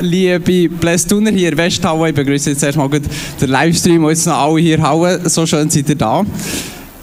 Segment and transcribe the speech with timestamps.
[0.00, 3.04] Liebe Blästuner hier in Westhauen, ich begrüße jetzt erstmal den
[3.40, 5.20] Livestream, und jetzt noch alle hier hauen.
[5.28, 6.24] So schön seid ihr da.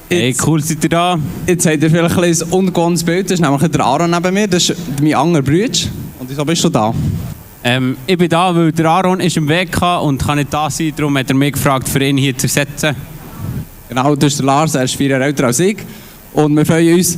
[0.10, 1.20] Hey, cool seid ihr da.
[1.46, 4.70] Jetzt habt ihr vielleicht ein ungewohntes Bild, das ist nämlich der Aaron neben mir, das
[4.70, 5.80] ist mein anderer Bruder.
[6.20, 6.92] Und wieso bist du da?
[7.64, 10.92] Ähm, ich bin da, weil der Aaron ist im Weg und kann nicht da sein,
[10.96, 12.96] darum hat er mich gefragt, für ihn hier zu ersetzen.
[13.90, 15.78] Genau, das ist der Lars, er ist vier Jahre älter als ich.
[16.34, 17.18] Und wir freuen uns,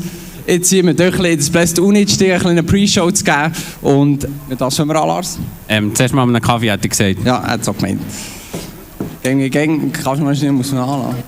[0.49, 3.53] jetzt hier mit euch in das Uni zu stehen, eine Pre-Show zu geben.
[3.81, 5.37] Und mit was fangen wir an, Lars?
[5.67, 7.25] Ähm, zuerst mal einen Kaffee, hätte ich gesagt.
[7.25, 8.01] Ja, er hat es auch gemeint.
[9.21, 11.23] Gegen, gegen, Kaffeemaschine muss man anlassen.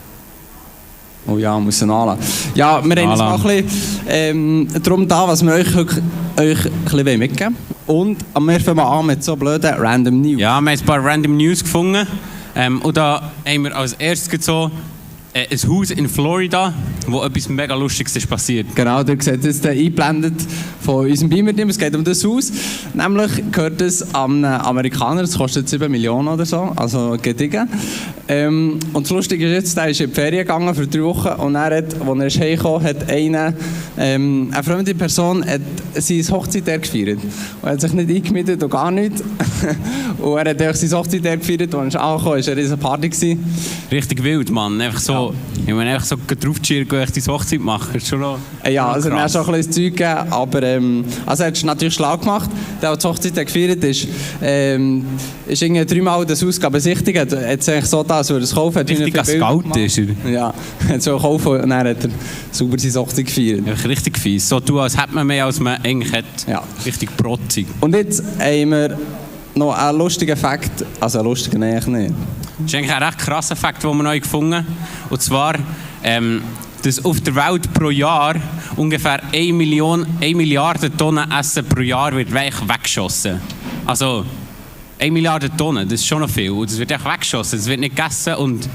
[1.28, 2.24] Oh ja, muss man anlassen.
[2.56, 5.88] Ja, wir haben jetzt noch ein bisschen ähm, darum da, was wir euch, euch,
[6.38, 8.18] euch ein bisschen mitgeben wollen.
[8.34, 10.40] Und wir fangen an mit so blöden Random News.
[10.40, 12.08] Ja, wir haben ein paar Random News gefunden.
[12.56, 14.72] Ähm, und da haben wir als erstes so
[15.34, 16.74] äh, ein Haus in Florida,
[17.08, 18.68] wo etwas mega Lustiges ist passiert.
[18.76, 20.34] Genau, du seht es eingeblendet
[20.82, 21.70] von unserem Beamer-Team.
[21.70, 22.52] Es geht um das Haus.
[22.94, 27.68] Nämlich gehört es an einen Amerikaner, das kostet 7 Millionen oder so, also gediegen.
[28.28, 31.30] Ähm, und das Lustige ist jetzt, er ist in die Ferien gegangen für drei Wochen
[31.42, 33.54] und er hat, als er heimkam, hat eine,
[33.98, 35.62] ähm, eine fremde Person hat
[35.96, 37.20] seine Hochzeit gefeiert.
[37.20, 39.24] Und er hat sich nicht eingemietet und gar nichts.
[40.20, 43.10] und er hat seine Hochzeit gefeiert und als er ist, war eine riesige Party.
[43.10, 43.44] Gewesen.
[43.92, 44.80] Richtig wild, Mann.
[44.80, 45.34] Einfach so ja.
[45.68, 48.92] Ich meine, einfach so draufzuschirren, wenn ich die Hochzeit mache, ist schon noch äh, Ja,
[48.92, 51.94] also mir hat schon ein bisschen Zeug gegeben, aber ähm, also er hat es natürlich
[51.94, 52.50] schlau gemacht.
[52.82, 54.08] Der, der die Hochzeit gefeiert ist,
[54.42, 55.06] ähm,
[55.48, 57.20] ist irgendwie dreimal das Haus besichtigt.
[57.20, 58.86] Hat es eigentlich so da, als würde es kaufen.
[58.86, 60.32] Richtig ein Scout ist er.
[60.32, 60.54] Ja,
[60.90, 62.10] hat so gekauft und dann hat er
[62.52, 63.62] sauber seine Hochzeit gefeiert.
[63.66, 64.50] Ja, richtig fies.
[64.50, 66.26] So tun, als hätte man mehr, als man eigentlich hat.
[66.48, 66.64] Ja.
[66.86, 67.68] Richtig protzig.
[67.80, 68.98] Und jetzt haben wir
[69.56, 72.14] noch einen lustigen Fakt, also einen lustigen eigentlich nicht.
[72.64, 74.68] Das ist eigentlich ein recht krasser Fakt, den wir neu gefunden haben.
[75.10, 75.56] Und zwar,
[76.04, 76.42] ähm,
[76.84, 78.36] dass auf der Welt pro Jahr
[78.76, 83.40] ungefähr 1, Million, 1 Milliarde Tonnen Essen pro Jahr wird weggeschossen.
[83.86, 84.26] Also
[85.00, 86.52] 1 Milliarde Tonnen, das ist schon noch viel.
[86.52, 88.70] Und das wird echt weggeschossen, das wird nicht gegessen und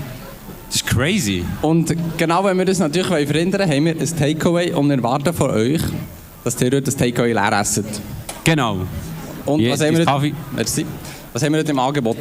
[0.66, 1.44] das ist crazy.
[1.62, 5.50] Und genau wenn wir das natürlich verhindern wollen, haben wir ein Takeaway und erwarten von
[5.50, 5.82] euch,
[6.42, 7.84] dass ihr das Takeaway leer esst.
[8.44, 8.78] Genau.
[9.44, 10.84] Und was haben, wir, merci.
[11.36, 12.16] Was haben wir heute im Angebot?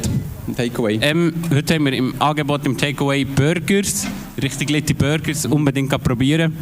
[0.46, 0.98] Im Takeaway?
[1.00, 4.06] Ähm, heute haben wir im Angebot im Takeaway Burgers.
[4.42, 6.54] Richtig gute Burgers, unbedingt probieren.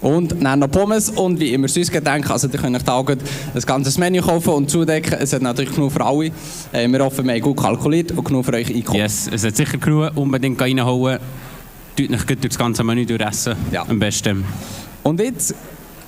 [0.00, 2.32] Und dann noch Pommes und wie immer Süßgetränke.
[2.32, 3.18] Also ihr könnt euch da ein
[3.66, 5.12] ganzes Menü kaufen und zudecken.
[5.20, 6.30] Es hat natürlich genug für alle.
[6.72, 8.98] Äh, wir hoffen, wir haben gut kalkuliert und genug für euch einkaufen.
[8.98, 10.12] Yes, es hat sicher genug.
[10.14, 11.18] Unbedingt reinhauen.
[11.96, 13.56] Tut euch durch das ganze Menü durchessen.
[13.70, 13.84] Ja.
[13.86, 14.42] Am besten.
[15.02, 15.54] Und jetzt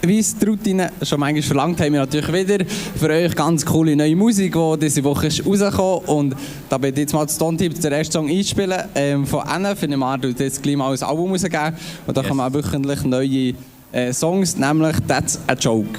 [0.08, 3.94] wie es die Routine schon manchmal verlangt, haben wir natürlich wieder für euch ganz coole
[3.94, 6.36] neue Musik, die diese Woche ist rausgekommen Und
[6.68, 8.84] da werde ich jetzt mal das Tontip den ersten Song einspielen.
[8.94, 11.74] Ähm, von Anne, für eine Art, jetzt gleich mal ein Album rausgeben.
[12.06, 12.28] Und da yes.
[12.28, 13.54] kommen auch wöchentlich neue
[13.92, 15.98] äh, Songs, nämlich That's a Joke.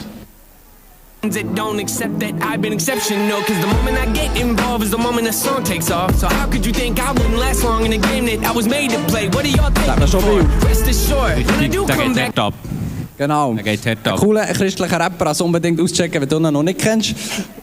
[1.21, 4.97] that don't accept that I've been exceptional Cause the moment I get involved is the
[4.97, 7.91] moment the song takes off So how could you think I wouldn't last long in
[7.91, 9.27] a game that I was made to play?
[9.27, 9.69] What are y'all
[10.07, 10.41] for?
[10.65, 12.33] Rest assured, when I do come back
[13.19, 13.53] Genau.
[13.53, 13.85] Er geht.
[13.85, 17.13] Ein cooler christlicher Rapper, also unbedingt auschecken, wenn du ihn noch nicht kennst.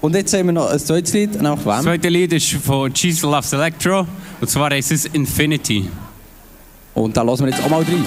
[0.02, 1.40] Und jetzt haben wir noch ein zweites Lied.
[1.40, 1.64] Nach wem?
[1.64, 4.06] Das zweite Lied ist von Jesus Loves Electro.
[4.38, 5.88] Und zwar heißt es Infinity.
[6.92, 8.04] Und da lassen wir jetzt auch mal rein.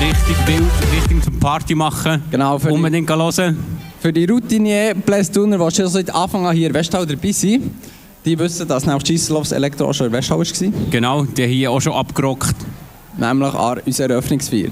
[0.00, 2.22] richtig wild, richtig zum Party machen.
[2.30, 2.58] Genau.
[2.58, 3.58] Für Unbedingt die, hören.
[4.00, 7.70] Für die Routinier Plästuner, die schon seit Anfang an hier in Westhau dabei sind,
[8.24, 10.72] die wissen, dass nämlich Gislovs Elektro auch schon in Westschau war.
[10.90, 12.56] Genau, die hier auch schon abgerockt.
[13.18, 14.68] Nämlich an unserer Eröffnungsfeier.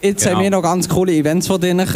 [0.00, 0.36] Jetzt genau.
[0.36, 1.86] haben wir noch ganz coole Events von denen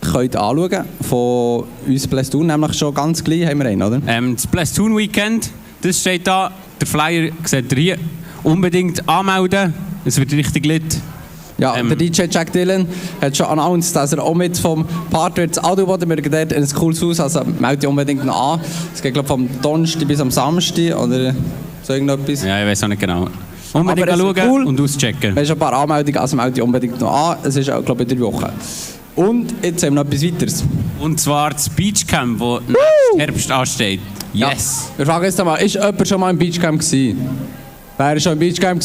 [0.00, 4.00] könnt anschauen von uns Plästun, nämlich schon ganz gleich haben wir einen, oder?
[4.06, 5.50] Ähm, das Plästun Weekend,
[5.82, 7.98] das steht da, der Flyer seht ihr hier.
[8.42, 9.74] Unbedingt anmelden,
[10.04, 11.00] es wird richtig lit.
[11.58, 12.86] Ja, ähm, der DJ Jack Dillon
[13.20, 17.00] hat schon announced, dass er auch mit vom Partner Adelboden wir dort in ein cooles
[17.02, 18.60] Haus, also melde dich unbedingt noch an.
[18.94, 21.34] Es geht glaube vom Donnerstag bis am Samstag oder
[21.82, 22.44] so irgendetwas.
[22.44, 23.28] Ja, ich weiß auch nicht genau.
[23.72, 24.64] Unbedingt schauen cool.
[24.64, 25.34] und auschecken.
[25.34, 27.38] Haben schon ein paar Anmeldungen, also melde dich unbedingt noch an.
[27.42, 28.52] Es ist auch glaube ich in drei Wochen.
[29.16, 30.64] Und jetzt haben wir noch etwas weiteres.
[31.00, 34.00] Und zwar das Beachcamp, das Herbst ansteht.
[34.34, 34.90] Yes!
[34.90, 34.98] Ja.
[34.98, 37.18] Wir fragen jetzt einmal, ist jemand schon mal im Beachcamp gewesen?
[37.98, 38.82] Wer war schon im Beachcamp?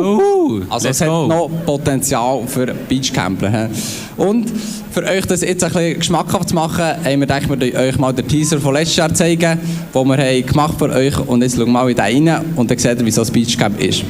[0.00, 1.26] Uh, also es hat go.
[1.26, 3.68] noch Potenzial für Beachcamper.
[4.16, 4.52] Und
[4.90, 8.12] für euch das jetzt ein bisschen geschmackhaft zu machen, haben wir gedacht, wir euch mal
[8.12, 9.58] den Teaser von letztes Jahr zeigen,
[9.94, 11.18] den wir haben gemacht für euch.
[11.26, 13.32] Und jetzt schauen wir mal in den rein und dann seht ihr, wie so ein
[13.32, 14.04] Beachcamp ist.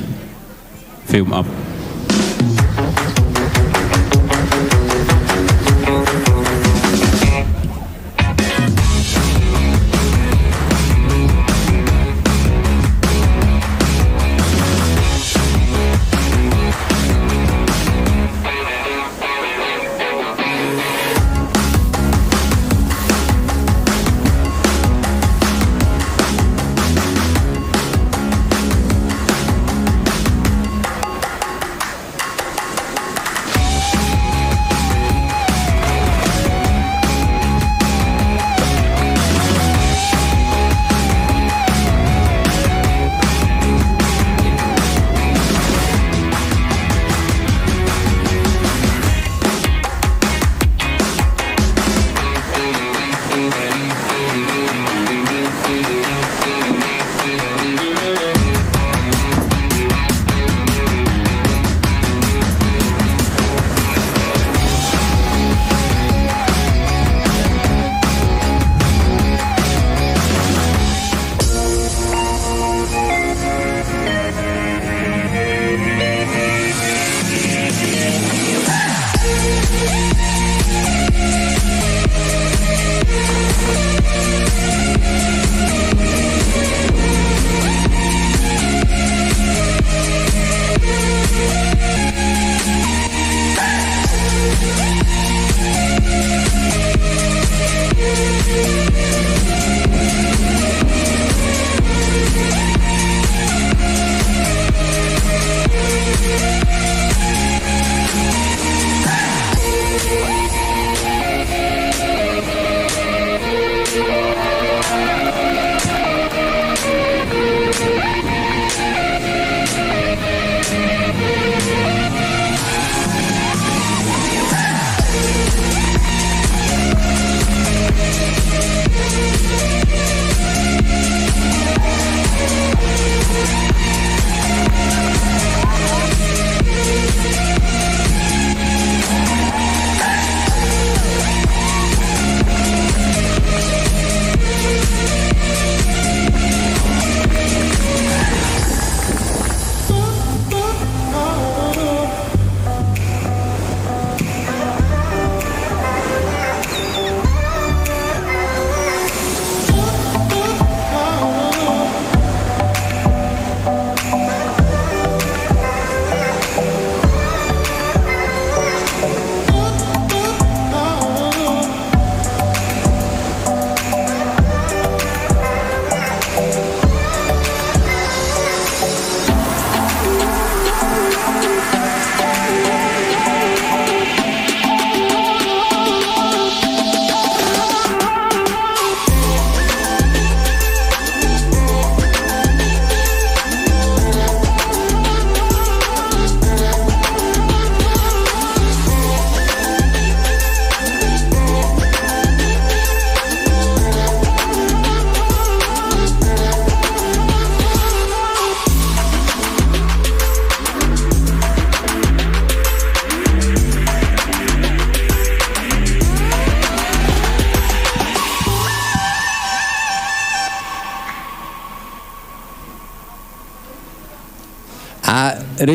[1.06, 1.46] Film ab.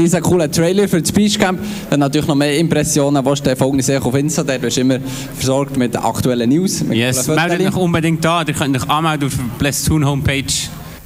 [0.10, 1.60] Riesen cooler Trailer für das Beachcamp.
[1.90, 5.00] Dann natürlich noch mehr Impressionen, was du folgen sehr auf Insta, dort bist immer
[5.36, 6.84] versorgt mit aktuellen News.
[6.84, 8.48] Mit Yes, coolen meldet euch unbedingt an.
[8.48, 10.44] Ihr könnt euch anmelden auf der Blessun Homepage.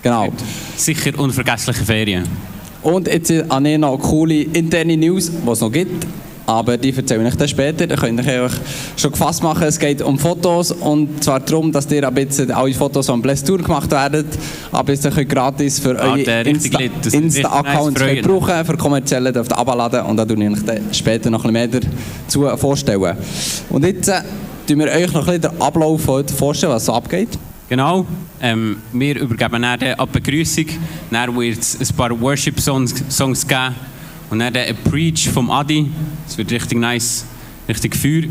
[0.02, 0.32] Genau.
[0.78, 2.24] Sicher unvergessliche Ferien.
[2.82, 6.06] Und jetzt habe ich noch coole interne News, die es noch gibt.
[6.46, 7.88] Aber die erzähle ich dann später.
[7.88, 8.52] Da könnt ihr euch
[8.98, 9.64] schon gefasst machen.
[9.64, 13.44] Es geht um Fotos und zwar darum, dass ihr ein bisschen alle Fotos am Bless
[13.44, 14.26] Tour gemacht werden.
[14.72, 18.66] Aber jetzt könnt ihr gratis für Ah, eure Insta- Insta-Accounts richtig nice brauchen.
[18.66, 21.72] Für kommerzielle dürft ihr abladen und da tue ich euch dann später noch ein bisschen
[21.82, 21.82] mehr
[22.28, 23.16] dazu vorstellen.
[23.70, 24.22] Und jetzt äh,
[24.68, 27.30] tun wir euch noch ein bisschen den Ablauf heute vorstellen, was so abgeht.
[27.70, 28.06] Genau.
[28.42, 30.66] Ähm, wir übergeben dann ab Begrüßung.
[31.10, 33.76] Dann wird es ein paar Worship-Songs Songs geben.
[34.34, 35.92] Und dann ein Preach vom Adi.
[36.28, 37.24] Es wird richtig nice,
[37.70, 38.24] richtig Feuer.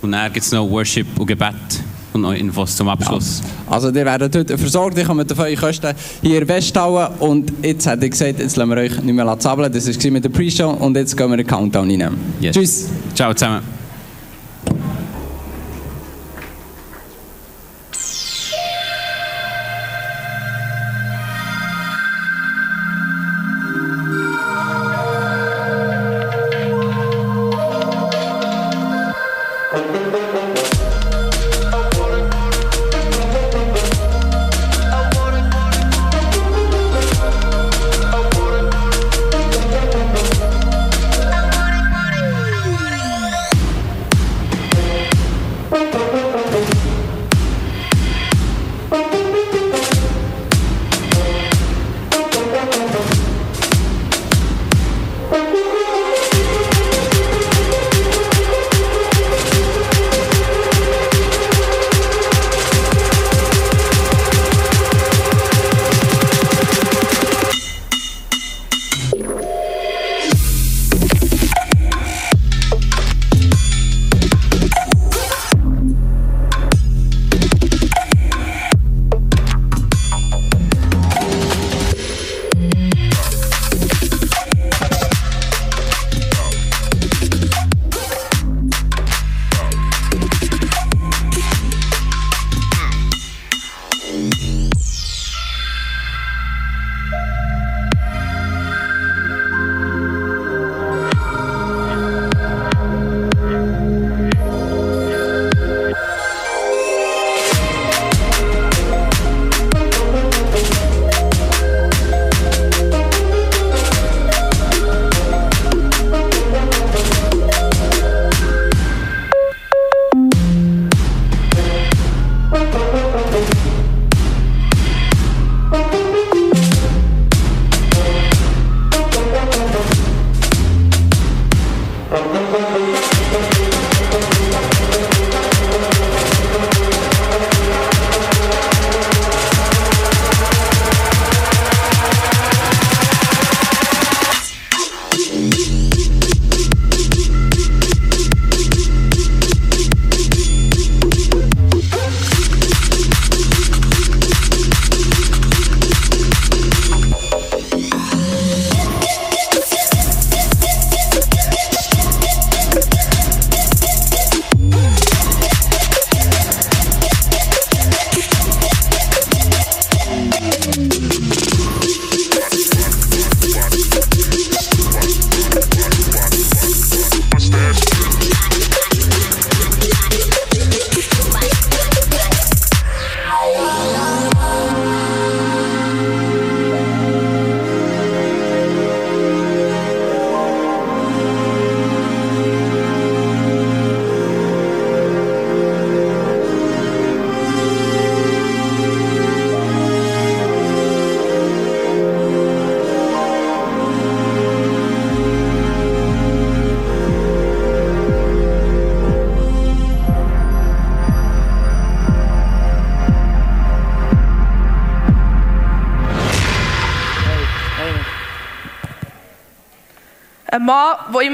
[0.00, 1.52] Und dann gibt es noch Worship und Gebet
[2.14, 3.42] und noch Infos zum Abschluss.
[3.66, 5.92] Also ihr werdet heute versorgt, ihr kommt auf eure Kosten
[6.22, 9.70] hier in Westhauen und jetzt hätte ich gesagt, jetzt lassen wir euch nicht mehr zappeln,
[9.70, 12.16] das war mit der Pre-Show und jetzt gehen wir in den Countdown rein.
[12.40, 12.54] Yes.
[12.54, 12.88] Tschüss!
[13.14, 13.83] Ciao zusammen.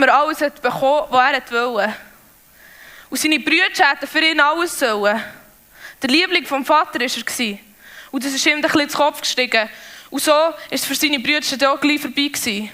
[0.01, 1.95] Immer alles hat bekommen was er wollte.
[3.11, 5.23] Und seine Brüder hätten für ihn alles sollen.
[6.01, 7.59] Der Liebling vom Vater war er.
[8.11, 9.69] Und das ist ihm ein bisschen ins Kopf gestiegen.
[10.09, 12.29] Und so war es für seine Brüder auch gleich vorbei.
[12.29, 12.71] Gewesen.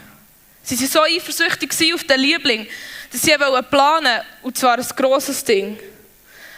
[0.62, 2.66] Sie waren so eifersüchtig auf den Liebling,
[3.10, 5.78] dass sie wollten planen und zwar ein grosses Ding.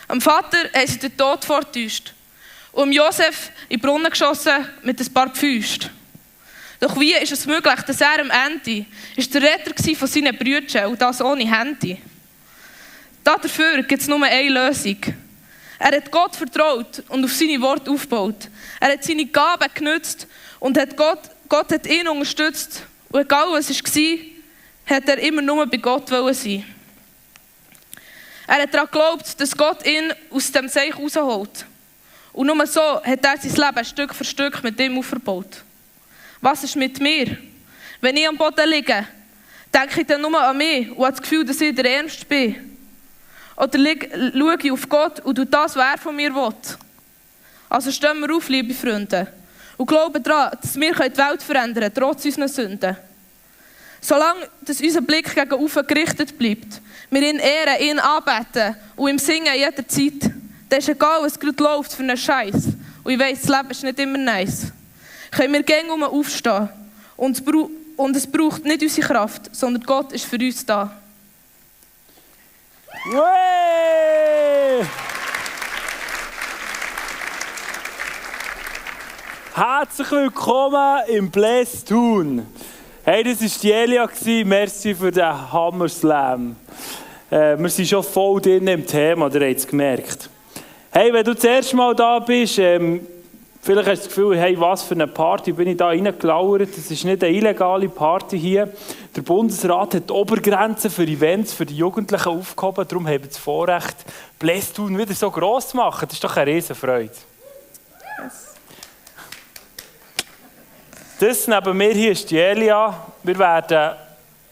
[0.07, 2.13] Am Vater haben sie den Tod vortäuscht
[2.73, 5.91] und Josef in den Brunnen geschossen mit ein paar Pfüsten.
[6.81, 8.87] Doch wie ist es möglich, dass er am Ende
[9.19, 12.01] ist der Retter war von seinen Brüdern und das ohne Handy?
[13.25, 14.97] Dafür gibt es nur eine Lösung.
[15.77, 18.49] Er hat Gott vertraut und auf seine Worte aufgebaut.
[18.79, 20.29] Er hat seine Gaben genützt
[20.61, 22.85] und hat Gott, Gott hat ihn unterstützt.
[23.11, 26.65] Und egal was es war, hat er immer nur bei Gott sein.
[28.47, 31.67] Er hat daran geglaubt, dass Gott ihn aus dem Seich rausholt.
[32.33, 35.65] Und nur so hat er sein Leben Stück für Stück mit ihm aufgebaut.
[36.41, 37.37] Was ist mit mir?
[38.01, 39.07] Wenn ich am Boden liege,
[39.75, 42.79] denke ich dann nur an mich und habe das Gefühl, dass ich der Ernst bin.
[43.57, 46.55] Oder schaue ich auf Gott und tue das, was er von mir will.
[47.69, 49.27] Also stehen wir auf, liebe Freunde,
[49.77, 52.97] und glauben daran, dass wir die Welt verändern können, trotz unserer Sünden.
[54.01, 59.55] Solange unser Blick gegen oben gerichtet bleibt, wir ihn ehren, ihn anbeten und ihm singen
[59.55, 60.31] jederzeit,
[60.69, 62.69] dann ist egal, was gerade läuft für einen Scheiß.
[63.03, 64.73] Und ich weiss, das Leben ist nicht immer nice.
[65.31, 66.69] Können wir gerne um aufstehen.
[67.17, 67.43] Und
[68.15, 70.91] es braucht nicht unsere Kraft, sondern Gott ist für uns da.
[73.11, 74.87] Hey!
[79.55, 82.47] Herzlich willkommen im Bless Tun.
[83.05, 84.09] Hey, das war die Elia.
[84.45, 86.55] Merci für den Hammer Slam.
[87.31, 90.31] Äh, wir sind schon voll drin im Thema, ihr habt es gemerkt.
[90.93, 93.01] Hey, wenn du das erste Mal da bist, ähm,
[93.61, 96.71] Vielleicht hast du das Gefühl, hey, was für eine Party bin ich da reingelauert.
[96.71, 98.73] Das ist nicht eine illegale Party hier.
[99.15, 102.87] Der Bundesrat hat die Obergrenzen für Events für die Jugendlichen aufgehoben.
[102.89, 103.97] Darum haben wir das Vorrecht,
[104.39, 106.07] Blästun wieder so gross zu machen.
[106.07, 107.11] Das ist doch eine Riesenfreude.
[108.23, 108.55] Yes.
[111.21, 112.95] Das neben mir hier ist die Elia.
[113.23, 113.97] Wir werden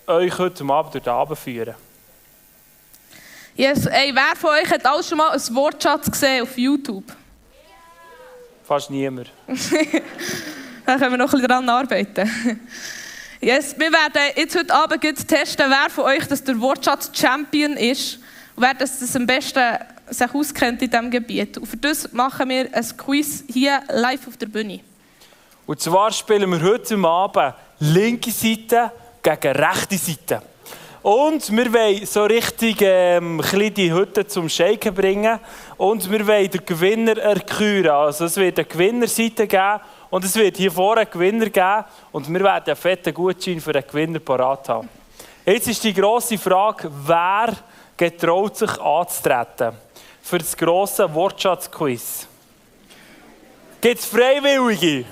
[0.08, 1.74] euch heute Abend durch den Abend führen.
[3.54, 7.04] Yes, ey, wer von euch hat auch schon mal ein Wortschatz gesehen auf YouTube?
[8.66, 9.30] Fast niemand.
[10.86, 12.28] da können wir noch ein bisschen daran arbeiten.
[13.40, 18.16] Yes, wir werden jetzt heute Abend testen, wer von euch das der Wortschatz Champion ist
[18.56, 19.62] und wer das, das am besten
[20.08, 21.58] sich auskennt in diesem Gebiet.
[21.58, 24.80] Und für das machen wir ein Quiz hier live auf der Bühne.
[25.66, 28.90] Und zwar spielen wir heute Abend linke Seite
[29.22, 30.42] gegen rechte Seite.
[31.06, 35.38] Und wir wollen so richtig ähm, die Hütte zum Shaken bringen.
[35.76, 37.92] Und wir wollen den Gewinner erküren.
[37.92, 39.78] Also es wird eine Gewinnerseite geben.
[40.10, 41.84] Und es wird hier vorne einen Gewinner geben.
[42.10, 44.88] Und wir werden einen fetten Gutschein für den Gewinner parat haben.
[45.44, 47.54] Jetzt ist die grosse Frage, wer
[47.96, 49.76] getraut sich anzutreten
[50.24, 52.26] für das grosse Wortschatz-Quiz?
[53.80, 55.04] Gibt es Freiwillige?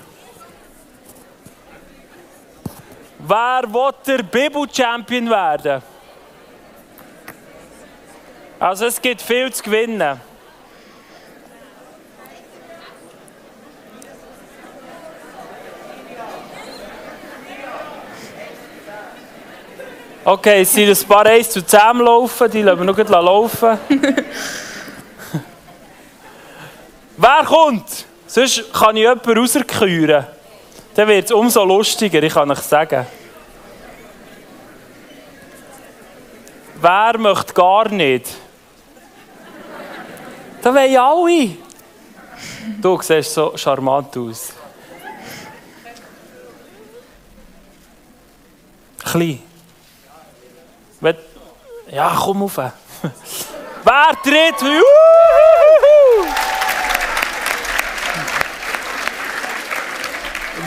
[3.27, 5.81] Wer will der Bibel-Champion werden?
[8.59, 10.21] Also es gibt viel zu gewinnen.
[20.23, 23.79] Okay, es sind ein paar Eis zusammenlaufen, die lassen wir noch laufen.
[27.17, 28.05] Wer kommt?
[28.27, 30.34] Sonst kann ich jemanden rausküren
[30.95, 33.05] dann wird es umso lustiger, ich kann euch sagen.
[36.81, 38.33] Wer möchte gar nicht?
[40.61, 41.57] Da wollen alle.
[42.81, 44.53] Du siehst so charmant aus.
[49.03, 49.41] Klein.
[51.91, 52.57] Ja, komm auf.
[53.83, 54.61] Wer tritt?
[54.61, 56.25] Juhu!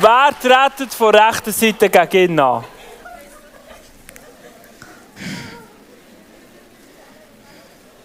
[0.01, 2.65] Wer tretet von rechter Seite gegen ihn an?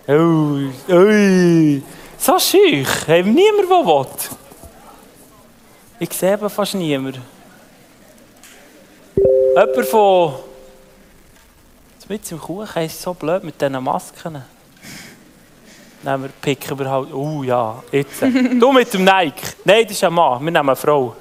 [0.07, 1.83] Ui, ui.
[2.17, 3.07] So schüch.
[3.07, 4.07] Haben niemand, der will.
[5.99, 7.19] Ich sehe aber fast niemand.
[9.55, 10.33] Jemand von.
[12.09, 14.43] Mit im Kuchen ist so blöd mit diesen Masken.
[16.01, 17.13] Nehmen wir, picken wir halt.
[17.13, 18.21] Oh ja, jetzt.
[18.21, 19.55] du mit dem Nike.
[19.63, 20.43] Nein, das ist ein Mann.
[20.43, 21.15] Wir nehmen eine Frau.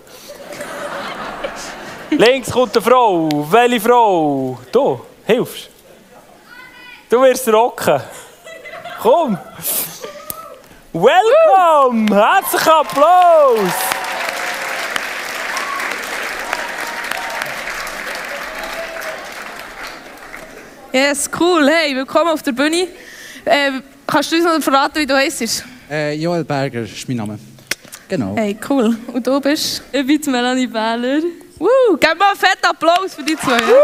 [2.18, 3.28] Links kommt eine Frau.
[3.50, 4.58] Welche Frau?
[4.70, 5.70] Du, hilfst.
[7.08, 8.00] Du wirst rocken.
[9.00, 9.38] Komm.
[10.92, 12.14] Welcome.
[12.14, 13.72] Herzlichen Applaus.
[20.92, 21.66] Yes, cool.
[21.66, 22.88] Hey, willkommen auf der Bühne.
[23.46, 23.72] Äh,
[24.06, 25.64] kannst du uns noch verraten, wie du heißt?
[25.90, 27.38] Äh, Joel Berger ist mein Name.
[28.06, 28.36] Genau.
[28.36, 28.94] Hey, cool.
[29.10, 29.82] Und du bist?
[29.90, 31.22] Ich bin Melanie Bähler.
[31.62, 33.52] Woo, gebt mal einen fetten Applaus die zwei.
[33.52, 33.82] Ja?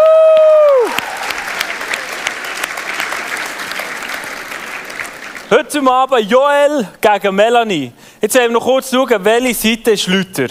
[5.49, 7.93] Heute Abend Joel gegen Melanie.
[8.21, 10.49] Jetzt wollen wir noch kurz schauen, welche Seite ist Luther.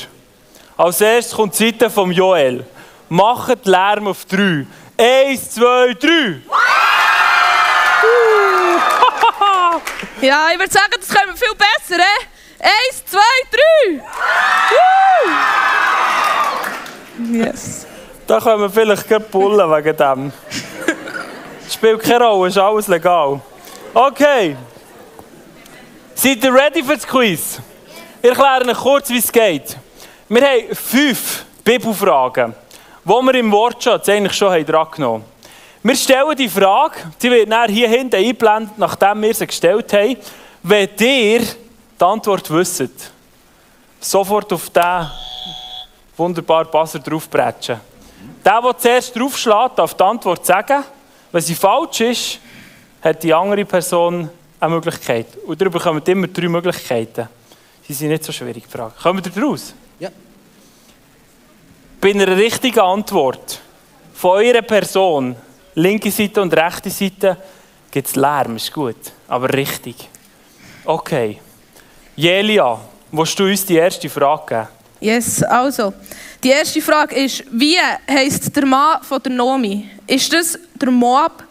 [0.77, 2.65] Als erstes kommt die Seite von Joel.
[3.09, 4.65] macht Lärm auf drei.
[4.97, 6.39] Eins, zwei, drei.
[10.21, 12.63] Ja, ich würde sagen, das können wir viel besser, eh?
[12.63, 13.19] Eins, zwei,
[13.51, 14.01] drei!
[17.37, 17.85] Yes.
[18.25, 20.33] Da können wir vielleicht gleich pullen wegen dem.
[21.69, 23.39] Spielt keine Rolle, ist alles legal.
[23.93, 24.55] Okay.
[26.15, 27.59] Seid ihr ready für das Quiz?
[28.21, 29.77] Ich erkläre euch kurz, wie es geht.
[30.27, 32.55] Wir haben fünf Bibelfragen,
[33.03, 35.37] die wir im Wortschatz eigentlich schon dran genommen haben.
[35.83, 40.17] Wir stellen die Frage, die wird nachher hier hinten eingeblendet, nachdem wir sie gestellt haben.
[40.63, 43.11] Wenn ihr die Antwort wisst,
[43.99, 45.07] sofort auf diesen
[46.17, 47.79] wunderbaren Buzzer draufbretschen.
[48.43, 50.83] Der, der zuerst draufschlägt, darf die Antwort sagen.
[51.31, 52.39] Wenn sie falsch ist,
[53.01, 55.27] hat die andere Person eine Möglichkeit.
[55.45, 57.27] Und ihr bekommt immer drei Möglichkeiten.
[57.87, 58.93] Sie sind nicht so schwierig, die Frage.
[59.01, 59.73] Kommen wir daraus?
[59.99, 60.09] Ja.
[62.01, 63.61] Bei einer richtigen Antwort
[64.13, 65.35] von eurer Person,
[65.75, 67.37] linke Seite und rechte Seite,
[67.91, 70.09] gibt es Lärm, ist gut, aber richtig.
[70.83, 71.39] Okay.
[72.15, 72.79] Jelia,
[73.11, 74.67] willst du uns die erste Frage geben?
[74.99, 75.93] Yes, also.
[76.43, 77.77] Die erste Frage ist, wie
[78.09, 79.89] heisst der Mann von der Nomi?
[80.07, 81.43] Ist das der Moab,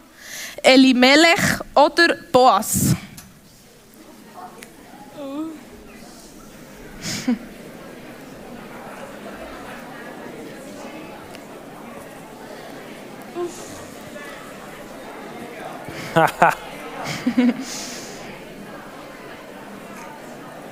[0.63, 2.95] Elimelech oder Boas?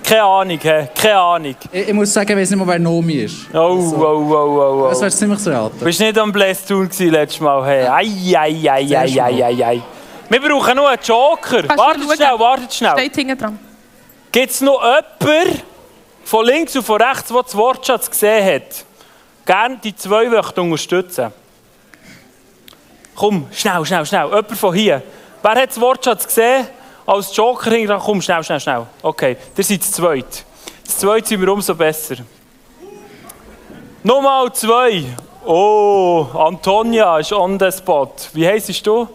[0.08, 0.88] Keine Ahnung, hä?
[0.94, 1.56] keine Ahnung.
[1.72, 3.48] Ich, ich muss sagen, ich weiß nicht mal, wer Nomi ist.
[3.52, 4.90] Oh, oh, oh, oh, oh.
[4.90, 5.80] Das wäre ziemlich zu raten.
[5.80, 7.66] Bist du nicht am Blästun letztes Mal?
[7.66, 7.88] Hey.
[7.88, 9.82] Ei, ei, ei, ei, ei, ei, ei.
[10.30, 11.64] Wir brauchen noch einen Joker.
[11.64, 12.16] Kannst Wartet schauen?
[12.16, 12.92] schnell, wartet schnell.
[12.92, 13.60] Steht hinten dran.
[14.32, 15.62] Gibt es noch jemanden
[16.24, 18.86] von links und von rechts, der das Wortschatz gesehen hat?
[19.46, 21.32] Gerne die zwei möchte unterstützen.
[23.16, 24.26] Komm, schnell, schnell, schnell.
[24.26, 25.02] Jemand von hier.
[25.42, 26.68] Wer hat das Wortschatz gesehen?
[27.06, 28.04] Als Joker hingegangen.
[28.04, 28.88] Komm, schnell, schnell, schnell.
[29.02, 30.44] Okay, ihr seid das Zweite.
[30.84, 32.16] Das Zweite sind wir umso besser.
[34.04, 35.06] Nochmal zwei.
[35.46, 38.14] Oh, Antonia ist on the spot.
[38.34, 39.08] Wie heisst du?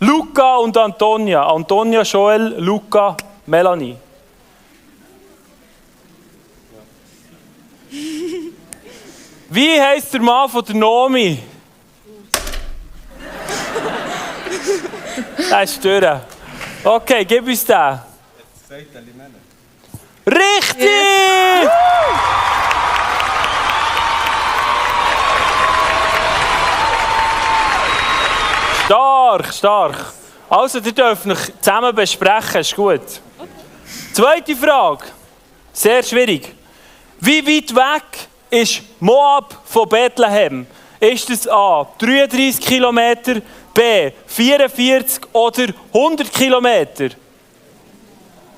[0.00, 1.46] Luca und Antonia.
[1.46, 3.96] Antonia, Joel, Luca, Melanie.
[9.48, 11.38] Wie heisst der Mann von der Nomi?
[15.48, 16.04] Das ist durch.
[16.84, 17.98] Okay, gib uns den.
[20.26, 21.70] Richtig!
[28.84, 30.12] Stark, stark.
[30.48, 33.20] Also, ihr dürft euch zusammen besprechen, ist gut.
[34.12, 35.06] Zweite Frage.
[35.72, 36.54] Sehr schwierig.
[37.20, 40.66] Wie weit weg ist Moab von Bethlehem?
[41.00, 43.42] Ist es A 33 Kilometer,
[43.76, 47.10] B 44 oder 100 Kilometer?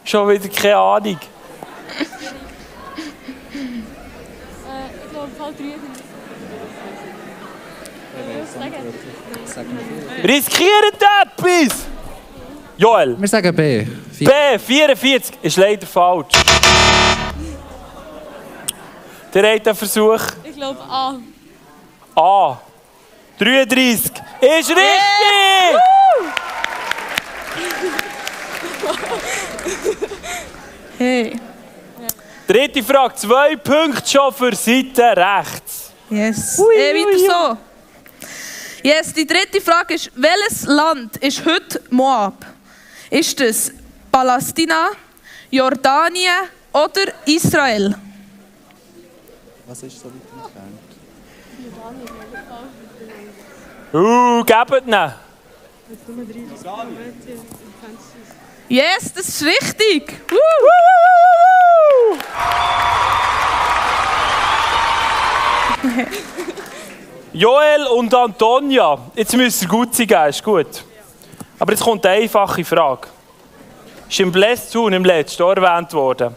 [0.04, 1.18] Schon wieder keine Ahnung.
[5.04, 6.08] Ich glaube, Fall 33.
[10.24, 11.86] Riskiert etwas!
[12.76, 13.86] Joel, Wir sagen B.
[14.20, 16.34] B 44 ist leider falsch.
[19.34, 20.20] Der hat einen Versuch.
[20.44, 21.18] Ich glaube A.
[22.14, 22.60] A.
[23.38, 25.78] 33 ist richtig!
[30.98, 31.40] Hey.
[32.48, 35.92] Dritte Frage, zwei Punkte schon für Seite rechts.
[36.10, 36.58] Yes.
[36.58, 37.18] Ui, äh, ui.
[37.18, 37.56] so.
[38.82, 42.44] Yes, die dritte Frage ist, welches Land ist heute Moab?
[43.10, 43.72] Ist es
[44.10, 44.90] Palästina,
[45.50, 47.94] Jordanien oder Israel?
[49.66, 50.78] Was ist so weit entfernt?
[53.92, 55.12] Uh, gebt ihn.
[58.68, 60.20] Yes, das ist richtig.
[60.28, 60.38] Woo.
[67.32, 70.84] Joel und Antonia, jetzt müsst ihr gut sein, ist gut.
[71.58, 73.08] Aber jetzt kommt eine einfache Frage.
[74.08, 76.34] Ist im Blästun im letzten erwähnt worden.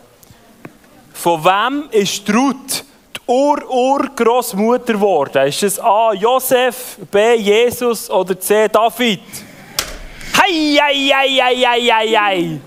[1.14, 2.86] Von wem ist die Ruth
[3.28, 5.48] die Ur-Ur-Grossmutter geworden?
[5.48, 6.14] Ist es A.
[6.14, 7.36] Josef, B.
[7.36, 8.68] Jesus oder C.
[8.68, 9.22] David?
[10.38, 12.60] Hei, hei, hei, hei, hei, hei, hei.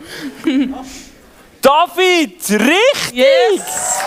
[1.61, 3.14] David, richtig!
[3.14, 4.05] Yes.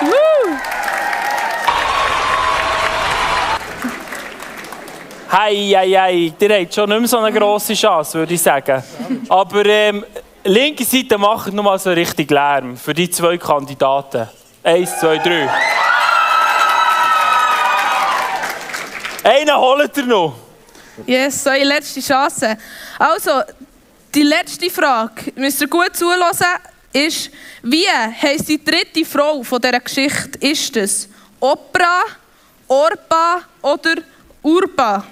[5.30, 6.34] Hei, hei, hei.
[6.40, 8.82] Ihr habt schon nicht mehr so eine grosse Chance, würde ich sagen.
[9.28, 10.06] Aber ähm,
[10.44, 14.30] linke Seite macht noch mal so richtig Lärm für die zwei Kandidaten.
[14.64, 15.50] Eins, zwei, drei.
[19.28, 20.38] Einen holt ihr noch.
[21.06, 22.58] Yes, so eine letzte Chance.
[22.98, 23.42] Also,
[24.16, 26.32] die letzte Frage, müsst ihr gut zuhören,
[26.94, 27.30] ist,
[27.62, 30.40] wie heisst die dritte Frau von dieser Geschichte?
[30.40, 31.10] Ist es
[31.42, 32.04] Opera,
[32.70, 33.96] Orpa oder
[34.42, 35.04] Urba?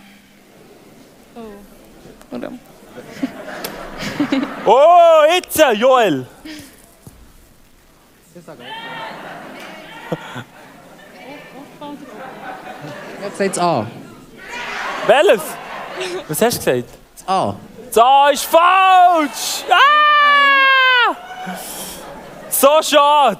[2.31, 2.51] Oder?
[4.65, 6.25] Oh, jetzt, Joel.
[13.21, 13.85] Jetzt sagt A.
[15.07, 15.41] Welches?
[16.27, 16.89] Was hast du gesagt?
[17.17, 17.55] Das A.
[17.87, 19.63] Das A ist falsch!
[19.69, 21.15] Ah!
[22.49, 23.39] So schade!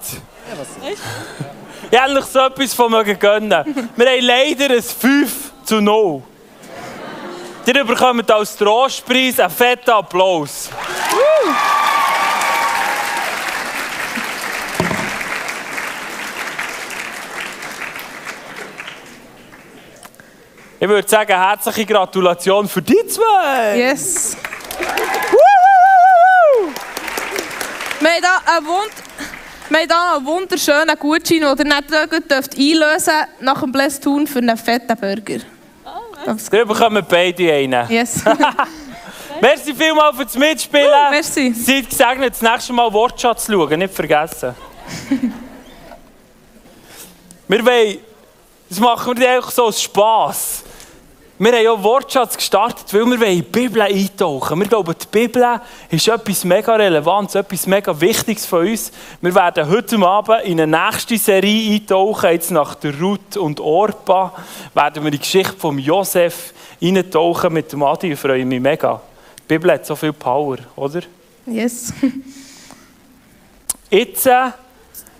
[1.89, 3.89] Ich hätte euch so etwas von mögen gönnen.
[3.95, 6.21] Wir haben leider ein 5 zu 0.
[7.65, 10.69] Ihr bekommt als Trostpreis einen fetten Applaus.
[20.80, 23.78] Ich würde sagen, herzliche Gratulation für die zwei.
[23.78, 24.36] Yes.
[28.00, 28.92] Wir haben hier einen, Wund
[29.70, 34.00] wir haben hier einen wunderschönen Gutschein, den ihr nicht einlösen dürft einlösen nach dem Bless
[34.00, 35.44] Tun für einen fetten Burger.
[36.52, 37.90] Ihr bekommt beide einen.
[37.90, 38.24] Yes.
[39.42, 40.88] Merci vielmals fürs Mitspielen.
[40.88, 41.54] Uh, merci.
[41.54, 44.56] Seid gesegnet, das nächste Mal Wortschatz schauen, nicht vergessen.
[47.48, 47.98] wir wollen,
[48.69, 50.63] das machen wir eigentlich so aus Spass.
[51.38, 55.60] Wir haben ja Wortschatz gestartet, weil wir in die Bibel eintauchen Wir glauben, die Bibel
[55.89, 58.89] ist etwas mega Relevantes, etwas mega Wichtiges für uns.
[59.19, 62.30] Wir werden heute Abend in eine nächste Serie eintauchen.
[62.30, 64.32] Jetzt nach der Ruth und Orpa
[64.73, 68.13] werden wir in die Geschichte von Josef eintauchen mit dem Adi.
[68.13, 69.01] Ich freue mich mega.
[69.38, 71.01] Die Bibel hat so viel Power, oder?
[71.45, 71.93] Yes.
[73.89, 74.51] Jetzt äh,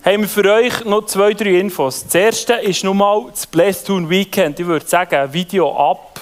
[0.06, 2.04] haben wir für euch noch zwei, drei Infos.
[2.04, 4.60] Das erste ist nun mal das Blesstoon Weekend.
[4.60, 6.22] Ich würde sagen, Video ab.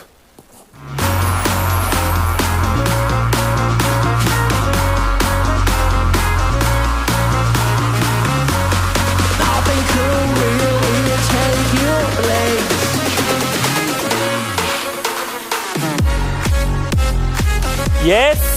[18.06, 18.53] Yes!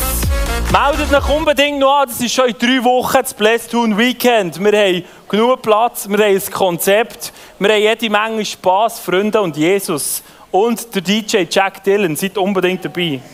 [0.73, 4.59] Meldet euch unbedingt noch an, das ist schon in drei Wochen das Blesstoon Weekend.
[4.59, 9.57] Wir haben genug Platz, wir haben ein Konzept, wir haben jede Menge Spass, Freunde und
[9.57, 10.25] Jesus.
[10.51, 13.21] Und der DJ Jack Dillon, seid unbedingt dabei.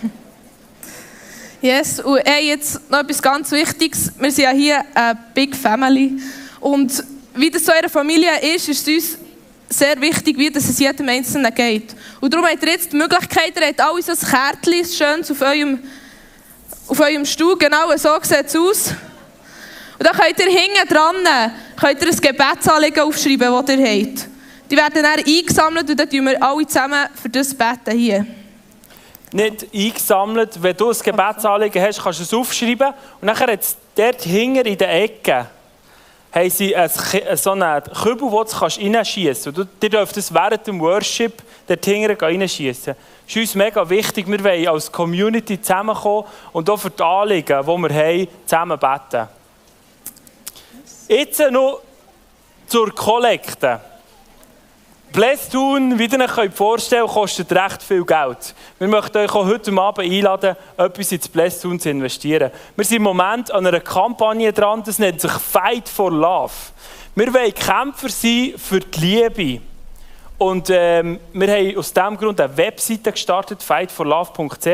[1.63, 4.13] Yes, und hey, jetzt noch etwas ganz Wichtiges.
[4.19, 6.21] Wir sind ja hier eine Big Family.
[6.59, 7.05] Und
[7.37, 9.19] wie das so in Familie ist, ist es uns
[9.69, 11.95] sehr wichtig, wie das es jedem Einzelnen geht.
[12.21, 15.41] Und darum habt ihr jetzt die Möglichkeit, ihr habt alle so ein Kärtchen, schön auf
[15.41, 15.79] eurem,
[16.93, 18.95] auf eurem Stuhl, genau so sieht es aus.
[19.99, 21.17] Und dann könnt ihr hinten dran
[21.81, 24.29] könnt ihr ein Gebetsanliegen aufschreiben, das ihr habt.
[24.71, 28.27] Die werden dann eingesammelt und dann tun wir alle zusammen für das beten hier.
[29.33, 30.63] Nicht eingesammelt.
[30.63, 32.93] Wenn du ein Gebetsanliegen hast, kannst du es aufschreiben.
[33.21, 33.61] Und dann hat
[33.97, 35.47] dort hinten in der Ecke
[36.31, 39.69] haben sie ein, Ki- so einen Kübel, wo du reinschießen kannst.
[39.83, 42.95] Ihr dürft es während dem Worship dort hinten reinschießen.
[43.27, 44.27] Ist uns mega wichtig.
[44.27, 49.29] Wir wollen als Community zusammenkommen und auch für die Anliegen, die wir haben, zusammen beten.
[51.09, 51.81] Jetzt noch
[52.67, 53.81] zur Kollekte.
[55.13, 58.55] Blesstoon, wie ihr euch vorstellen könnt, kostet recht viel Geld.
[58.79, 62.51] Wir möchten euch auch heute Abend einladen, etwas ins Blesstoon zu investieren.
[62.75, 66.55] Wir sind im Moment an einer Kampagne dran, das nennt sich Fight for Love.
[67.15, 69.63] Wir wollen Kämpfer sein für die Liebe.
[70.43, 74.67] Und ähm, wir haben aus diesem Grund eine Webseite gestartet, fightforlove.ch.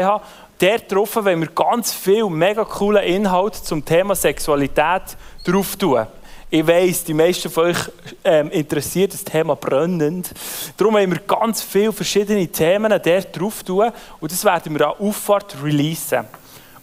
[0.59, 5.03] Dort drauf wollen wir ganz viel mega coole Inhalt zum Thema Sexualität
[5.45, 6.07] drauf tun.
[6.49, 7.77] Ich weiss, die meisten von euch
[8.25, 10.33] ähm, interessiert das Thema brennend.
[10.79, 14.95] Darum haben wir ganz viele verschiedene Themen dort drauf tun und das werden wir an
[14.99, 16.25] Auffahrt releasen.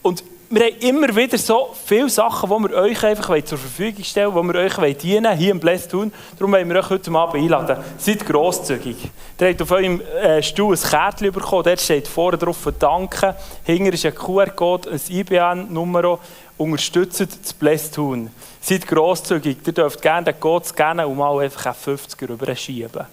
[0.03, 4.33] Und wir haben immer wieder so viele Sachen, die wir euch einfach zur Verfügung stellen
[4.33, 6.11] wollen, die wir euch dienen hier im Bless tun.
[6.37, 7.83] Darum wollen wir euch heute Abend einladen.
[7.97, 8.97] Seid grosszügig.
[9.39, 13.35] Ihr habt auf eurem äh, Stuhl ein Kärtchen bekommen, dort steht vorne drauf «Danke».
[13.63, 16.19] Hinter ist ein QR-Code, ein IBAN-Nummer.
[16.57, 18.29] Unterstützt das Bless tun.
[18.61, 19.57] Seid grosszügig.
[19.65, 23.05] Ihr dürft gerne den Code scannen und mal einfach einen 50er rüber schieben.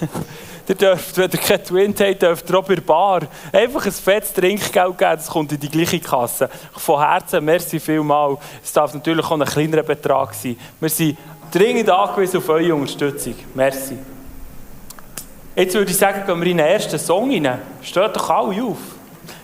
[0.70, 3.90] Ihr dürft, wenn ihr kein Twin habt, dürft ihr auch bei der Bar einfach ein
[3.90, 6.48] fettes Trinkgeld geben, das kommt in die gleiche Kasse.
[6.76, 8.38] Von Herzen, merci vielmal.
[8.62, 10.56] Es darf natürlich auch ein kleinerer Betrag sein.
[10.78, 11.18] Wir sind
[11.50, 13.34] dringend angewiesen auf eure Unterstützung.
[13.52, 13.98] Merci.
[15.56, 17.58] Jetzt würde ich sagen, gehen wir in den ersten Song rein.
[17.82, 18.78] Steht doch alle auf.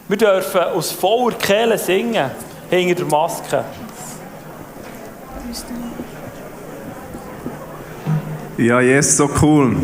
[0.07, 2.31] Wir dürfen aus voller Kehle singen,
[2.71, 3.65] hinter der Maske.
[8.59, 9.77] Ja, yes, so cool.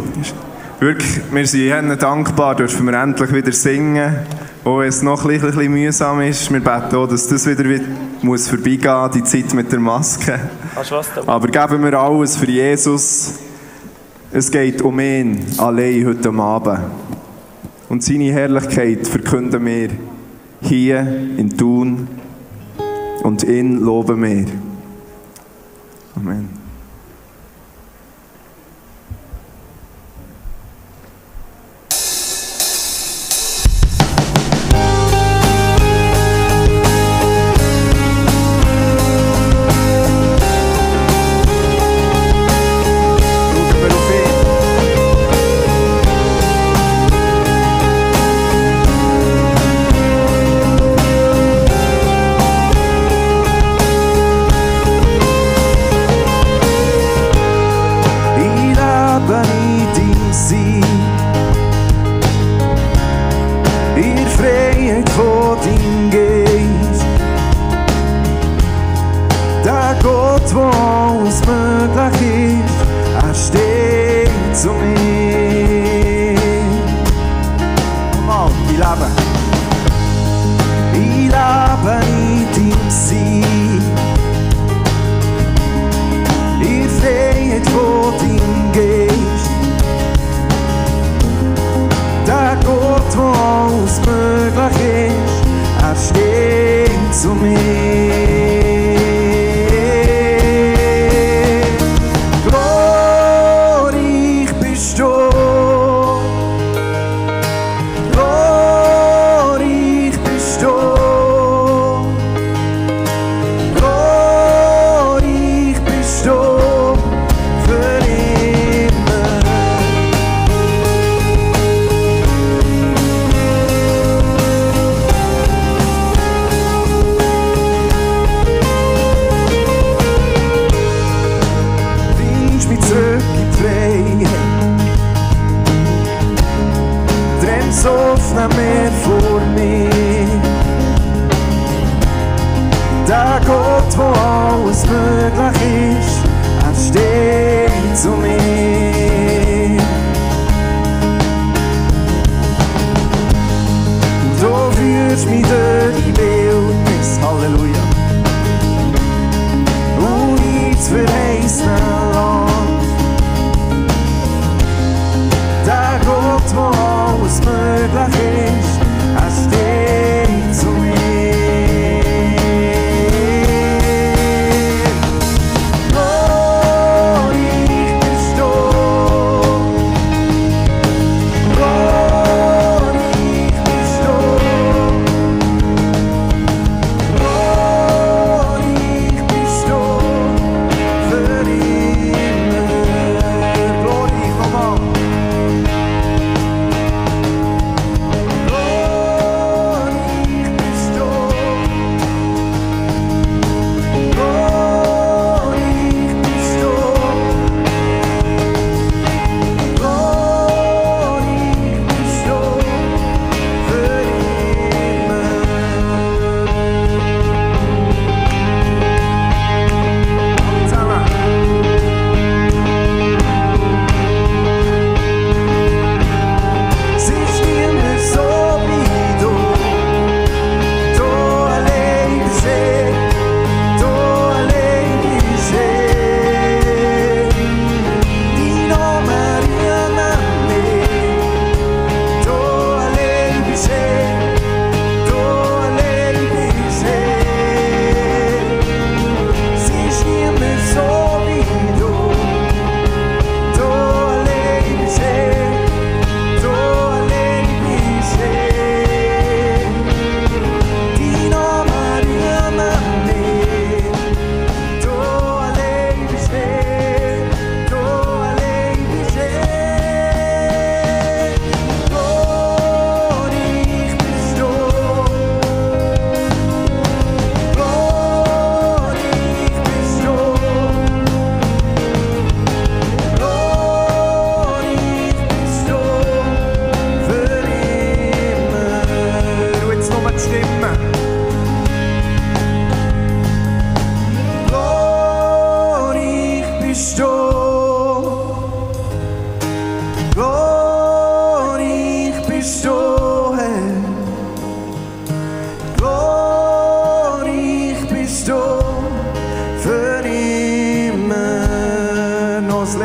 [0.83, 4.17] Wirklich, wir sind Ihnen dankbar, dürfen wir endlich wieder singen.
[4.65, 6.53] Auch wenn es noch ein bisschen, ein bisschen mühsam ist.
[6.53, 7.85] Wir beten auch, dass das wieder wieder
[8.21, 10.41] muss vorbeigehen die Zeit mit der Maske.
[11.25, 13.35] Aber geben wir alles für Jesus.
[14.33, 16.81] Es geht um ihn allein heute Abend.
[17.89, 19.89] Und seine Herrlichkeit verkünden wir
[20.63, 20.99] hier
[21.37, 22.09] in Thun
[23.23, 24.47] und ihn loben wir.
[26.17, 26.62] Amen.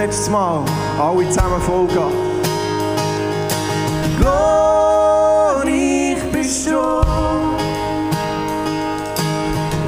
[0.08, 0.64] Drittes Mal.
[1.00, 2.12] Alle zusammen Vollgas.
[4.20, 7.02] Glorreich bist du.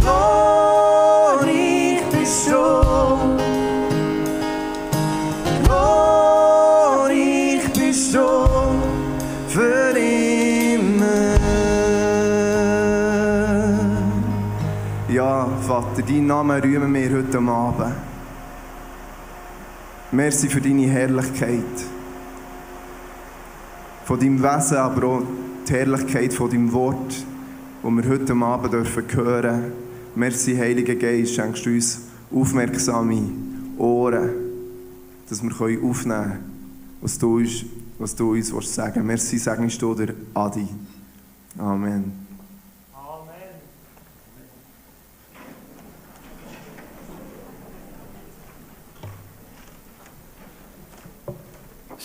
[0.01, 2.53] Glorreich bist du.
[5.63, 8.19] Glorreich bist du
[9.47, 11.37] für immer.
[15.09, 18.08] Ja, Vater, deinen Namen rühmen wir heute Abend.
[20.11, 21.63] Merci für deine Herrlichkeit.
[24.05, 25.21] Von deinem Wesen, aber auch
[25.67, 27.25] die Herrlichkeit von deinem Wort,
[27.83, 29.71] das wir heute Abend dürfen hören.
[30.15, 33.21] Merci, Heiliger Geist, schenkst du uns aufmerksame
[33.77, 34.29] Ohren,
[35.29, 36.39] dass wir aufnehmen können,
[37.01, 37.65] was du uns,
[37.99, 40.67] was du uns willst sagen Merci, segnest du der Adi.
[41.55, 42.28] Amen.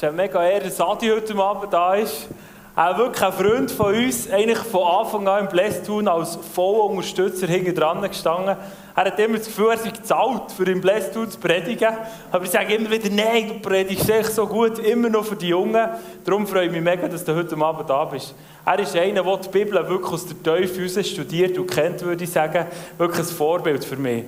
[0.04, 2.28] Ist eine mega Ehre, dass Adi heute Abend da ist.
[2.76, 7.46] Auch wirklich ein Freund von uns, eigentlich von Anfang an im Blästun als voller Unterstützer
[7.46, 8.56] hinten dran gestanden.
[8.96, 11.96] Er hat immer das Gefühl, er sei gezahlt, für im Blästun zu predigen.
[12.30, 15.48] Aber ich sage immer wieder, nein, du predigst echt so gut, immer noch für die
[15.48, 15.88] Jungen.
[16.24, 18.34] Darum freue ich mich mega, dass du heute Abend da bist.
[18.66, 22.30] Er ist einer, der die Bibel wirklich aus der Teufel studiert und kennt, würde ich
[22.30, 22.66] sagen.
[22.98, 24.24] Wirklich ein Vorbild für mich.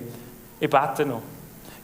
[0.59, 1.21] Ich bete noch.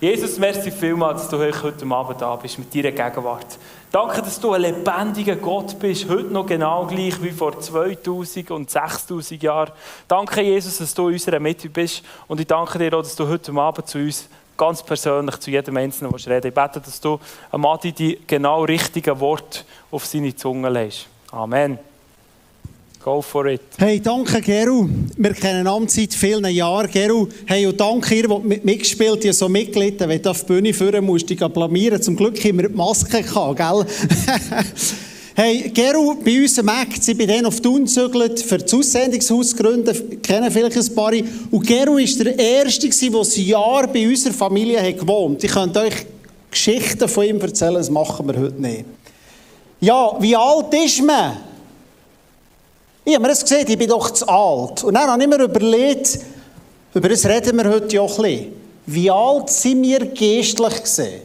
[0.04, 3.58] Jesus, merci vielmals, dass du heute Abend da bist mit deiner Gegenwart.
[3.94, 8.68] Danke, dass du ein lebendiger Gott bist, heute noch genau gleich wie vor 2000 und
[8.68, 9.72] 6000 Jahren.
[10.08, 13.28] Danke, Jesus, dass du in unserer Mitte bist und ich danke dir auch, dass du
[13.28, 14.28] heute Abend zu uns
[14.58, 17.20] ganz persönlich, zu jedem Einzelnen willst reden Ich bete, dass du
[17.52, 19.60] am Adi die genau richtigen Worte
[19.92, 21.06] auf seine Zunge legst.
[21.32, 21.78] Amen.
[23.04, 23.60] Go for it.
[23.78, 24.88] Hey, danke Geru.
[25.18, 26.90] Wir kennen uns seit vielen Jahren.
[26.90, 30.08] Geru, hey, und danke ihr, die mit mitgespielt habt, so mitgelitten.
[30.08, 32.02] Wenn du auf die Bühne führen musst, dich blamieren.
[32.02, 33.86] Zum Glück haben wir die Maske gehabt, gell?
[35.36, 39.50] hey, Geru, bei uns im Act, ich bin dann auf Thun gezügelt, für das Aussendungshaus
[39.50, 41.12] zu gründen, kennen vielleicht ein paar.
[41.52, 45.44] Und Geru war der Erste, der ein Jahr bei unserer Familie hat gewohnt hat.
[45.44, 46.06] Ich könnte euch
[46.50, 48.86] Geschichten von ihm erzählen, das machen wir heute nicht.
[49.82, 51.53] Ja, wie alt ist man?
[53.06, 54.84] Ich habe mir das gesehen, ich bin doch zu alt.
[54.84, 56.20] Und dann habe ich mir überlegt,
[56.94, 58.64] über das reden wir heute ja auch ein bisschen.
[58.86, 61.22] Wie alt sind wir geistlich gesehen?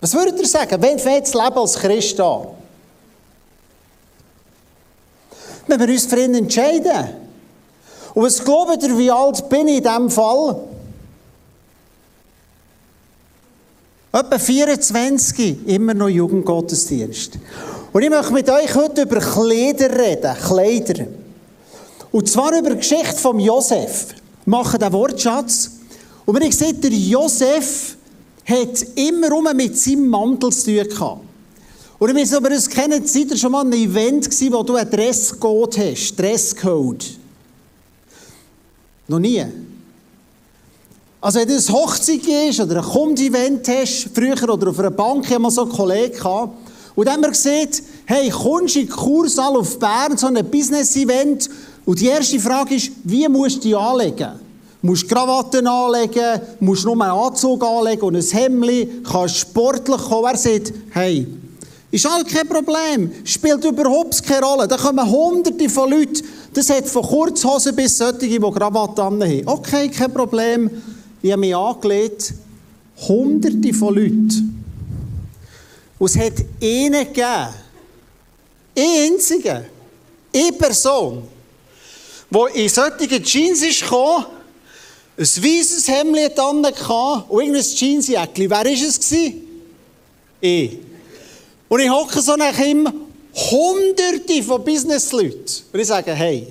[0.00, 0.80] Was würdet ihr sagen?
[0.80, 2.48] Wann fängt das Leben als Christ an?
[5.66, 7.08] Wenn wir uns für ihn entscheiden.
[8.14, 10.56] Und was glaubt ihr, wie alt bin ich in diesem Fall?
[14.12, 17.38] Etwa 24, immer noch Jugendgottesdienst.
[17.92, 20.34] Und ich möchte mit euch heute über Kleider reden.
[20.34, 21.06] Kleider.
[22.12, 24.08] Und zwar über die Geschichte von Josef.
[24.44, 25.70] Wir machen den Wortschatz.
[26.26, 27.96] Und wenn ich sehe, der Josef
[28.44, 31.20] hat immer mit seinem Mantel zu tun gehabt.
[31.98, 34.76] Und ich weiß, ob ihr kennt, seid ihr schon mal einem Event gewesen, wo du
[34.76, 37.04] einen Dresscode hast, Dresscode?
[39.08, 39.44] Noch nie?
[41.20, 45.28] Also wenn du eine Hochzeit gehst oder ein Kundevent hast, früher oder auf einer Bank,
[45.28, 46.52] haben wir so einen Kollegen gehabt,
[46.98, 47.68] und dann haben wir gesehen,
[48.06, 51.48] hey, kommst du in den Kursaal auf Bern, so ein Business-Event,
[51.84, 54.32] und die erste Frage ist, wie musst du dich anlegen?
[54.82, 59.96] Musst du Krawatten anlegen, musst du nur einen Anzug anlegen und ein Hemd, kannst sportlich
[59.96, 60.24] kommen.
[60.24, 61.28] Er sagt, hey,
[61.92, 64.66] ist alles kein Problem, spielt überhaupt keine Rolle.
[64.66, 69.42] Da kommen hunderte von Leuten, das hat von Kurzhosen bis solche, die Krawatten haben.
[69.46, 70.68] Okay, kein Problem.
[71.22, 72.34] Ich habe mich angelegt,
[73.06, 74.57] hunderte von Leuten.
[75.98, 76.32] Und es hat
[76.62, 77.54] einen gegeben,
[78.76, 79.66] einen einzigen,
[80.34, 81.28] eine Person,
[82.30, 84.26] die in solchen Jeans ist gekommen,
[85.16, 86.64] ein weißes Hemd an
[87.28, 88.48] und irgendein Jeansjäckchen.
[88.48, 89.12] Wer war es?
[90.40, 90.78] Ich.
[91.68, 92.88] Und ich hocke so nach ihm
[93.34, 95.64] hunderte von Businessleuten.
[95.72, 96.46] Und ich sage, hey,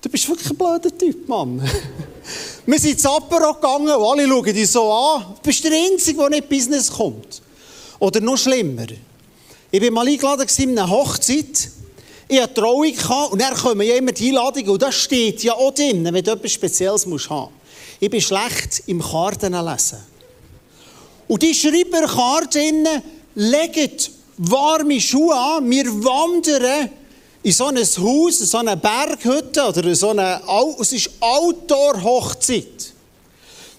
[0.00, 1.62] du bist wirklich ein blöder Typ, Mann.
[2.66, 5.34] Wir sind ins Apero gegangen und alle schauen dich so an.
[5.36, 7.41] Du bist der Einzige, der nicht Business kommt.
[8.02, 8.86] Oder noch schlimmer.
[9.70, 11.70] Ich war mal eingeladen in einer Hochzeit.
[12.26, 12.92] Ich hatte Trauung
[13.30, 16.32] und dann kommen ja immer die Einladungen und da steht ja auch drin, wenn du
[16.32, 17.52] etwas Spezielles musst haben.
[18.00, 19.98] Ich bin schlecht im Karten lesen.
[21.28, 22.88] Und die schreiben Karten,
[23.36, 23.92] legen
[24.36, 26.90] warme Schuhe an, wir wandern
[27.44, 30.40] in so ein Haus, in so eine Berghütte oder so eine,
[30.80, 32.91] es ist Outdoor-Hochzeit.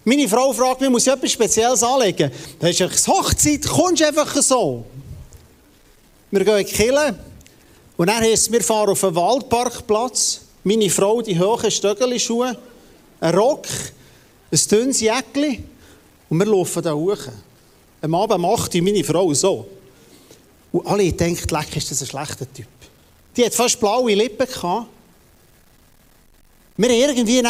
[0.05, 2.31] Meine Frau fragt mich, muss ich etwas Spezielles anlegen?
[2.59, 4.85] Da ist eine Hochzeit, kommst du einfach so.
[6.29, 7.19] Wir gehen in die Kille
[7.95, 10.41] und dann heisst wir fahren auf einen Waldparkplatz.
[10.63, 12.57] Meine Frau die hohen Stöckelschuhe,
[13.19, 13.67] ein Rock,
[14.51, 15.69] ein dünnes Jäckchen
[16.29, 17.17] und wir laufen da hoch.
[18.03, 19.65] am Abend macht meine Frau so.
[20.71, 22.67] Und alle denken, leck, ist das ein schlechter Typ.
[23.37, 24.87] Die hat fast blaue Lippen gehabt.
[26.76, 27.45] Wir haben irgendwie ein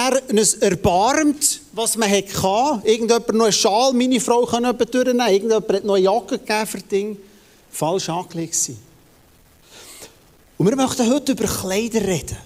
[0.61, 2.85] erbarmt, was man hatte.
[2.85, 5.27] Irgendjemand noch einen Schal, meine Frau kann jemand durchnehmen.
[5.27, 7.17] Irgendjemand hat noch eine Jacke gegeben für Ding.
[7.71, 8.71] Falsch angelegt.
[10.57, 12.37] Und wir möchten heute über Kleider reden.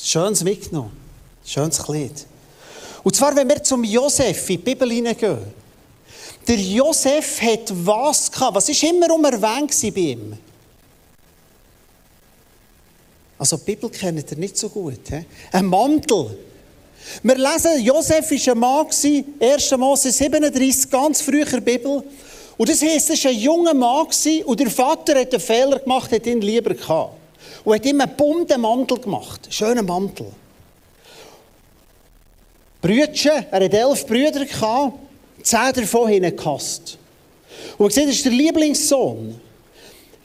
[0.00, 0.92] Schönes mitgenommen.
[1.44, 2.26] Schönes Kleid.
[3.02, 5.38] Und zwar, wenn wir zum Josef in die Bibel hineingehen.
[6.46, 8.54] Der Josef hat was gehabt?
[8.54, 10.38] Was war immer um erwähnt bei ihm?
[13.38, 15.00] Also, die Bibel kennt ihr nicht so gut.
[15.08, 15.24] He?
[15.52, 16.38] Ein Mantel.
[17.22, 18.86] Wir lesen, Josef war ein Mann,
[19.40, 19.70] 1.
[19.76, 22.02] Mose 37, ganz früher Bibel.
[22.56, 24.06] Und das heisst, er war ein junger Mann
[24.44, 27.12] und der Vater hat einen Fehler gemacht, hat ihn lieber gehabt.
[27.64, 29.40] Und hat ihm einen bunten Mantel gemacht.
[29.44, 30.26] Einen schönen Mantel.
[32.80, 34.98] Brüdchen, er hatte elf Brüder, gehabt,
[35.42, 36.98] zehn davon haben ihn.
[37.78, 39.40] Und er sieht, das ist der Lieblingssohn.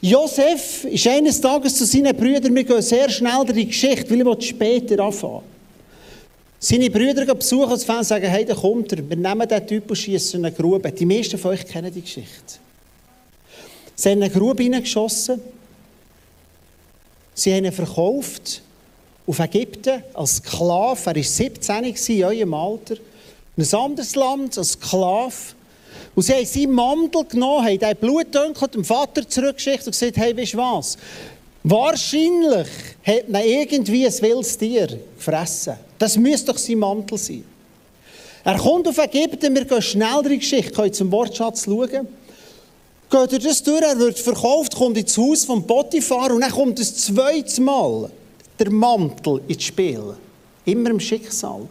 [0.04, 4.36] Josef ist eines Tages zu seinen Brüdern, wir gehen sehr schnell durch die Geschichte, weil
[4.38, 5.42] ich später anfangen
[6.58, 9.96] Seine Brüder gehen besuchen und sagen, hey, da kommt er, wir nehmen den Typ und
[9.96, 10.90] schießen in eine Grube.
[10.90, 12.58] Die meisten von euch kennen die Geschichte.
[13.94, 15.40] Sie haben in eine Grube hineingeschossen,
[17.34, 18.62] sie haben ihn verkauft
[19.26, 21.00] auf Ägypten als Sklave.
[21.10, 22.96] Er war 17 in eurem Alter.
[23.56, 25.32] In ein anderes Land als Sklave.
[26.14, 30.36] Und sie haben seinen Mantel genommen, haben den Blutdünkel dem Vater zurückgeschickt und gesagt, hey,
[30.36, 30.98] weißt du was?
[31.64, 32.68] Wahrscheinlich
[33.04, 35.74] hat man irgendwie ein wildes Tier gefressen.
[35.98, 37.44] Das müsste doch sein Mantel sein.
[38.44, 42.08] Er kommt auf Ägypten, wir gehen schnell in die Geschichte, können zum Wortschatz schauen.
[43.08, 46.78] Geht er das durch, er wird verkauft, kommt ins Haus vom Potiphar und dann kommt
[46.78, 48.10] das zweite Mal
[48.58, 50.14] der Mantel ins Spiel.
[50.64, 51.68] Immer im Schicksal.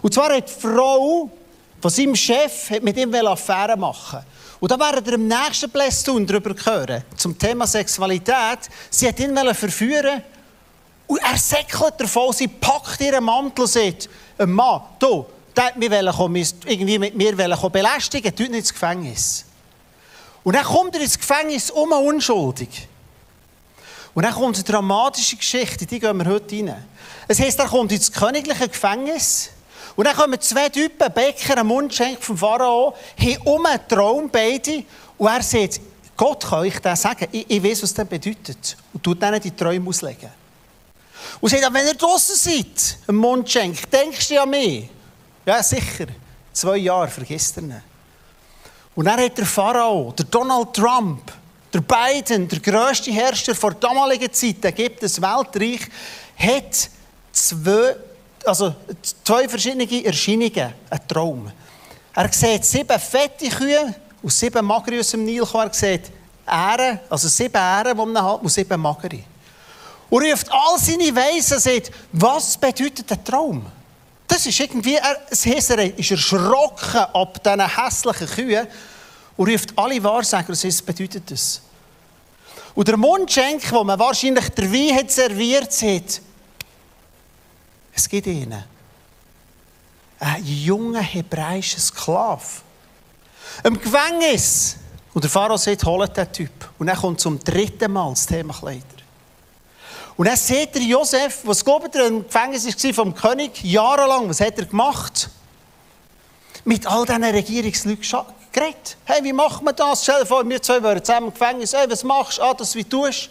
[0.00, 1.28] Und zwar hat die Frau
[1.80, 4.20] von seinem Chef hat mit ihm Affäre machen
[4.60, 8.68] Und da werden wir im nächsten Plästun darüber hören, zum Thema Sexualität.
[8.90, 10.22] Sie hat ihn verführen
[11.06, 15.24] und er säckelt davon, sie packt ihren Mantel und sagt, ein Mann, du,
[15.56, 19.44] der hat mich irgendwie mit mir belästigen, tut nicht ins Gefängnis.
[20.44, 22.88] Und dann kommt er ins Gefängnis um unschuldig.
[24.14, 26.84] Und dann kommt eine dramatische Geschichte, die gehen wir heute rein.
[27.26, 29.50] Es heisst, er kommt ins königliche Gefängnis.
[29.96, 34.84] Und dann kommen zwei Typen, Bäcker, ein Mundschenk vom Pharao, haben um einen Traum beide.
[35.16, 35.80] Und er sagt,
[36.16, 37.28] Gott kann euch das sagen.
[37.30, 38.76] Ich, ich weiß, was das bedeutet.
[38.92, 40.30] Und tut ihnen die Träume auslegen.
[41.40, 44.88] Und sagt, wenn ihr draußen seid, ein Mundschenk, denkst du an mich?
[45.46, 46.06] Ja, sicher.
[46.52, 47.80] Zwei Jahre, vergisst ihr nicht.
[48.94, 51.30] Und dann hat der Pharao, der Donald Trump,
[51.72, 55.82] der Biden, der grösste Herrscher vor damaliger Zeit, Ägypten, Weltreich,
[56.36, 56.90] hat
[57.30, 57.94] zwei,
[58.44, 58.74] also
[59.24, 61.52] zwei verschiedene Erscheinungen, einen Traum.
[62.14, 65.68] Er sieht sieben fette Kühe und sieben magere aus dem Nil kommen.
[65.68, 66.10] Er sieht
[66.46, 69.20] Ähren, also sieben Ähren, die man hat, und sieben magere.
[70.10, 73.66] Und er ruft all seine Weisen und sagt, was bedeutet der Traum?
[74.26, 78.66] Das ist irgendwie, er, das heisst, er ist erschrocken ab diesen hässlichen Kühen
[79.36, 81.62] und ruft alle Wahrsager und sagt, was bedeutet das?
[82.74, 86.20] Und der Mundschenk, wo man wahrscheinlich der Wein hat serviert, sagt,
[87.98, 88.64] es gibt ihnen
[90.20, 92.42] einen jungen hebräischen Sklave.
[93.64, 94.76] Im Gefängnis.
[95.14, 96.50] Und der Pharao sagt, holt den Typ.
[96.78, 98.84] Und dann kommt zum dritten Mal das Thema Kleider.
[100.16, 104.40] Und dann sieht der Josef, was glaubt ihr, im Gefängnis war vom König, jahrelang, was
[104.40, 105.30] hat er gemacht?
[106.64, 108.96] Mit all diesen Regierungsleuten geredet.
[109.04, 110.02] Hey, wie macht man das?
[110.02, 111.72] Stell dir vor, wir zwei wären zusammen im Gefängnis.
[111.72, 112.42] Hey, was machst du?
[112.42, 113.30] Ah, das wie tust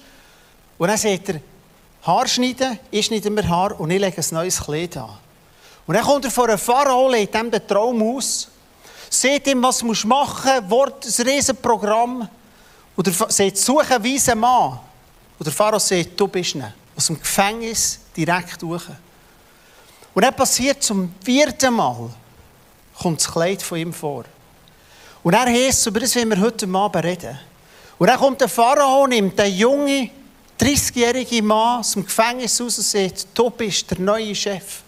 [0.77, 1.41] Und dann sagt er,
[2.07, 5.09] Haar schneiden, ich schneide mir Haar und ich lege ein neues Kleid an.
[5.85, 8.47] Und dann kommt er vor einem Pharao, legt ihm den Traum aus,
[9.09, 12.29] sieht ihm, was du machen musst, Wort, ein Riesenprogramm.
[12.95, 14.79] Und er sagt, suche einen weisen Mann.
[15.37, 16.65] Und der Pharao sagt, du bist ihn.
[16.95, 18.83] Aus dem Gefängnis direkt durch.
[20.13, 22.09] Und dann passiert zum vierten Mal,
[22.97, 24.23] kommt das Kleid von ihm vor.
[25.23, 27.37] Und er heisst, über das wollen wir heute Abend reden.
[27.97, 30.09] Und dann kommt der Pharao, nimmt den jungen,
[30.59, 34.81] 30-jährigen Mann aus dem Gefängnis raus sagt, du bist der neue Chef.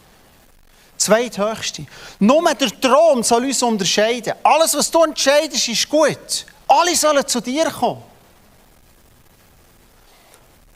[0.98, 1.86] Zweithöchste.
[2.20, 4.34] Nur der Thron soll uns unterscheiden.
[4.44, 6.46] Alles, was du entscheidest, ist gut.
[6.68, 8.04] Alle sollen zu dir kommen.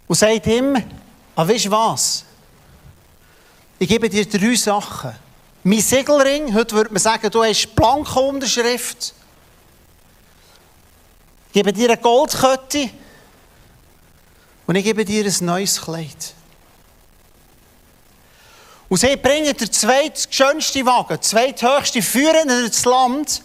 [0.07, 0.81] Und sagt ihm,
[1.35, 2.23] ah, weißt du was?
[3.79, 5.13] Ich gebe dir drei Sachen.
[5.63, 9.13] Mein Segelring, heute würde man sagen, du hast blanke Unterschrift.
[11.47, 12.89] Ich gebe dir eine Goldkette
[14.66, 16.34] und ich gebe dir ein neues Kleid.
[18.89, 23.41] Und sie bringen den zweitschönsten Wagen, den zweithöchsten, führen ins Land.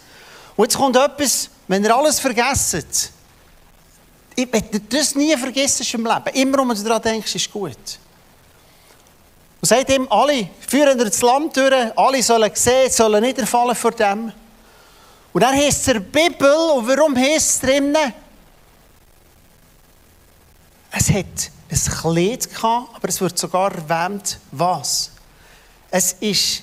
[0.56, 3.12] Und jetzt kommt etwas, wenn ihr alles vergesst,
[4.34, 7.76] ich, wenn du das nie vergisst im Leben, immer wenn du daran denkst, ist gut.
[9.60, 14.32] Und sagt ihm, alle führen das Land durch, alle sollen sehen, sollen niederfallen vor dem.
[15.32, 18.14] Und dann heißt es der Bibel, und warum heißt es drinnen?
[20.90, 25.10] Es hat ein Kleid gehabt, aber es wird sogar erwähnt, was?
[25.90, 26.62] Es ist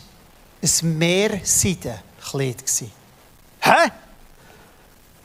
[0.62, 2.64] ein Meerseidenkleid.
[3.62, 3.92] Hä?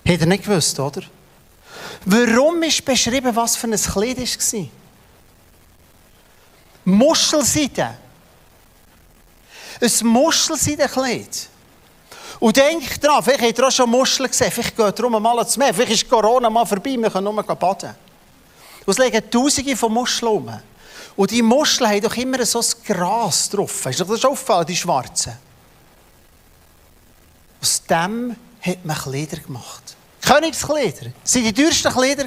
[0.07, 1.03] Hat er nicht gewusst, oder?
[2.05, 4.67] Warum ist beschrieben, was für ein Kleid war?
[6.85, 7.97] Muschelseide.
[9.81, 11.49] Ein Muschelseidenkleid.
[12.39, 15.59] Und denk dran, vielleicht habt ihr auch schon Muscheln gesehen, vielleicht geht darum mal ins
[15.59, 17.95] Meer, vielleicht ist Corona mal vorbei, wir können nur baden.
[18.91, 20.61] Es liegen Tausende von Muscheln rum.
[21.17, 23.87] Und die Muscheln haben doch immer so ein Gras drauf.
[23.87, 25.33] Ist dir das schon aufgefallen, die schwarzen?
[27.61, 29.97] Aus dem hat man Kleider gemacht.
[30.23, 31.13] Königskleider.
[31.23, 32.25] Das waren die teuersten Kleider.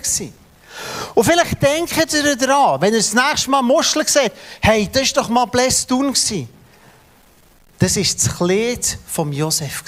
[1.15, 5.23] Und vielleicht denkt ihr daran, wenn ihr das nächste Mal Muscheln seht, hey, das war
[5.23, 6.13] doch mal Blästun.
[6.13, 9.83] Das war das Kleid von Josef.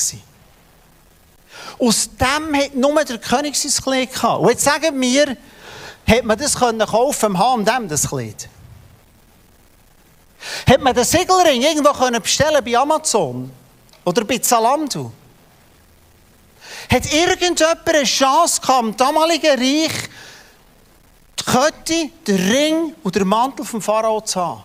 [1.77, 4.41] Aus dem hat nur der König sein Kleid gehabt.
[4.41, 5.37] Und jetzt sagen wir,
[6.07, 8.49] hat man das können kaufen im H&M, das Kleid?
[10.67, 13.51] Hat man den Siegelring irgendwo können bestellen bei Amazon?
[14.03, 15.11] Oder bei Zalando?
[16.91, 20.09] Hat irgendjemand eine Chance gehabt, im damaligen Reich
[21.39, 24.63] die Kette, den Ring und den Mantel vom Pharao zu haben?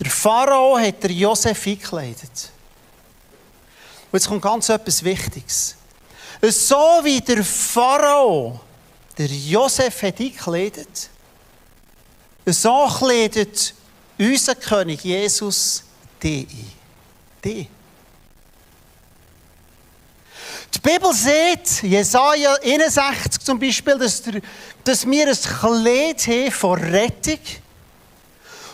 [0.00, 2.50] Der Pharao hat der Josef eingekleidet.
[4.10, 5.76] Und jetzt kommt ganz etwas Wichtiges.
[6.42, 8.60] So wie der Pharao
[9.18, 11.10] der Josef hat eingekleidet,
[12.46, 13.74] so kleidet
[14.18, 15.84] unser König Jesus
[16.22, 16.72] die ein.
[17.44, 17.68] Die.
[20.74, 24.40] Die Bibel sagt, Jesaja 61 zum Beispiel, dass, der,
[24.84, 27.40] dass wir ein Kleid haben vor Rettung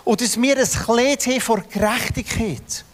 [0.04, 2.84] und dass wir ein Kleid haben vor Gerechtigkeit.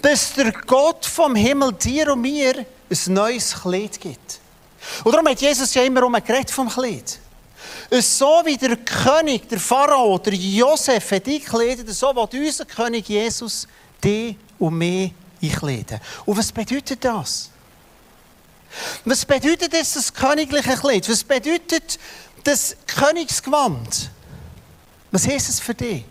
[0.00, 4.40] Dass der Gott vom Himmel dir und mir ein neues Kleid gibt.
[5.04, 7.18] Und darum hat Jesus ja immer um ein Gerät vom Kleid.
[7.90, 13.68] So wie der König, der Pharao, der Josef hat eingekleidet, so will unser König Jesus
[14.02, 15.12] die und mich
[15.42, 16.00] einkleiden.
[16.24, 17.50] Und was bedeutet das?
[19.04, 21.08] Was bedeutet das, das königliche Kleid?
[21.08, 21.98] Was bedeutet
[22.44, 24.10] das Königsgewand?
[25.10, 26.04] Was heißt es für dich?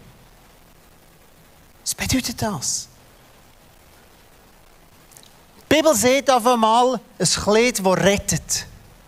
[1.83, 2.87] Was bedeutet das?
[5.71, 8.65] Die Bibel sieht auf einmal ein Kleid, das rettet.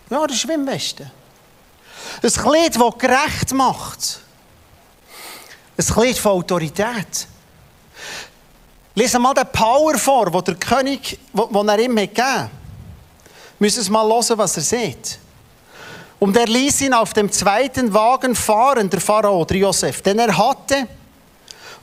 [0.09, 0.49] Ja, das ist.
[0.49, 4.21] Ein Kleid, das gerecht macht.
[5.77, 7.27] Ein Kleid von Autorität.
[8.95, 12.49] Lesen mal den Power vor, den der König, den er ihm gegeben hat.
[13.59, 15.19] Müssen es mal hören, was er sieht.
[16.17, 20.37] Und er ließ ihn auf dem zweiten Wagen fahren, der Pharao, der Josef, den er
[20.37, 20.87] hatte.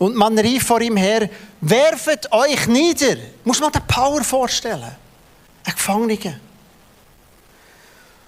[0.01, 1.29] Und man rief vor ihm her,
[1.61, 3.17] werfet euch nieder.
[3.45, 4.97] Muss man den Power vorstellen.
[5.63, 6.41] Ein Gefangener.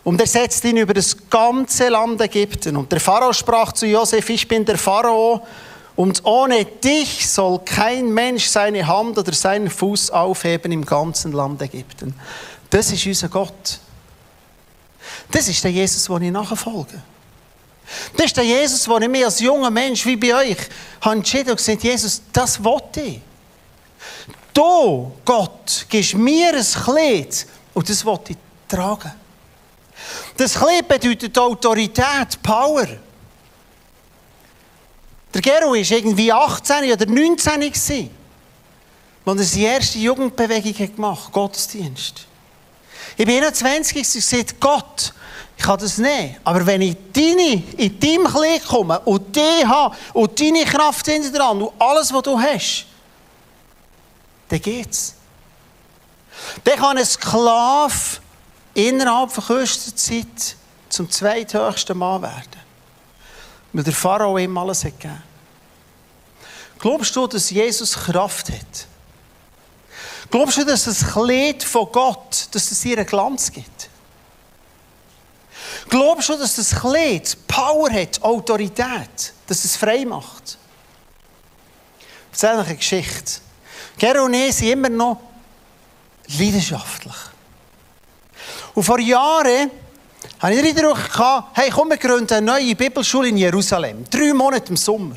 [0.04, 2.76] Und er setzte ihn über das ganze Land Ägypten.
[2.76, 5.46] Und der Pharao sprach zu Josef, ich bin der Pharao,
[5.96, 11.62] und ohne dich soll kein Mensch seine Hand oder seinen Fuß aufheben im ganzen Land
[11.62, 12.14] Ägypten.
[12.68, 13.78] Das ist unser Gott.
[15.30, 17.00] Das ist der Jesus, den ich nachfolge.
[18.16, 20.56] Das ist der Jesus, den ich mir als junger Mensch, wie bei euch,
[21.00, 23.20] habe entschieden und gesagt, Jesus, das wollte ich.
[24.54, 28.38] Du, Gott, gibst mir ein Kleid und das wollte ich
[28.68, 29.12] tragen.
[30.36, 32.86] Das Kleid bedeutet Autorität, Power.
[35.32, 38.10] Der Gero war irgendwie 18 oder 19 gewesen,
[39.24, 42.26] als er die erste Jugendbewegung gemacht hat, Gottesdienst.
[43.16, 45.14] Ich bin 21 und gesagt, Gott,
[45.62, 46.40] ich kann das nicht.
[46.42, 51.30] Aber wenn ich deine, in deinem Kleid komme und dich habe und deine Kraft hinter
[51.30, 52.86] dran und alles, was du hast,
[54.48, 55.14] dann geht's.
[56.64, 57.94] Dann kann ein Sklave
[58.74, 60.56] innerhalb von kürzester Zeit
[60.88, 62.60] zum zweithöchsten Mann werden.
[63.72, 65.22] Weil der Pharao ihm alles hat gegeben.
[66.80, 68.88] Glaubst du, dass Jesus Kraft hat?
[70.28, 73.81] Glaubst du, dass das Kleid von Gott, dass es ihr einen Glanz gibt?
[75.88, 80.58] Glaubst du, dass das Kleid Power hat, Autorität, dass es frei macht?
[82.32, 83.40] Ich erzähle eine Geschichte.
[83.98, 85.20] Gero und ich sind immer noch
[86.38, 87.14] leidenschaftlich.
[88.74, 89.70] Und vor Jahren
[90.38, 90.98] hatte ich den Eindruck,
[91.52, 94.04] hey, komm, wir gründen eine neue Bibelschule in Jerusalem.
[94.10, 95.16] Drei Monate im Sommer.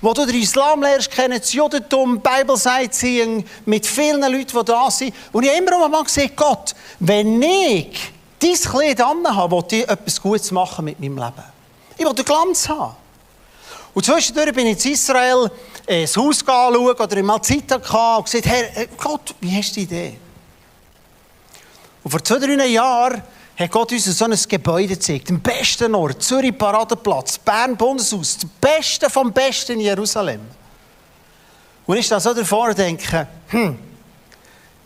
[0.00, 4.90] wo du den Islam lernst kennen, das Judentum, Bible Sightseeing, mit vielen Leuten, die da
[4.90, 5.14] sind.
[5.32, 10.20] Und ich habe immer mal gesagt, Gott, wenn ich dein Kleid habe, will ich etwas
[10.20, 11.44] Gutes machen mit meinem Leben.
[11.96, 12.96] Ich will den Glanz haben.
[13.94, 15.50] Und zwischendurch bin ich in Israel
[15.86, 19.70] äh, das Haus anschauen oder mal Zeit gehabt und gesagt, Herr, äh, Gott, wie hast
[19.70, 20.18] du die Idee?
[22.04, 23.22] Und vor zwei, drei Jahren
[23.56, 25.30] hat Gott uns so ein Gebäude gezeigt.
[25.30, 30.42] Den besten Ort, Zürich Paradeplatz, Bern Bundeshaus, das Beste vom Besten in Jerusalem.
[31.86, 33.78] Und ich da so davor denke, hm,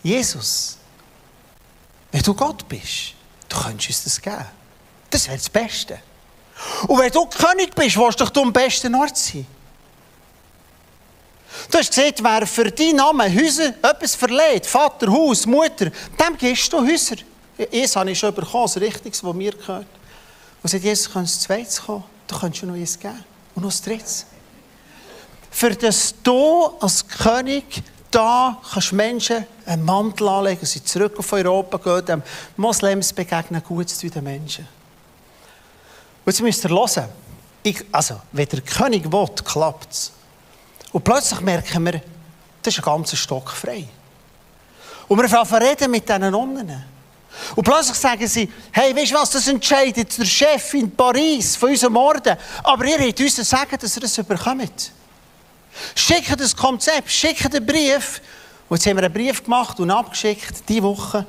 [0.02, 0.76] Jesus,
[2.12, 3.14] wenn du Gott bist,
[3.50, 4.46] du könntest uns das geben.
[5.10, 5.98] Das wäre das Beste.
[6.86, 9.46] Und wenn du König bist, willst du doch am besten Ort sein.
[11.70, 16.72] Du hast gesehen, wer für deinen Namen Häuser etwas verleiht, Vater, Haus, Mutter, dem gibst
[16.72, 17.16] du Häuser.
[17.72, 19.86] Eins habe ich schon bekommen, das Richtiges, das mir gehört.
[20.62, 22.04] Und sagt, Jesus, kannst du zweites kommen?
[22.26, 23.24] Du schon noch eins geben.
[23.54, 24.26] Und noch das drittes.
[25.50, 31.78] Für das du als König da kannst Menschen einen Mantel anlegen, sie zurück auf Europa
[31.78, 32.22] gehen, dem
[32.56, 34.66] Moslems begegnen, Gutes zu den Menschen.
[36.24, 37.08] Und jetzt müsst ihr hören.
[37.62, 40.12] Ich, also, wenn der König will, klappt es.
[40.92, 42.02] Und plötzlich merken wir,
[42.62, 43.86] das ist ein ganzer Stock frei.
[45.08, 46.84] Und wir fangen reden mit diesen Nonnen.
[47.54, 51.70] Und plötzlich sagen sie, hey, weißt du was, das entscheidet der Chef in Paris von
[51.70, 52.36] unserem Orden.
[52.62, 54.92] Aber ihr habt uns sagen, dass ihr das überkommt.
[55.94, 58.20] Schickt das Konzept, schickt einen Brief.
[58.68, 61.26] Und jetzt haben wir einen Brief gemacht und abgeschickt, diese Woche.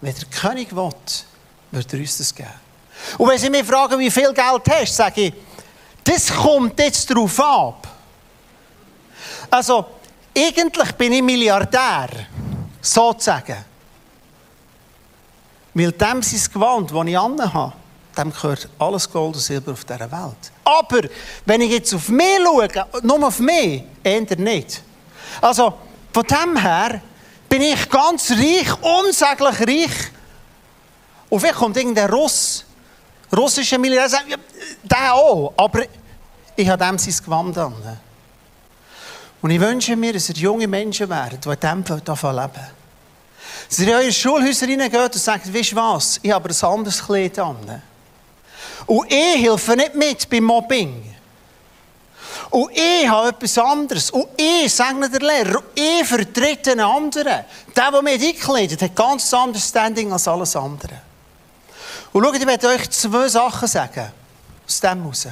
[0.00, 0.90] Wenn der König will,
[1.70, 2.50] wird er uns das geben.
[3.18, 5.34] Und wenn sie mich fragen, wie viel Geld hast, sage ich,
[6.04, 7.88] das kommt jetzt darauf ab.
[9.50, 9.86] Also,
[10.36, 12.08] eigentlich bin ich Milliardär,
[12.80, 13.64] sozusagen.
[15.74, 17.72] Weil dem sein Gewand, das ich habe,
[18.16, 20.52] dem gehört alles Gold und Silber auf dieser Welt.
[20.64, 21.08] Aber,
[21.46, 22.68] wenn ich jetzt auf mich schaue,
[23.02, 24.82] nur auf mich, eher nicht.
[25.40, 25.74] Also,
[26.12, 27.00] von dem her
[27.48, 30.10] bin ich ganz reich, unsäglich reich.
[31.28, 32.64] Und vielleicht kommt irgendein Russ,
[33.34, 34.36] russischer Milliardär, sagt, ja,
[34.82, 35.84] der auch, aber
[36.56, 37.74] ich habe dem sein Gewand an.
[39.40, 42.66] Und ich wünsche mir, dass ihr junge Menschen werden, die in diesem davon leben.
[43.68, 47.04] Dass ihr in eure Schulhäuser reingeht und sagt, weißt du was, ich habe ein anderes
[47.04, 47.82] Kleid an.
[48.86, 51.14] Und ich helfe nicht mit beim Mobbing.
[52.50, 54.10] Und ich habe etwas anderes.
[54.10, 55.58] Und ich segne der Lehrer.
[55.58, 57.44] Und ich vertrete einen anderen.
[57.74, 61.00] Der, der mich einkleidet, hat ganz anderes Standing als alles andere.
[62.12, 64.12] Und schaut, ich werde euch zwei Sachen sagen.
[64.66, 65.28] Aus dem heraus.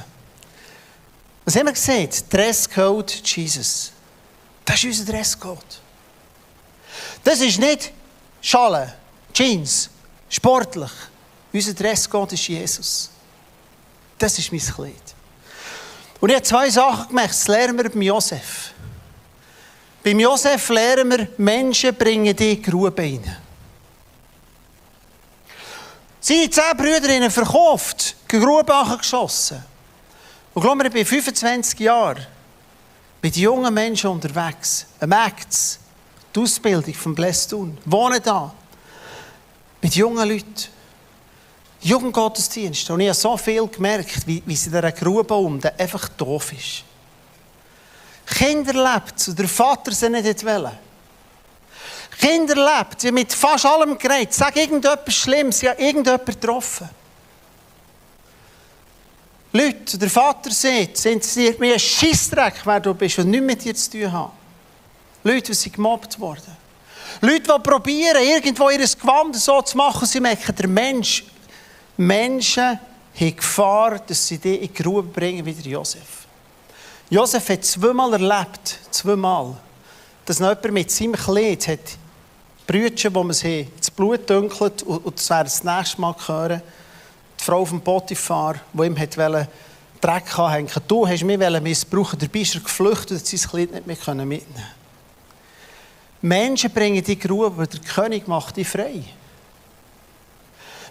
[1.45, 2.09] Was haben wir gesehen?
[2.29, 3.91] Dresscode Jesus.
[4.65, 5.81] Das ist unser Dresscode.
[7.23, 7.91] Das ist nicht
[8.41, 8.95] Schale,
[9.31, 9.89] Jeans,
[10.27, 10.91] sportlich.
[11.53, 13.10] Unser Dresscode ist Jesus.
[14.21, 15.15] Das ist mein Kleid.
[16.19, 17.31] Und ich habe zwei Sachen gemacht.
[17.31, 18.71] Das lernen wir beim Josef.
[20.03, 23.37] Beim Josef lernen wir, Menschen bringen die Grube rein.
[26.19, 29.63] Seine zehn Brüder haben verkauft, Grube geschossen.
[30.53, 32.27] Und glaub mir, ich bin 25 Jahre
[33.23, 34.85] mit jungen Menschen unterwegs.
[34.99, 35.79] Ein Acts,
[36.35, 37.75] die Ausbildung von Blästun.
[37.85, 38.53] Wohne da.
[39.81, 40.80] Mit jungen Leuten.
[41.81, 42.89] Jugendgottesdienst.
[42.89, 46.53] Und ich habe so viel gemerkt, wie, wie sie in dieser Grube unten einfach doof
[46.53, 46.83] ist.
[48.25, 50.71] Kinder lebt und der Vater sie nicht wollen.
[52.19, 54.33] Kinder lebt, sie mit fast allem geredet.
[54.33, 56.89] Sag irgendetwas Schlimmes, sie haben irgendjemanden getroffen.
[59.53, 63.65] Leute, der Vater sieht, es interessiert mich ein Scheissdreck, wer du bist und nichts mit
[63.65, 64.31] dir zu tun haben.
[65.23, 66.55] Leute, die sind gemobbt worden.
[67.19, 71.25] Leute, die probieren, irgendwo ihr Gewand so zu machen, sie merken, der Mensch,
[72.01, 72.79] Menschen
[73.19, 76.25] haben Gefahr, dass sie die in die Grube bringen, wie Josef.
[77.11, 79.55] Josef hat zweimal erlebt, zweimal,
[80.25, 81.97] dass noch jemand mit seinem Kleid hat,
[82.65, 86.61] Brütchen, wo man sie das Blut dunkelt, und das wäre das nächste Mal hören,
[87.39, 89.47] die Frau vom Potiphar, die ihm wollte,
[89.99, 90.71] Dreck anhängen.
[90.87, 94.65] Du hast mich missbrauchen, dabei ist er geflüchtet und sein Kleid nicht mehr mitnehmen
[96.23, 99.03] Menschen bringen die Grube, aber der König macht die frei.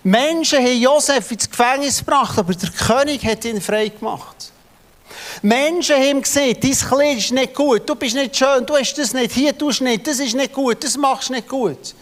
[0.02, 4.52] Menschen haben Josef ins Gefängnis gebracht, aber der König hat ihn frei gemacht.
[5.42, 9.12] Menschen haben gesehen, dein Kleid ist nicht gut, du bist nicht schön, du hast das
[9.12, 11.94] nicht, hier tust du nicht, das ist nicht gut, das machst du nicht gut.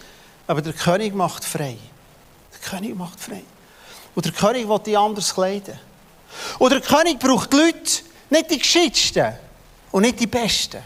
[0.46, 1.76] Aber der König macht frei.
[2.52, 3.42] Der König macht frei.
[4.14, 5.78] Und der König will die anders kleiden.
[6.58, 9.34] Und der König braucht die Leute, nicht die Geschicktesten
[9.90, 10.82] und nicht die Besten.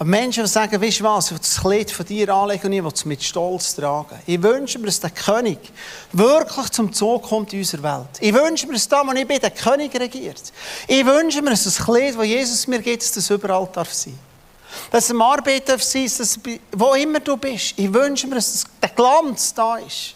[0.00, 2.72] Aber Menschen, die sagen, weißt du was, ich will das Kleid von dir anlegen und
[2.72, 4.16] ich will es mit Stolz tragen.
[4.26, 5.58] Ich wünsche mir, dass der König
[6.12, 8.08] wirklich zum Zug kommt in unserer Welt.
[8.20, 10.52] Ich wünsche mir, dass da, wo ich bin, der König regiert.
[10.86, 14.16] Ich wünsche mir, dass das Kleid, das Jesus mir gibt, dass das überall darf sein.
[14.92, 16.38] Dass es am Arbeit darf sein, dass
[16.70, 17.74] wo immer du bist.
[17.76, 20.14] Ich wünsche mir, dass das, der Glanz da ist.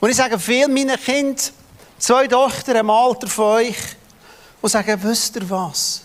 [0.00, 1.36] Und ich sage vielen meinen Kindern,
[1.96, 3.76] zwei Töchter im Alter von euch,
[4.62, 6.02] die sagen, wisst ihr was?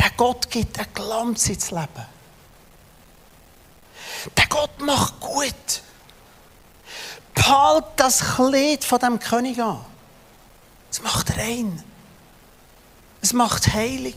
[0.00, 2.06] Der Gott gibt einen Glanz ins Leben.
[4.34, 5.82] Der Gott macht gut.
[7.34, 9.84] Behalt das Kleid von dem König an.
[10.90, 11.84] Es macht rein.
[13.20, 14.16] Es macht heilig.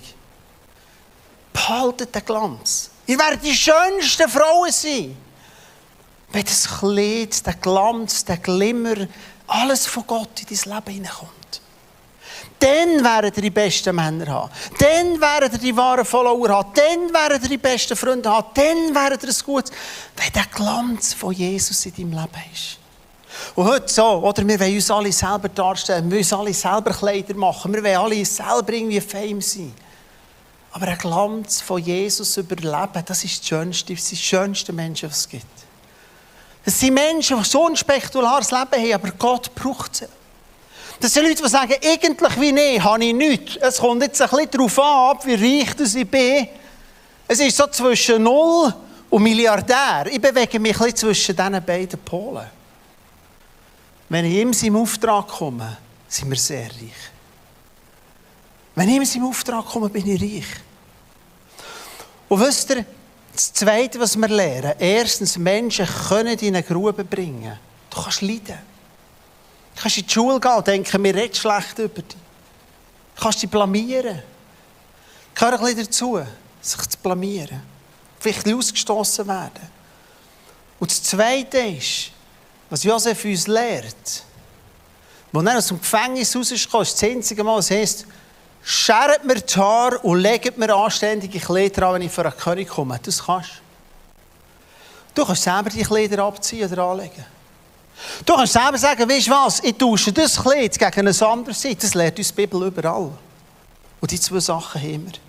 [1.52, 2.90] Behaltet den Glanz.
[3.06, 5.18] Ihr werdet die schönsten Frauen sein.
[6.32, 9.08] Wenn das Kleid, der Glanz, der Glimmer,
[9.48, 11.43] alles von Gott in dein Leben hineinkommt.
[12.64, 14.52] Dann werdet ihr die besten Männer haben.
[14.80, 16.72] Dann werdet ihr die wahren Follower haben.
[16.74, 18.48] Dann werdet ihr die besten Freunde haben.
[18.54, 19.66] Dann werdet ihr es gut,
[20.16, 22.78] wenn der Glanz von Jesus in deinem Leben ist.
[23.56, 24.48] Und heute so, oder?
[24.48, 26.10] Wir wollen uns alle selber darstellen.
[26.10, 27.74] Wir wollen alle selber Kleider machen.
[27.74, 29.74] Wir wollen alle selber irgendwie Fame sein.
[30.72, 35.10] Aber ein Glanz von Jesus überleben, das ist das Schönste, das sind die schönsten Menschen,
[35.10, 35.46] die es gibt.
[36.64, 40.08] Das sind Menschen, die so ein spektakuläres Leben haben, aber Gott braucht sie.
[41.00, 43.56] Das sind Leute, die sagen, eigentlich wie ich, habe ich nichts.
[43.58, 46.48] Es kommt jetzt ein bisschen darauf an, wie reich ich bin.
[47.28, 48.74] Es ist so zwischen Null
[49.10, 50.08] und Milliardär.
[50.12, 52.46] Ich bewege mich ein bisschen zwischen diesen beiden Polen.
[54.10, 55.78] Wenn ich ihm seinem Auftrag komme,
[56.08, 57.12] sind wir sehr reich.
[58.76, 60.46] Wenn ich ihm seinem Auftrag komme, bin ich reich.
[62.30, 62.86] Und wisst ihr,
[63.34, 67.58] das Zweite, was wir lernen, erstens, Menschen können in eine Grube bringen.
[67.90, 68.73] Du kannst leiden.
[69.76, 72.18] Du kannst in die Schule gehen und denken, wir reden schlecht über dich.
[73.16, 74.22] Du kannst dich blamieren.
[75.34, 76.22] Gehört ein bisschen dazu,
[76.62, 77.62] sich zu blamieren.
[78.20, 79.70] Vielleicht ausgestoßen werden.
[80.80, 82.12] Und das Zweite ist,
[82.70, 84.24] was Josef uns lehrt,
[85.32, 88.06] wo er aus dem Gefängnis rauskommt, ist das einzige Mal, was heißt,
[88.64, 92.70] schert mir die Haare und legt mir anständige Kleider an, wenn ich vor einen König
[92.70, 93.00] komme.
[93.02, 93.62] Das kannst.
[95.14, 97.26] Du kannst selber die Kleider abziehen oder anlegen.
[98.26, 101.78] Du kannst selber sagen, weißt du was, ich tausche das Kleid gegen ein anderes Seite.
[101.82, 103.12] Das lehrt uns die Bibel überall.
[104.00, 105.20] Und die zwei Sachen haben wir.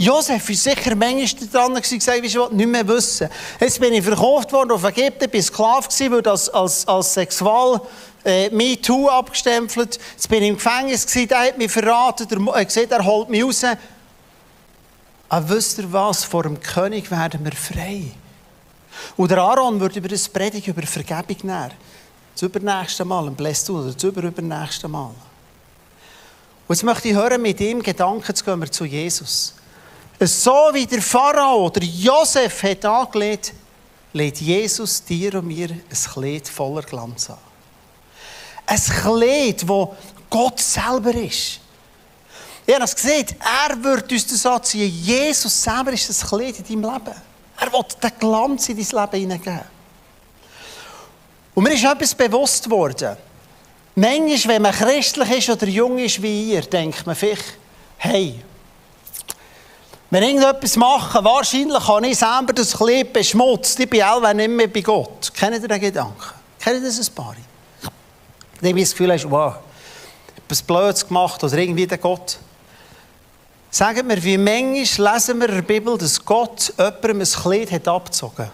[0.00, 3.28] Josef war sicher manchmal dran und gesagt, ich will nicht mehr wissen.
[3.60, 7.82] Jetzt bin ich verkauft worden auf Ägypten, bin Sklave gewesen, wurde als, als, als Sexual
[8.24, 9.98] äh, MeToo abgestempelt.
[10.12, 13.28] Jetzt bin ich im Gefängnis gewesen, der hat mich verraten, der hat gesagt, er holt
[13.28, 13.62] mich raus.
[15.28, 18.04] Aber wisst ihr was, vor dem König werden wir frei.
[19.16, 21.72] Und der Aaron wird über das Predigt über Vergebung näher.
[22.34, 25.14] Das übernächste Mal, ein Bläst oder das überübernächste Mal.
[26.68, 29.54] Und jetzt möchte ich hören, mit ihm Gedanken zu gehen zu Jesus.
[30.20, 33.52] So wie der Pharao oder Josef hat angelegt,
[34.12, 37.38] lädt Jesus dir und mir ein Kleid voller Glanz an.
[38.66, 39.96] Ein Kleid, wo
[40.28, 41.60] Gott selber ist.
[42.66, 44.88] Ich habe es gesehen, er wird uns das anziehen.
[44.88, 47.29] Jesus selber ist das Kleid in deinem Leben.
[47.60, 49.60] Er will den Glanz in dein Leben hineingeben.
[51.54, 53.16] Und mir ist etwas bewusst worden.
[53.94, 57.58] Manchmal, wenn man christlich ist oder jung ist wie ihr, denkt man vielleicht,
[57.98, 58.42] hey,
[60.08, 63.78] wenn ich irgendetwas mache, wahrscheinlich habe ich selber das Kleid beschmutzt.
[63.78, 65.32] Ich bin auch nicht mehr bei Gott.
[65.34, 66.34] Kennt ihr den Gedanken?
[66.58, 67.36] Kennt ihr das ein paar?
[68.60, 69.54] Dann habe ich das Gefühl, hast, wow,
[70.36, 72.38] etwas Blödes gemacht oder irgendwie der Gott.
[73.70, 77.86] Sagen wir, wie manchmal lesen wir in der Bibel, dass Gott jemandem ein Kleid hat
[77.86, 78.50] abgezogen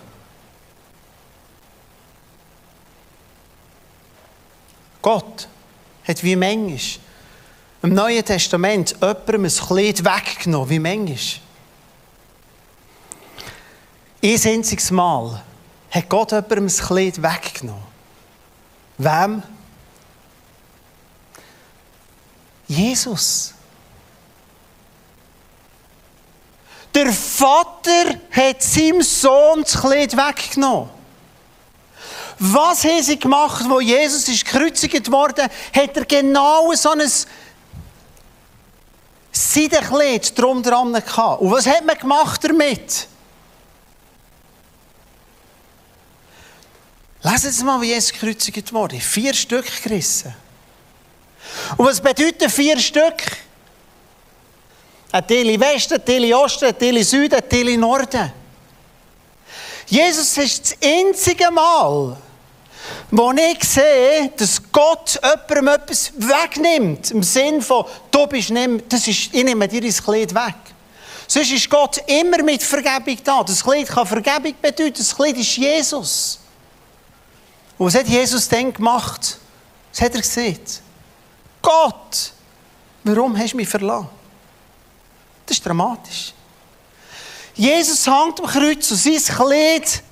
[5.00, 5.48] Gott
[6.06, 6.80] hat wie manchmal
[7.82, 11.42] im Neuen Testament jemandem ein Kleid weggenommen, wie manchmal.
[14.22, 15.42] Ein einziges Mal
[15.92, 17.84] hat Gott jemandem ein Kleid weggenommen.
[18.98, 19.42] Wem?
[22.66, 23.55] Jesus.
[26.96, 30.88] Der Vater hat seinem Sohn das Kleid weggenommen.
[32.38, 35.46] Was haben sie gemacht, wo Jesus ist gekreuzigt worden?
[35.74, 37.02] Hat er genau so ein
[39.30, 41.42] Seidenkleid drum dran gehabt.
[41.42, 43.08] Und was hat man gemacht damit?
[47.22, 48.98] Lesen Sie mal, wie Jesus gekreuzigt wurde.
[49.00, 50.34] Vier Stück gerissen.
[51.76, 53.22] Und was bedeuten vier Stück?
[55.12, 58.32] Ein Teil Westen, ein Teil Osten, ein Teil Süden, ein Teil Norden.
[59.86, 62.16] Jesus ist das einzige Mal,
[63.10, 67.10] wo ich sehe, dass Gott jemandem etwas wegnimmt.
[67.12, 70.54] Im Sinn von, du bist nicht, das ist, ich nehme dir dein Kleid weg.
[71.28, 73.42] Sonst ist Gott immer mit Vergebung da.
[73.42, 74.94] Das Kleid kann Vergebung bedeuten.
[74.96, 76.38] Das Kleid ist Jesus.
[77.78, 79.38] Und was hat Jesus dann gemacht?
[79.92, 80.60] Was hat er gesehen?
[81.62, 82.32] Gott,
[83.02, 84.15] warum hast du mich verlassen?
[85.46, 86.32] Das ist dramatisch.
[87.54, 90.02] Jesus hängt am Kreuz und sein Kleid,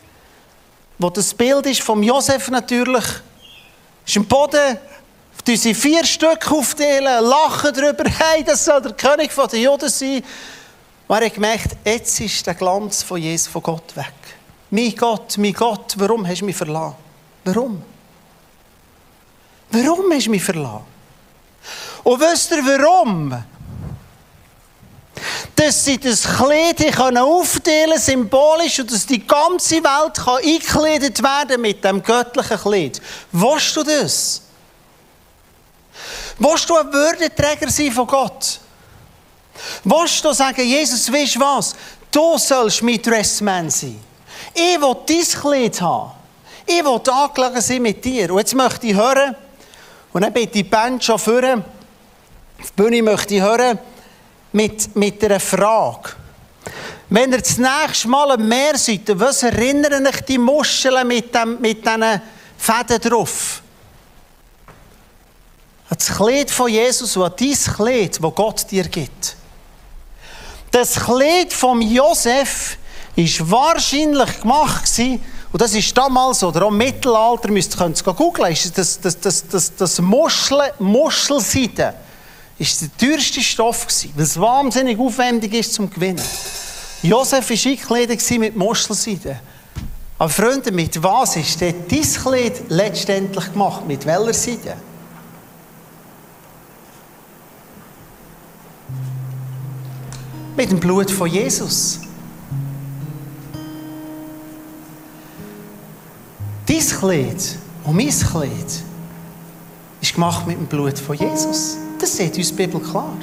[0.98, 3.04] wo das Bild ist vom Josef natürlich,
[4.06, 4.78] ist am Boden,
[5.46, 10.22] die sie vier Stück aufteilen, lachen darüber, hey, das soll der König den Juden sein.
[11.06, 14.14] Und er hat gemerkt, jetzt ist der Glanz von Jesus, von Gott weg.
[14.70, 16.96] Mein Gott, mein Gott, warum hast du mich verlassen?
[17.44, 17.82] Warum?
[19.70, 20.84] Warum hast du mich verlassen?
[22.04, 23.44] Und wisst ihr warum?
[25.56, 31.60] Dass sie das Kleid aufteilen können, symbolisch, und dass die ganze Welt kann eingekleidet werden
[31.60, 33.00] mit dem göttlichen Kleid.
[33.32, 34.42] Willst du das?
[36.38, 38.60] Willst du ein Würdenträger sein von Gott?
[39.84, 41.74] Willst du sagen, Jesus, weißt du was?
[42.10, 44.00] Du sollst mein Dressman sein.
[44.52, 46.12] Ich will dein Kleid haben.
[46.66, 48.30] Ich will angelegen sein mit dir.
[48.30, 49.36] Und jetzt möchte ich hören,
[50.12, 51.64] und dann bitte die Band schon führen,
[52.60, 53.78] auf die Bühne möchte ich hören,
[54.54, 56.10] mit, mit einer Frage.
[57.10, 61.60] Wenn ihr das nächste Mal am Meer seid, was erinnern euch die Muscheln mit, dem,
[61.60, 62.20] mit diesen
[62.56, 63.60] Fäden drauf?
[65.88, 69.36] Das Kleid von Jesus an dein Kleid, das Gott dir gibt.
[70.70, 72.78] Das Kleid von Josef
[73.16, 74.88] war wahrscheinlich gemacht
[75.52, 79.20] und das ist damals, oder auch im Mittelalter, müsst ihr es googeln, ist das, das,
[79.20, 80.72] das, das, das Muschel,
[82.58, 86.22] ist der teuerste Stoff weil es wahnsinnig aufwendig ist zum Gewinnen.
[87.02, 89.40] Josef war eingekleidet mit Muschelseide.
[90.18, 93.86] Aber Freunde, mit was ist denn dein Kleid letztendlich gemacht?
[93.86, 94.76] Mit welcher Seite?
[100.56, 102.00] Mit dem Blut von Jesus.
[106.66, 108.82] Dein Kleid und mein Kleid
[110.00, 111.76] ist gemacht mit dem Blut von Jesus.
[112.04, 113.16] Das sieht uns Bibel klar.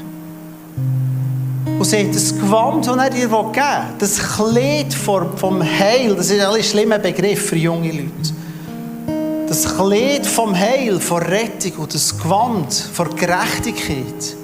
[1.78, 6.42] Und sieht das Gewand, das er dir geben will, das Kleid vom Heil, das ist
[6.42, 9.46] ein schlimmer Begriff für junge Leute.
[9.48, 14.36] Das Kleid vom Heil, von Rettung und das Gewand von Gerechtigkeit,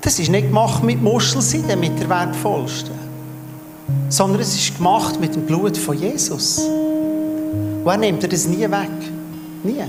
[0.00, 2.94] das ist nicht gemacht mit Muschelseide, mit der wertvollsten,
[4.08, 6.56] sondern es ist gemacht mit dem Blut von Jesus.
[7.84, 8.88] Und er nimmt das nie weg.
[9.62, 9.84] Nie.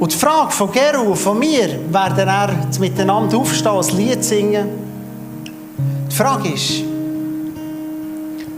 [0.00, 4.68] Und die Frage von Geru und von mir, werden er miteinander aufstehen, ein Lied singen?
[6.10, 6.82] Die Frage ist,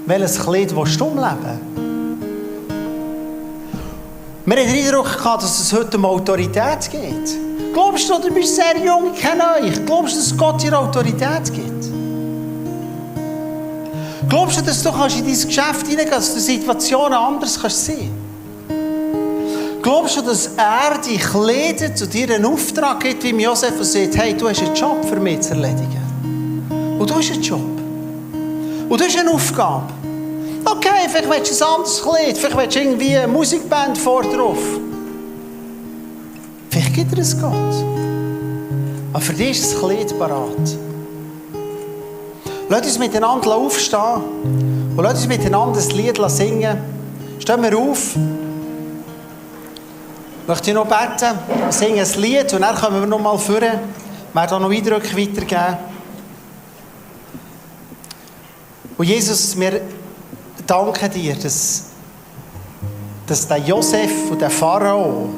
[0.07, 1.61] welches Kleid willst du umleben?
[4.45, 7.37] Wir haben den Eindruck dass es heute um Autorität geht.
[7.73, 9.85] Glaubst du, du bist sehr jung, ich kenne euch.
[9.85, 11.87] Glaubst du, dass Gott dir Autorität gibt?
[14.29, 18.22] Glaubst du, dass du in dein Geschäft hineingehen kannst, dass du Situationen anders kannst sehen
[19.83, 24.17] Glaubst du, dass er dich kleidet zu dir einen Auftrag gibt, wie Josef und sagt,
[24.17, 26.97] hey, du hast einen Job für mich zu erledigen.
[27.01, 27.61] Und du hast einen Job.
[28.89, 29.93] Und du hast eine Aufgabe.
[30.65, 34.59] Okay, vielleicht willst du ein anderes Kleid, vielleicht willst du irgendwie eine Musikband vor drauf.
[36.71, 37.53] Vielleicht gibt er es Gott.
[39.13, 40.77] Aber für dich ist das Kleid parat.
[42.69, 46.79] Lass uns miteinander aufstehen und lass uns miteinander ein Lied singen.
[47.41, 48.15] Stehen wir auf.
[50.43, 51.39] Ich möchte noch beten,
[51.71, 53.79] singen ein Lied und dann kommen wir noch mal führen.
[54.29, 55.77] Ich werde noch Eindrücke weitergeben.
[58.99, 59.83] Und Jesus, wir
[60.67, 61.85] danken dir, dass,
[63.25, 65.29] dass der Josef und der Pharao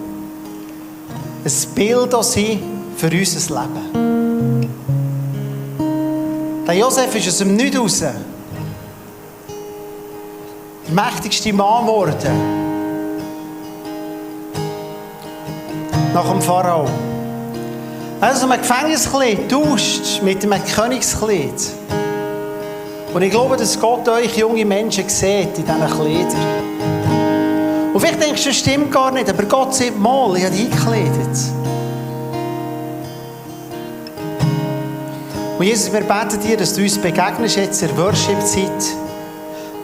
[1.44, 2.62] ein Bild sind
[2.96, 4.70] für unser Leben.
[6.66, 8.00] Der Josef ist aus dem Nichts raus.
[8.00, 8.14] Der
[10.94, 12.63] mächtigste Mann geworden.
[16.14, 16.86] Nach dem Pharao.
[18.20, 21.60] Also ein Gefängniskleid tauscht mit einem Königskleid.
[23.12, 26.64] Und ich glaube, dass Gott euch junge Menschen sieht in diesen Kleidern.
[27.92, 30.66] Und vielleicht denkst du, das stimmt gar nicht, aber Gott sagt mal, ich habe dich
[30.66, 31.38] eingekleidet.
[35.58, 38.68] Und Jesus, wir beten dir, dass du uns begegnest jetzt in der Worship-Zeit.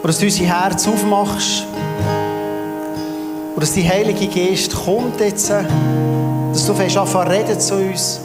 [0.01, 1.65] Und dass du unser Herz aufmachst.
[3.55, 5.53] Und dass die Heilige Geist kommt jetzt.
[6.61, 8.21] Dass du fängst an reden zu uns.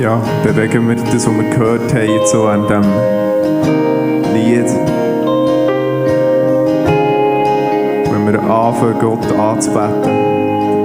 [0.00, 3.25] Ja, bewegen wir das, was wir gehört haben, jetzt so an diesem
[8.48, 10.02] anfangen, Gott anzubeten,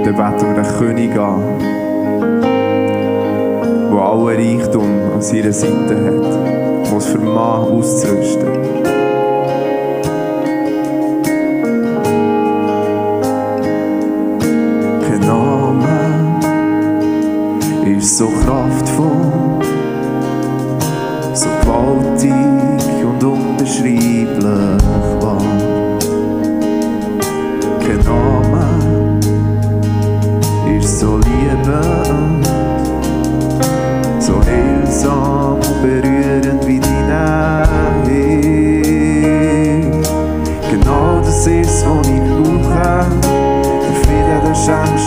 [0.04, 1.42] dann beten wir den König an,
[3.90, 8.48] der alle Reichtum an seiner Seite hat, der es vermag auszurüsten.
[15.02, 15.84] Kein Name
[17.96, 19.41] ist so kraftvoll,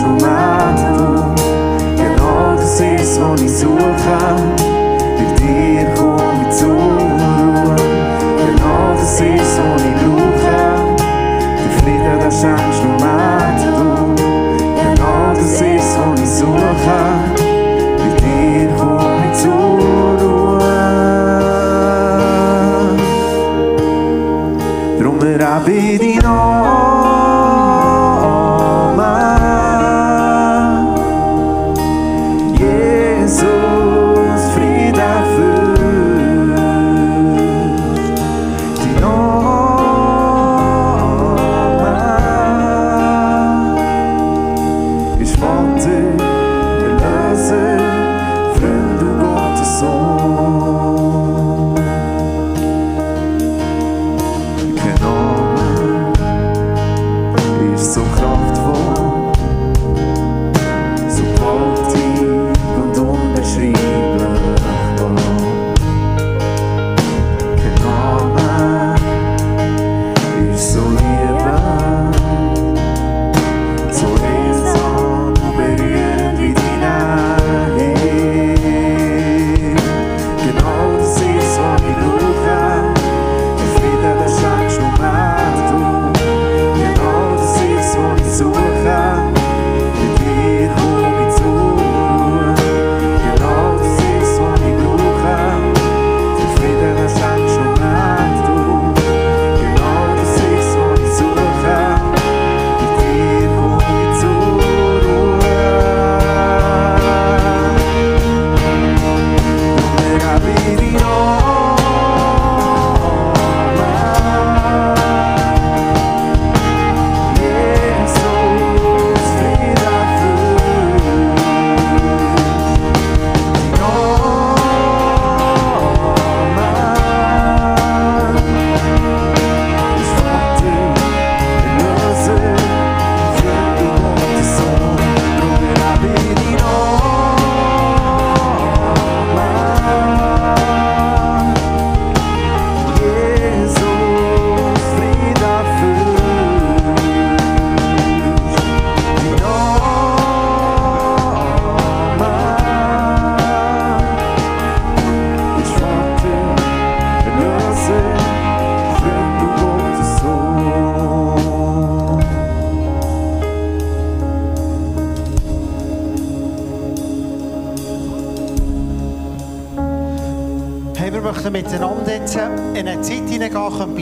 [0.06, 0.35] schenkst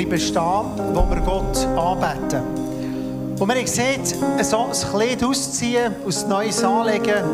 [0.05, 2.43] bleiben stehen, wo wir Gott anbeten.
[3.39, 4.05] Und wir haben gesehen,
[4.43, 7.25] so ein Kleid ausziehen, aus Neues anlegen.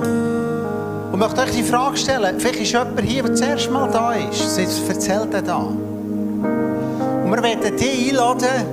[1.13, 3.91] Und ich möchte euch die Frage stellen, vielleicht ist jemand hier, der das erste Mal
[3.91, 5.57] da ist, jetzt erzählt er da.
[5.57, 8.67] Und wir werden die einladen,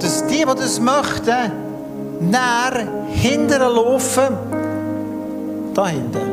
[0.00, 1.52] dass die, die das möchten,
[2.20, 4.36] näher hinten laufen,
[5.74, 6.32] da hinten.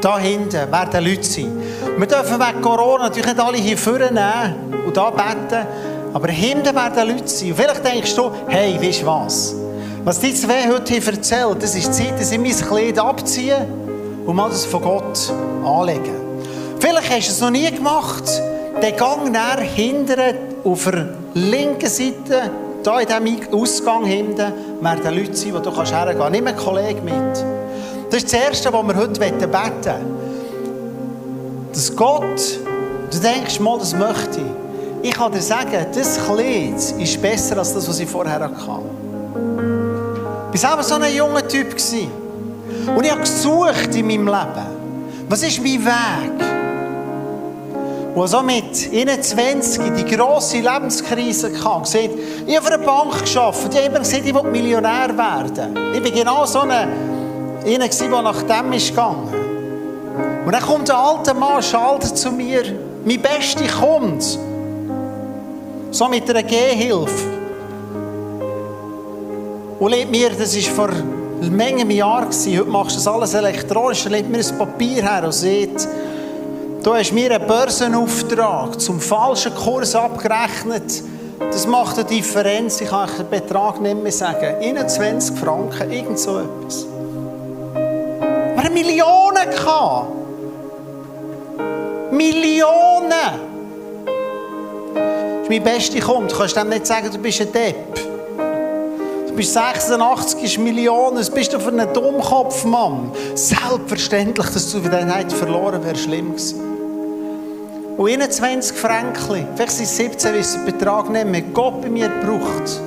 [0.00, 1.50] Da hinten werden Leute sein.
[1.98, 5.66] Wir dürfen wegen Corona natürlich nicht alle hier vorne nehmen und da beten,
[6.12, 7.50] aber hinten werden Leute sein.
[7.50, 9.56] Und vielleicht denkst du, hey, weißt du was?
[10.04, 13.66] Was die zwei heute hier erzählt, das ist die Zeit, dass ich mein Kleid abziehe
[14.24, 15.32] und mal das von Gott
[15.64, 16.14] anlegen.
[16.78, 18.30] Vielleicht hast du es noch nie gemacht.
[18.80, 22.48] Den Gang nach hinten auf der linken Seite,
[22.84, 26.30] da in diesem Ausgang hinten, werden Leute sein, wo du hergehen kannst.
[26.30, 27.44] Nimm einen Kollegen mit.
[28.10, 30.17] Das ist das Erste, was wir heute beten wollen.
[31.72, 32.58] Dass Gott,
[33.10, 35.10] du denkst mal, das möchte ich.
[35.10, 38.54] Ich kann dir sagen, das Kleid ist besser als das, was ich vorher hatte.
[40.52, 41.76] Ich war selber so ein junger Typ.
[42.96, 44.66] Und ich habe gesucht in meinem Leben.
[45.28, 46.48] Was ist mein Weg?
[48.14, 53.84] Und so mit 21 die grosse Lebenskrise kam, ich habe für eine Bank gearbeitet, ich
[53.84, 55.76] habe gesagt, ich will Millionär werden.
[55.94, 56.88] Ich war genau so einer,
[57.64, 59.47] einer, der nach dem ist gegangen.
[60.48, 62.62] Und dann kommt ein alter Mann, schaltet zu mir,
[63.04, 64.24] mein bester Kunde,
[65.90, 67.26] so mit einer Gehhilfe.
[69.78, 74.06] Und legt mir, das war vor einer Menge Jahren, heute machst du das alles elektronisch,
[74.06, 75.86] er legt mir ein Papier her und sagt,
[76.82, 81.02] du hast mir einen Börsenauftrag zum falschen Kurs abgerechnet.
[81.40, 84.62] Das macht eine Differenz, ich kann den Betrag nicht mehr sagen.
[84.62, 86.86] 21 Franken, irgend so etwas.
[88.56, 90.17] Haben Millionen gehabt.
[92.18, 93.10] Millionen!
[94.92, 96.26] Das ist mein bester Kunde.
[96.26, 97.94] Du kannst dem nicht sagen, du bist ein Depp.
[99.28, 103.12] Du bist 86 Millionen, was bist du für einen Dummkopf, Mann?
[103.34, 106.60] Selbstverständlich, dass du für den heute verloren wärst, schlimm gewesen.
[107.96, 111.88] Und 21 Franken, vielleicht sind es 17, weil es den Betrag nicht mehr Gott bei
[111.88, 112.80] mir braucht.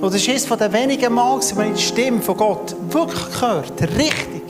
[0.00, 3.40] Und das ist eines von den wenigen Mal, wo ich die Stimme von Gott wirklich
[3.40, 4.42] gehört richtig.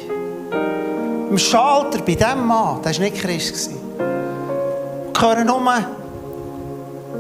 [1.31, 3.71] Im Schalter bei diesem Mann, der war nicht Christ.
[3.71, 5.61] Ich höre nur,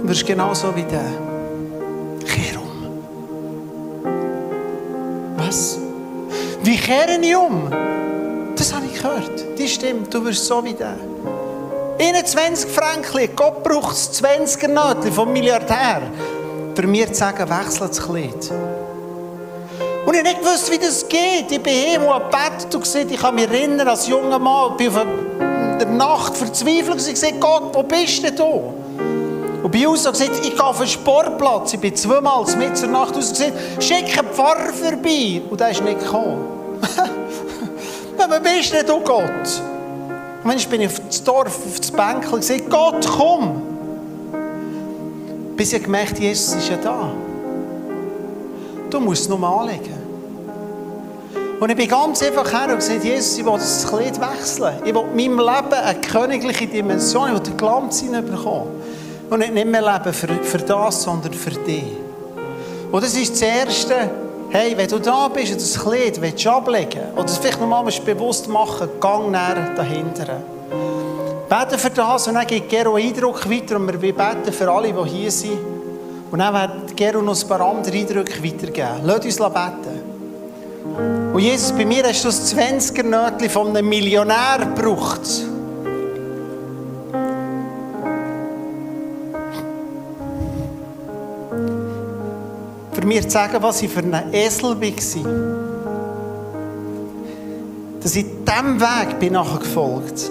[0.00, 1.04] du wirst genauso wie der.
[2.24, 3.02] Kehr um.
[5.36, 5.78] Was?
[6.62, 7.70] Wie kehren ich um?
[8.56, 9.58] Das habe ich gehört.
[9.58, 10.96] Die Stimme, du wirst so wie der.
[12.00, 16.02] 21 Franken, Gott braucht das 20er Nötchen vom Milliardär,
[16.74, 18.52] für mir zu sagen, wechsel das Kleid.
[20.08, 21.52] Und ich nicht gewusst, wie das geht.
[21.52, 24.76] Ich bin hier und gebetet und gesagt, ich kann mich erinnern, als junger Mann, ich
[24.78, 25.06] bin auf
[25.78, 28.42] der Nacht verzweifelt und gesagt, Gott, wo bist du da?
[28.42, 31.74] Und bei uns gesagt, ich gehe auf den Sportplatz.
[31.74, 35.42] Ich bin zweimal mit zur Nacht raus gesagt, schick einen Pfarrer vorbei.
[35.50, 36.42] Und der ist nicht gekommen.
[38.16, 39.20] Wo bist denn du, Gott?
[39.22, 43.60] Und manchmal bin ich auf das Dorf, auf das Bänkchen und gesagt, Gott, komm.
[45.54, 47.10] Bis ich gemerkt Jesus ist ja da.
[48.88, 49.97] Du musst es nur anlegen.
[51.60, 54.76] Und ich bin ganz einfach her und gesagt, Jesus, ich will das Kleid wechseln.
[54.84, 58.68] Ich will meinem Leben eine königliche Dimension, ich will den Glanz hineinbekommen.
[59.28, 61.84] Und nicht mehr leben für, für das, sondern für dich.
[62.92, 63.94] Und das ist das Erste,
[64.50, 68.48] hey, wenn du da bist und das Kleid willst du ablegen oder vielleicht nochmal bewusst
[68.48, 70.40] machen, gang näher dahinter.
[71.48, 75.10] Beten für das und dann gibt Gero Eindruck weiter und wir beten für alle, die
[75.10, 75.58] hier sind.
[76.30, 79.00] Und dann wird Gero noch ein paar andere Eindrücke weitergeben.
[79.02, 80.07] Lass uns beten.
[81.32, 85.20] Und Jesus, bei mir hast du das 20er-Nötchen von einem Millionär gebraucht.
[92.92, 94.92] Für mir zu sagen, was ich für ein Esel war.
[98.02, 100.30] Dass ich diesem Weg bin nachher gefolgt.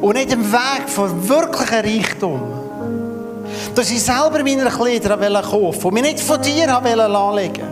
[0.00, 2.40] Und nicht dem Weg von wirklichen Reichtum.
[3.74, 7.67] Dass ich selber meine Kleider kaufen wollte und mich nicht von dir anlegen wollte.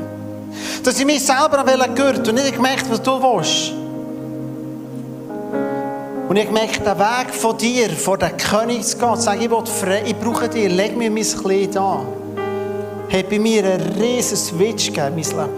[0.87, 3.73] Dass ich mich selber gehört und nicht gemerkt, was du willst.
[6.29, 9.51] Und ich gemerkt, der Weg von dir, vor den König zu gehen, zu sagen, ich,
[9.51, 9.65] will
[10.05, 12.07] ich brauche dich, leg mir mein Kleid an,
[13.13, 15.51] hat bei mir einen riesen Switch gegeben, mein Leben.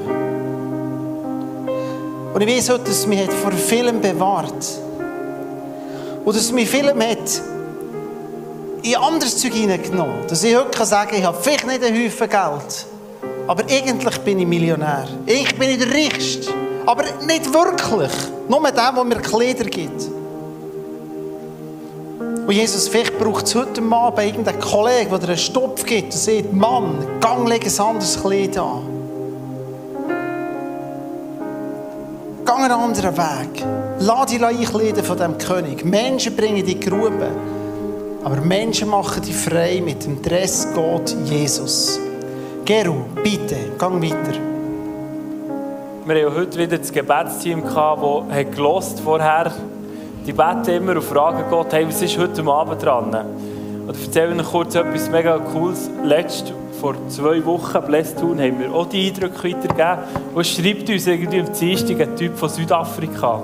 [2.33, 4.79] Und ich weiß heute, dass mich vor vielem bewahrt
[6.25, 7.43] und dass mich vielem hat
[8.81, 10.27] in anderes Zeug hineingenommen.
[10.27, 12.87] Dass ich heute sagen kann, ich habe vielleicht nicht einen Haufen Geld,
[13.49, 15.09] aber eigentlich bin ich Millionär.
[15.25, 16.53] Ich bin der Reichste,
[16.85, 18.13] aber nicht wirklich.
[18.47, 20.09] Nur mit dem, der mir Kleider gibt.
[22.47, 26.19] Und Jesus, vielleicht braucht es heute mal bei irgendeinem Kollegen, der einen Stopf gibt und
[26.19, 28.83] sagt, Mann, gang, leg ein anderes Kleid an.
[32.45, 33.65] Gang einen anderen Weg.
[34.01, 35.85] Lass dich einkleiden von diesem König.
[35.85, 37.29] Menschen bringen dich in Grube.
[38.25, 41.99] Aber Menschen machen dich frei mit dem Dressgott Jesus.
[42.69, 44.39] Geru, bitte, gang weiter.
[46.05, 49.53] Wir haben heute wieder das Gebetsteam, das vorher
[50.27, 53.15] die beten immer und fragen Gott, hey, was ist heute Abend dran?
[53.87, 55.89] Und ich erzähle Ihnen kurz etwas mega Cooles.
[56.05, 60.35] Letzt, vor zwei Wochen, Blästun, haben wir auch die Eindrücke weitergegeben.
[60.35, 63.43] Und schreibt uns irgendwie am Dienstag ein Typ von Südafrika.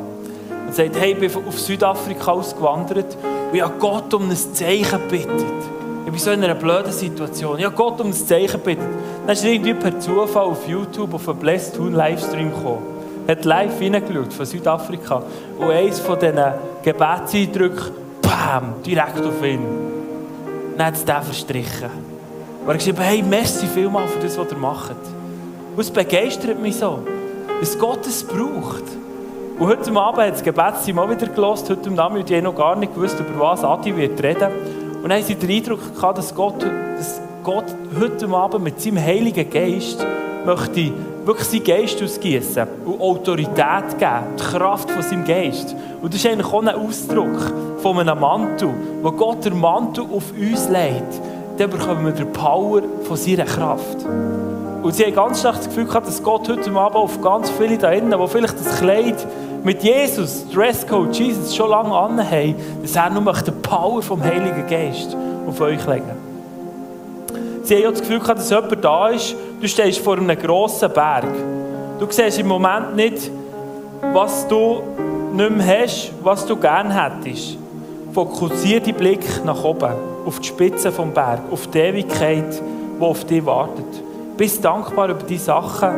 [0.67, 3.17] Und sagt, hey, ich bin auf Südafrika ausgewandert
[3.51, 5.74] und ich habe Gott um ein Zeichen gebeten.
[6.05, 7.63] Ich bin so in einer blöden Situation.
[7.63, 8.87] Habe Gott um ein Zeichen gebeten.
[9.27, 12.95] Dann ist irgendwie per Zufall auf YouTube auf einen Blästun Livestream gekommen
[13.27, 15.23] hat live hineingeschaut von Südafrika.
[15.59, 16.43] Und eines von diesen
[16.83, 19.61] Gebetseindrücken, bam, direkt auf ihn.
[20.77, 21.91] Dann hat es den verstrichen.
[22.63, 24.97] Und er geschrieben, hey, merci vielmal für das, was ihr macht.
[25.75, 27.01] Und es begeistert mich so,
[27.61, 28.85] dass Gott es braucht.
[29.59, 31.71] Und heute Abend hat das Gebetsteam auch wieder gelost.
[31.71, 34.51] Heute Abend habe ich noch gar nicht gewusst, über was Adi wird reden.
[35.05, 37.67] Und dann haben sie den Eindruck gehabt, dass Gott, dass Gott
[38.01, 40.03] heute Abend mit seinem Heiligen Geist
[40.47, 40.93] möchte
[41.27, 45.77] wirklich seinen Geist ausgießen und Autorität geben, die Kraft von seinem Geist.
[46.01, 47.53] Und das ist eigentlich auch ein Ausdruck
[47.83, 48.71] von einem Mantel,
[49.03, 51.21] wo Gott den Mantel auf uns legt.
[51.59, 54.07] Dann bekommen wir die Power von seiner Kraft.
[54.85, 57.79] Und sie haben ganz stark das Gefühl gehabt, dass Gott heute Abend auf ganz viele
[57.79, 59.27] da innen, die vielleicht das Kleid
[59.65, 65.17] mit Jesus, Dresscode, Jesus schon lange anhaben, dass er nur die Power vom Heiligen Geist
[65.49, 66.11] auf euch legen.
[67.63, 70.93] Sie haben auch das Gefühl gehabt, dass jemand da ist, du stehst vor einem grossen
[70.93, 71.33] Berg.
[71.99, 73.31] Du siehst im Moment nicht,
[74.13, 74.83] was du
[75.33, 77.57] nicht mehr hast, was du gerne hättest.
[78.13, 79.95] Fokussiere deinen Blick nach oben,
[80.27, 82.53] auf die Spitze des Berg, auf die Ewigkeit,
[83.01, 84.04] die auf dich wartet.
[84.37, 85.91] Bist dankbar über die Sachen,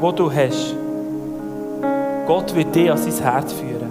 [0.00, 0.76] die du hast.
[2.24, 3.90] Gott wird dich an sein Herz führen.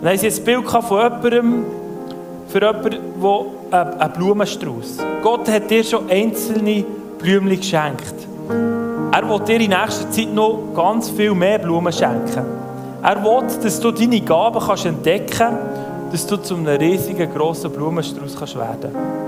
[0.00, 1.64] Dann haben sie ein Bild von jemandem,
[2.48, 2.96] für jemanden,
[3.70, 4.98] der einen Blumenstrauß.
[5.22, 6.84] Gott hat dir schon einzelne
[7.18, 8.14] Blümchen geschenkt.
[9.12, 12.44] Er will dir in nächster Zeit noch ganz viel mehr Blumen schenken.
[13.00, 17.70] Er will, dass du deine Gaben kannst entdecken kannst, dass du zu einem riesigen, grossen
[17.70, 19.21] Blumenstrauß kannst werden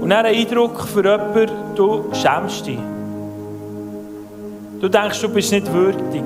[0.00, 2.78] Und dann ein Eindruck für jemanden, du schämst dich.
[4.80, 6.22] Du denkst, du bist nicht würdig.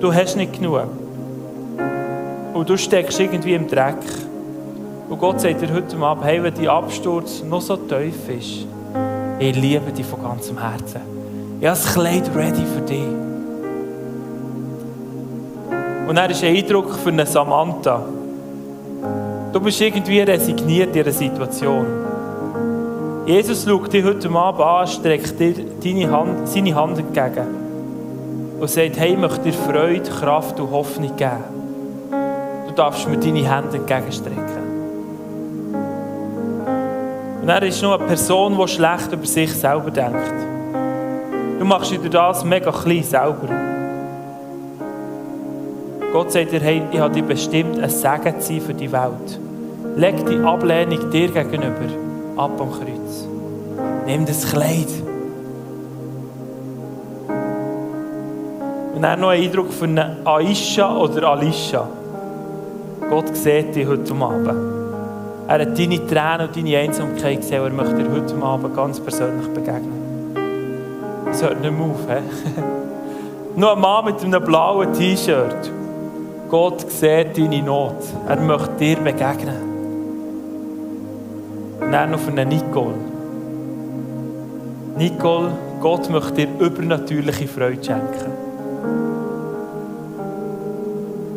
[0.00, 0.84] Du hast nicht genug.
[2.54, 3.98] Und du steckst irgendwie im Dreck.
[5.10, 8.66] Und Gott sagt dir heute Abend, hey, wenn dein Absturz noch so tief ist,
[9.38, 11.02] ich liebe dich von ganzem Herzen.
[11.60, 13.04] Ich habe das Kleid ready für dich.
[16.08, 18.02] Und er ist ein Eindruck für eine Samantha.
[19.52, 22.03] Du bist irgendwie resigniert in dieser Situation.
[23.26, 27.46] Jesus schaut dich heute Abend an, streckt dir deine Hand, seine Hand entgegen
[28.60, 31.44] und sagt, hey, ich möchte dir Freude, Kraft und Hoffnung geben.
[32.68, 34.64] Du darfst mir deine Hände entgegenstrecken.
[37.40, 40.34] Und er ist nur eine Person, die schlecht über sich selber denkt.
[41.58, 43.48] Du machst dir das mega klein selber.
[46.12, 49.40] Gott sagt dir, hey, ich habe dich bestimmt, ein Segen zu sein für die Welt.
[49.96, 52.03] Leg die Ablehnung dir gegenüber
[52.36, 53.26] ab am Kreuz.
[54.06, 54.88] Nimm das Kleid.
[58.94, 61.88] Und dann noch ein Eindruck von Aisha oder Alicia.
[63.10, 64.48] Gott sieht dich heute Abend.
[65.46, 69.48] Er hat deine Tränen und deine Einsamkeit gesehen er möchte dir heute Abend ganz persönlich
[69.48, 70.34] begegnen.
[71.26, 72.06] Das hört nicht mehr auf.
[73.56, 75.70] Noch ein Mann mit einem blauen T-Shirt.
[76.48, 77.96] Gott sieht deine Not.
[78.28, 79.73] Er möchte dir begegnen.
[81.90, 82.94] Dann noch für eine Nicole.
[84.96, 85.50] Nicole,
[85.80, 88.32] Gott möchte dir übernatürliche Freude schenken.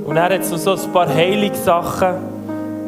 [0.05, 2.15] Und er hat so ein paar Heilungssachen.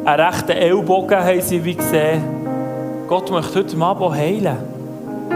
[0.04, 2.22] Einen rechten Ellbogen haben sie wie gesehen.
[3.08, 4.56] Gott möchte heute Abend heilen.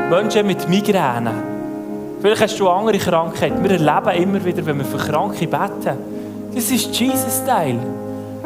[0.09, 1.32] Menschen mit Migräne.
[2.20, 3.62] Vielleicht hast du andere Krankheiten.
[3.62, 5.98] Wir erleben immer wieder, wenn wir für Kranke beten.
[6.55, 7.80] Das ist Jesus-Style.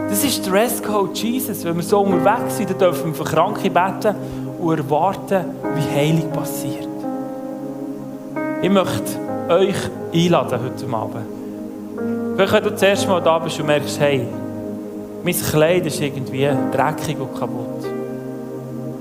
[0.09, 1.65] Das ist Dresscode Jesus.
[1.65, 4.15] Wenn wir so unterwegs sind, dann dürfen wir für Kranke beten
[4.59, 5.45] und erwarten,
[5.75, 6.89] wie Heilung passiert.
[8.63, 9.19] Ich möchte
[9.49, 9.77] euch
[10.15, 12.37] einladen heute Abend.
[12.37, 14.27] Vielleicht, wenn du das erste Mal da bist und merkst, hey,
[15.23, 17.85] mein Kleid ist irgendwie dreckig und kaputt.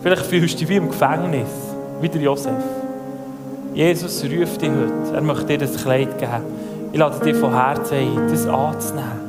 [0.01, 1.49] Vielleicht fühlst du dich wie im Gefängnis,
[2.01, 2.51] wie der Josef.
[3.73, 5.15] Jesus ruft dich heute.
[5.15, 6.43] Er möchte dir das Kleid geben.
[6.91, 9.26] Ich lade dich von Herzen ein, das anzunehmen.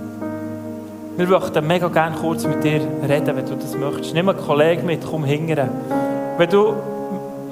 [1.19, 4.15] Wir möchten mega gerne kurz mit dir reden, wenn du das möchtest.
[4.15, 5.69] Nimm einen Kollegen mit, komm hingern.
[6.37, 6.75] Wenn du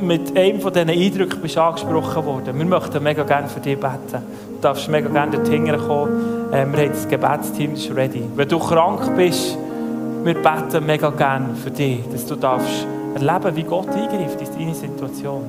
[0.00, 4.22] mit einem von diesen Eindrücken bist angesprochen worden, wir möchten mega gerne für dich beten.
[4.52, 6.52] Du darfst mega gerne dort kommen.
[6.52, 8.22] Äh, wir haben das Gebetsteam, das ist ready.
[8.36, 9.58] Wenn du krank bist,
[10.22, 12.86] wir beten mega gerne für dich, dass du darfst
[13.16, 15.42] erleben, wie Gott eingreift in deine Situation.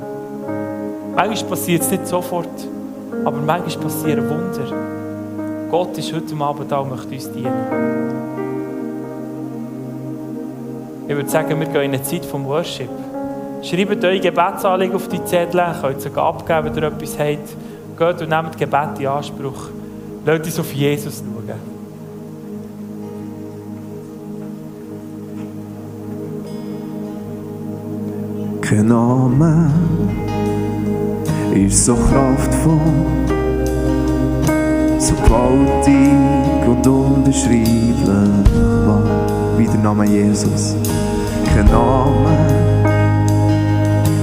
[1.16, 2.50] Manchmal passiert es nicht sofort,
[3.24, 5.07] aber manchmal passieren Wunder.
[5.70, 7.54] Gott ist heute Abend da und möchte uns dienen.
[11.08, 12.90] Ich würde sagen, wir gehen in eine Zeit vom Worship.
[13.62, 17.58] Schreibt eure Gebetsanliegen auf die Zettel, könnt sie abgeben, wenn ihr etwas habt.
[17.98, 19.70] Geht und nehmt Gebet in Anspruch.
[20.26, 21.78] Lasst uns auf Jesus schauen.
[28.62, 29.72] Kein Name
[31.56, 32.80] ist so kraftvoll,
[35.00, 39.04] so gewaltig und unbeschreiblich wahr
[39.58, 40.76] wie der Name Jesus.
[41.54, 42.30] Kein Name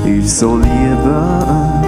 [0.04, 1.86] ist so liebend,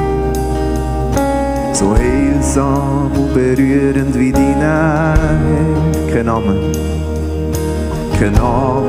[1.72, 5.14] so heilsam und berührend wie die Nähe.
[6.12, 6.54] Kein Name,
[8.18, 8.86] kein Name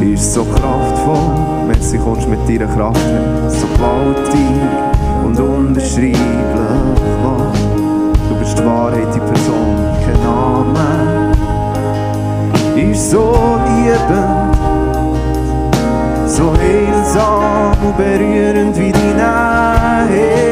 [0.00, 1.66] ist so kraftvoll.
[1.66, 3.00] Messi kommst mit deiner Kraft
[3.48, 4.40] so gewaltig
[5.24, 6.16] und unbeschreiblich
[7.22, 7.75] wahr.
[8.46, 11.32] Du bist die Wahrheit, die Person, kein Name
[12.76, 14.56] ist so liebend,
[16.28, 20.46] so heilsam und berührend wie die Nähe.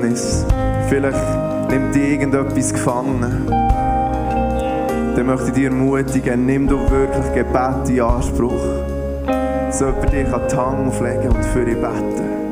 [0.00, 0.46] Gefängnis.
[0.88, 3.46] Vielleicht nimmt dich irgendetwas gefangen.
[5.16, 8.62] Dann möchte ich dir ermutigen, nimm du wirklich Gebet in Anspruch.
[9.70, 12.50] So jemand dich an die Hand auflegen und für dich beten.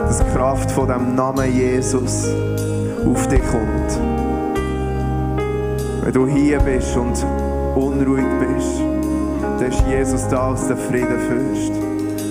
[0.00, 2.28] Dass die Kraft von dem Namen Jesus
[3.06, 4.00] auf dich kommt.
[6.02, 7.24] Wenn du hier bist und
[7.76, 8.80] unruhig bist,
[9.58, 11.72] dann ist Jesus da als der Friedenfürst.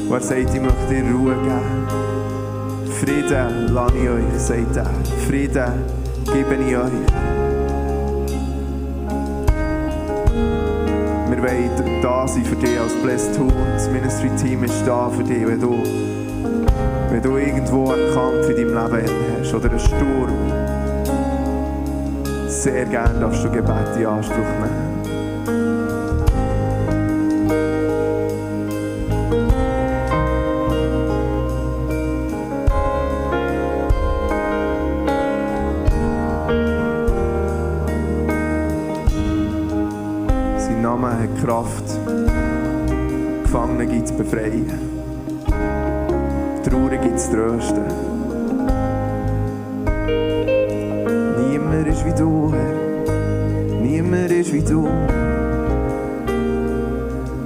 [0.08, 2.29] Und er sagt, ich möchte dir Ruhe geben.
[3.00, 4.86] Frieden lasse ich euch, sagt er.
[5.26, 5.72] Frieden
[6.26, 6.92] gebe ich euch.
[11.30, 13.54] Wir wollen da sein für dich als Blessed Tool.
[13.74, 15.82] Das Ministry-Team ist da für dich, wenn du,
[17.10, 19.10] wenn du irgendwo einen Kampf in deinem Leben
[19.40, 20.34] hast oder einen Sturm.
[22.50, 24.89] Sehr gerne darfst du Gebet in Anspruch nehmen.
[44.20, 44.68] Befreien,
[46.64, 47.86] Trauer gibt es trösten.
[51.38, 53.82] Niemand ist wie du, Herr.
[53.82, 54.90] Niemand ist wie du.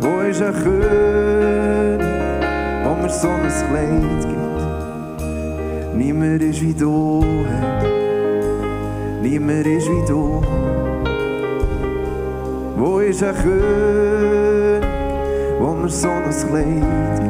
[0.01, 2.01] Wo ist ein König,
[2.83, 5.95] wo mir so ein Kleid gibt?
[5.95, 7.83] Niemand ist wie du, Herr.
[9.21, 10.41] Niemand ist wie du.
[12.77, 14.82] Wo ist ein König,
[15.63, 17.23] wo mir so ein Kleid?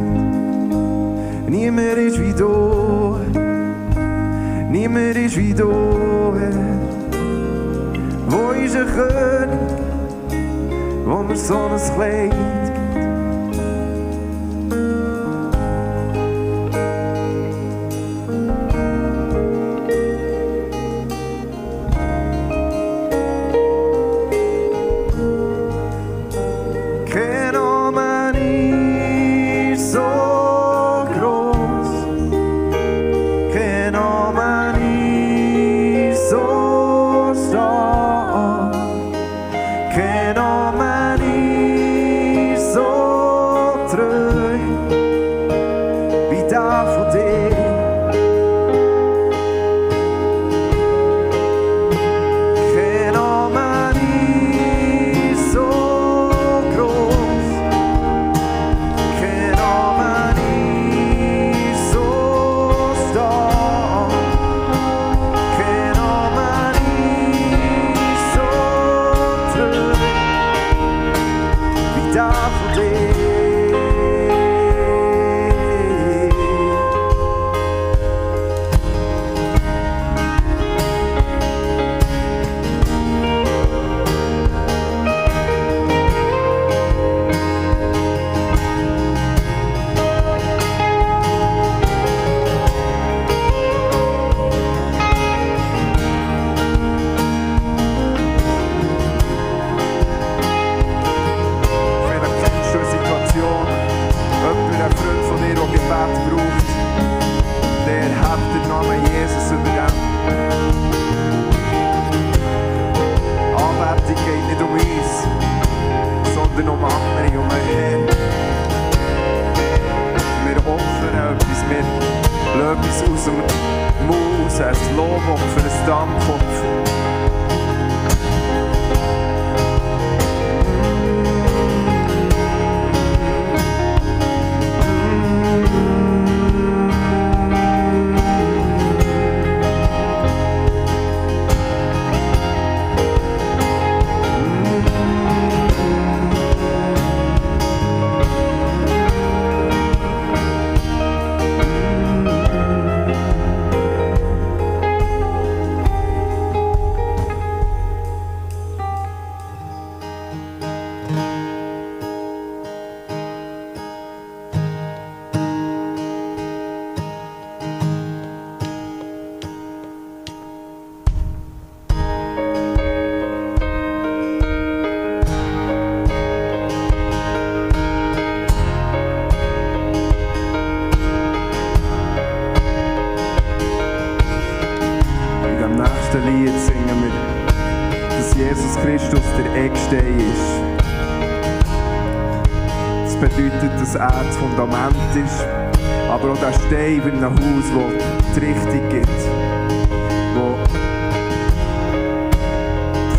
[1.47, 3.17] Niemand ist wie du.
[4.71, 5.69] Niemand ist wie du.
[8.27, 9.59] Wo ist ein König,
[11.05, 12.62] wo mir so ein Kleid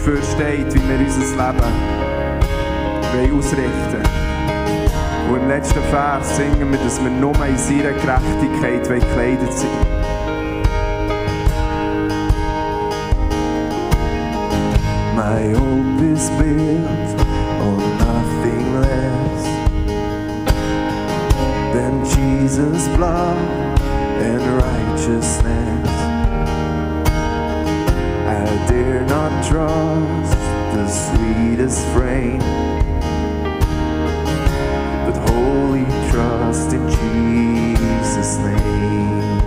[0.05, 1.73] dafür steht, wie wir unser Leben
[3.39, 4.09] ausrichten wollen.
[5.33, 9.71] Und im letzten Vers singen wir, dass wir nur in seiner Gerechtigkeit gekleidet sind.
[15.17, 17.21] My hope is built
[17.63, 19.45] on nothing less
[21.73, 23.37] than Jesus' blood
[24.21, 25.44] and righteousness.
[28.75, 30.39] dare not trust
[30.75, 32.41] the sweetest frame,
[35.07, 39.41] but wholly trust in Jesus' name.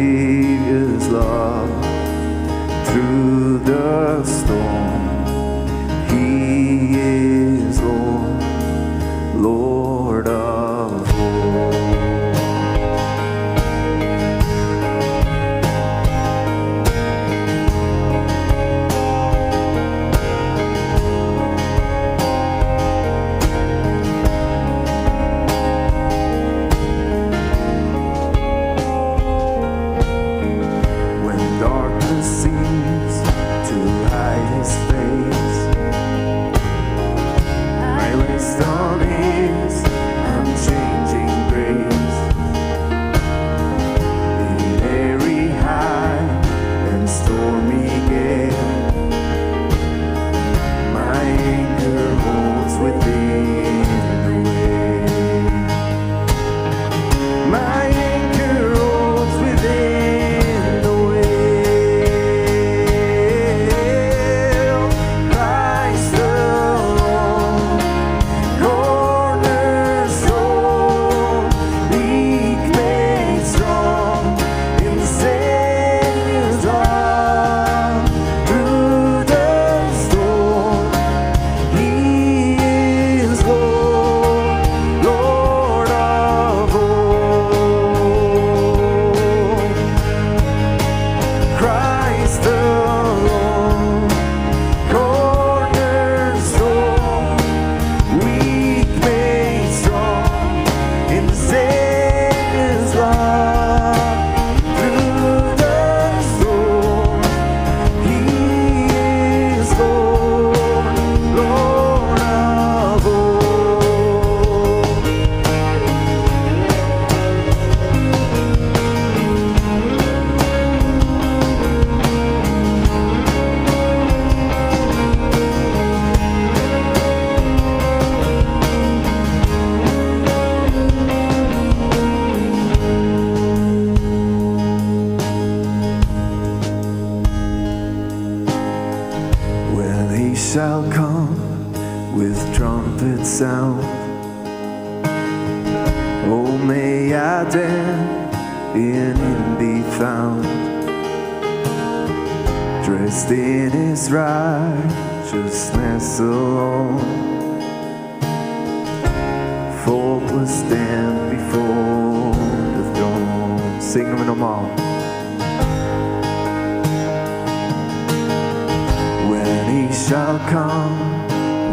[170.10, 170.98] shall come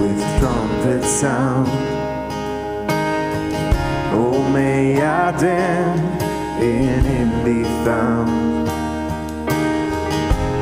[0.03, 1.69] with trumpet sound.
[4.13, 5.99] Oh, may I then
[6.63, 8.67] in him be found,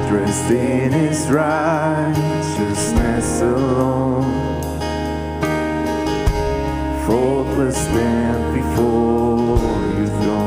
[0.09, 4.22] dressed in his righteousness alone,
[7.05, 9.59] faultless stand before
[9.98, 10.43] you throne.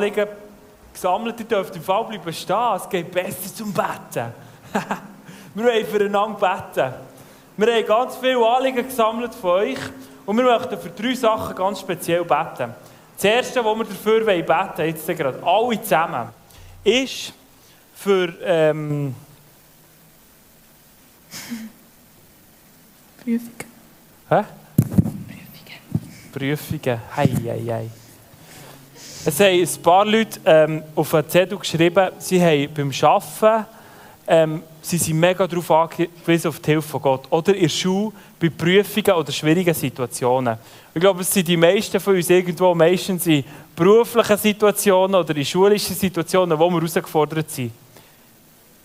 [0.00, 0.26] Anliegen
[0.92, 1.38] gesammelt.
[1.38, 2.74] Ihr dürft im Fall bleiben stehen.
[2.76, 4.32] Es geht besser zum Betten.
[5.54, 6.94] wir wollen füreinander beten.
[7.56, 9.78] Wir haben ganz viele Anliegen gesammelt von euch.
[10.24, 12.74] Und wir möchten für drei Sachen ganz speziell beten.
[13.14, 16.28] Das Erste, was wir dafür beten wollen, jetzt gerade alle zusammen,
[16.82, 17.34] ist
[17.94, 18.32] für...
[18.42, 19.14] Ähm,
[23.22, 23.52] Prüfung.
[24.30, 24.44] Hä?
[26.32, 27.00] Prüfungen.
[27.14, 27.90] Hei, hei, hei.
[29.22, 33.66] Es haben ein paar Leute ähm, auf einen Zettel geschrieben, sie haben beim Arbeiten
[34.26, 37.26] ähm, sie sind mega darauf angewiesen, auf die Hilfe von Gott.
[37.30, 40.56] Oder in der Schule, bei Prüfungen oder schwierigen Situationen.
[40.94, 43.44] Ich glaube, es sind die meisten von uns irgendwo meistens in
[43.76, 47.72] beruflichen Situationen oder in schulischen Situationen, wo wir herausgefordert sind.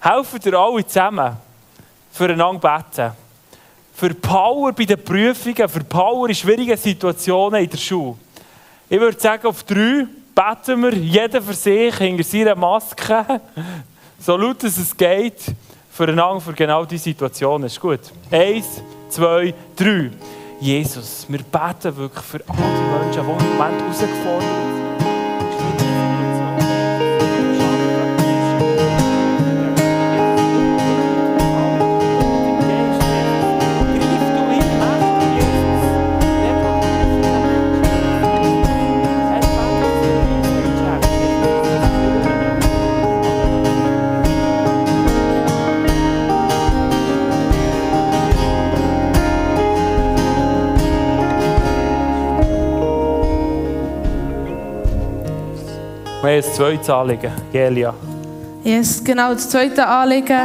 [0.02, 1.38] Helfen dir alle zusammen,
[2.12, 3.12] füreinander beten.
[3.94, 8.16] Für Power bei den Prüfungen, für Power in schwierigen Situationen in der Schule.
[8.90, 13.42] Ich würde sagen, auf drei beten wir, jeder für sich, hinter seiner Maske,
[14.20, 15.42] so laut es es geht,
[15.90, 17.64] füreinander für genau diese Situation.
[17.64, 18.02] Ist gut.
[18.30, 20.12] Eins, zwei, drei.
[20.60, 24.95] Jesus, wir beten wirklich für all die Menschen, die im Moment herausgefordert sind.
[56.26, 57.32] Wir haben ein zweites Anliegen.
[57.52, 57.94] Gelia.
[58.64, 59.34] Yes, genau.
[59.34, 60.40] Das zweite Anliegen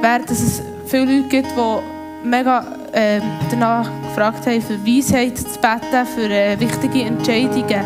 [0.00, 5.44] wäre, dass es viele Leute gibt, die mega äh, danach gefragt haben, für Weisheit zu
[5.60, 7.84] beten, für äh, wichtige Entscheidungen.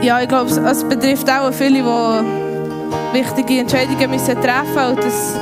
[0.00, 5.34] Ja, ich glaube, es- betrifft auch viele, die wichtige Entscheidungen müssen treffen müssen und dass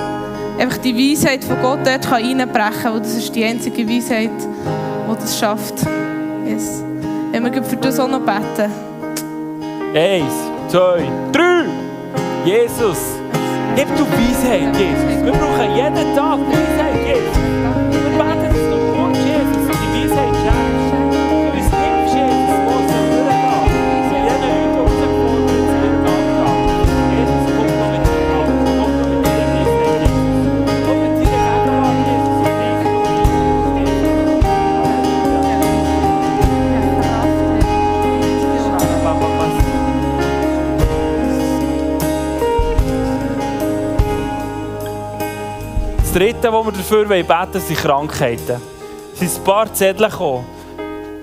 [0.58, 4.30] einfach die Weisheit von Gott dort kann reinbrechen kann, weil das ist die einzige Weisheit,
[4.40, 5.74] die das schafft.
[6.44, 6.82] Yes.
[7.30, 8.72] Wenn wir für das auch noch beten.
[9.94, 10.32] Eins,
[10.76, 11.64] zwei, drei.
[12.44, 12.98] Jesus,
[13.74, 15.24] gib du Weisheit, Jesus.
[15.24, 17.35] Wir brauchen jeden Tag Weisheit, Jesus.
[46.16, 48.56] Dritte, wo wir dafür beten wollen, sind Krankheiten.
[49.12, 50.46] Es sind ein paar Zettel gekommen.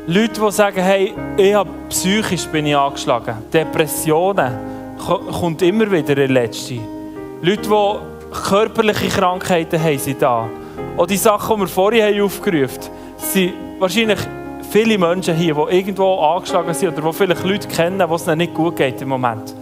[0.06, 3.38] Leute, die sagen, hey, ich habe psychisch bin ich angeschlagen.
[3.52, 4.54] Depressionen
[5.04, 6.78] ko- kommt immer wieder in letzte.
[7.42, 10.48] Leute, die körperliche Krankheiten haben, sind da.
[10.96, 14.20] Auch die Sachen, die wir vorhin aufgerufen haben, sind wahrscheinlich
[14.70, 18.38] viele Menschen hier, die irgendwo angeschlagen sind oder die vielleicht Leute kennen, wo es ihnen
[18.38, 19.56] nicht gut geht im Moment.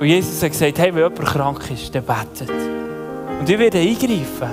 [0.00, 2.79] Und Jesus hat gesagt, hey, wenn jemand krank ist, dann betet.
[3.40, 4.50] Und ich werde eingreifen.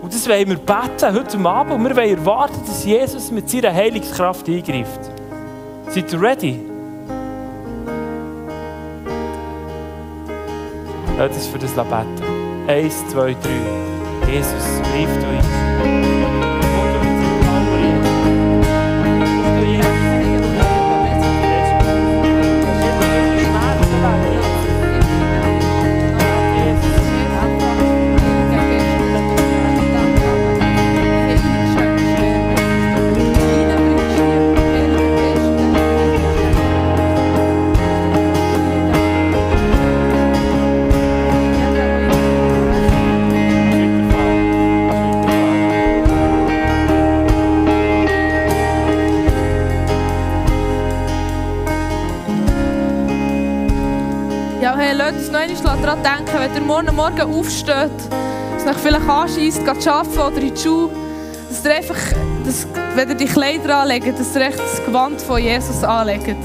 [0.00, 1.74] Und das wollen wir beten heute Abend.
[1.74, 5.00] Und wir wollen erwarten, dass Jesus mit seiner Heilungskraft eingreift.
[5.88, 6.60] Seid ihr ready?
[11.18, 12.66] Lass uns für das beten.
[12.66, 14.30] Eins, zwei, drei.
[14.32, 15.69] Jesus, greif du ein.
[55.90, 57.90] Daran denken, wenn ihr morgen Morgen aufsteht,
[58.54, 60.90] dass euch vielleicht anschießt, geht arbeiten oder in die Schule,
[61.48, 61.96] dass ihr einfach,
[62.44, 66.36] dass, wenn ihr die Kleider anlegt, dass ihr das Gewand von Jesus anlegt.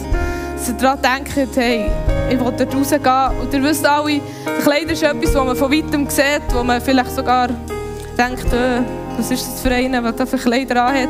[0.55, 1.91] Dass ihr daran denkt, hey,
[2.29, 3.39] ich will dort rausgehen.
[3.41, 4.21] Und ihr wisst alle, die
[4.63, 7.49] Kleider ist etwas, was man von weitem sieht, wo man vielleicht sogar
[8.17, 8.81] denkt, äh,
[9.17, 11.09] was ist das für einer, der da für Kleider anhat.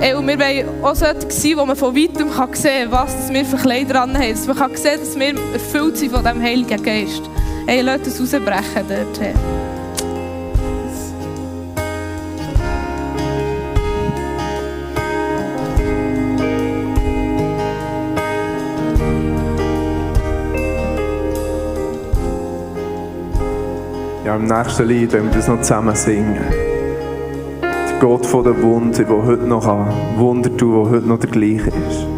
[0.00, 3.16] Ey, und wir wollen auch solche sein, wo man von weitem kann sehen kann, was
[3.16, 4.30] das wir für Kleider anhaben.
[4.30, 7.22] Dass man kann sehen dass wir erfüllt sind von diesem Heiligen Geist.
[7.68, 9.20] Ey, lasst uns rausbrechen dort.
[9.20, 9.34] Hey.
[24.24, 26.38] Ja, im nächsten Lied, wenn wir das noch zusammen singen.
[27.60, 31.28] Der Gott von der Wunder, der heute noch kann, Wunder tun, der heute noch der
[31.28, 32.17] gleiche ist.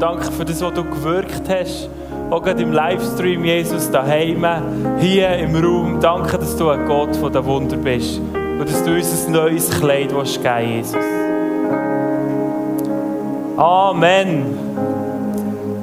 [0.00, 1.90] Danke für das, was du gewirkt hast.
[2.30, 4.46] Auch gerade im Livestream, Jesus, daheim,
[4.98, 6.00] hier im Raum.
[6.00, 8.18] Danke, dass du ein Gott von den Wunder bist.
[8.18, 10.96] Und dass du uns ein neues Kleid willst geben Jesus.
[13.58, 14.46] Amen.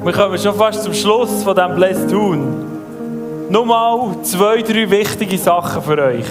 [0.03, 2.65] Wir kommen schon fast zum Schluss von diesem Blessed Tun.
[3.51, 6.25] Nochmal zwei, drei wichtige Sachen für euch.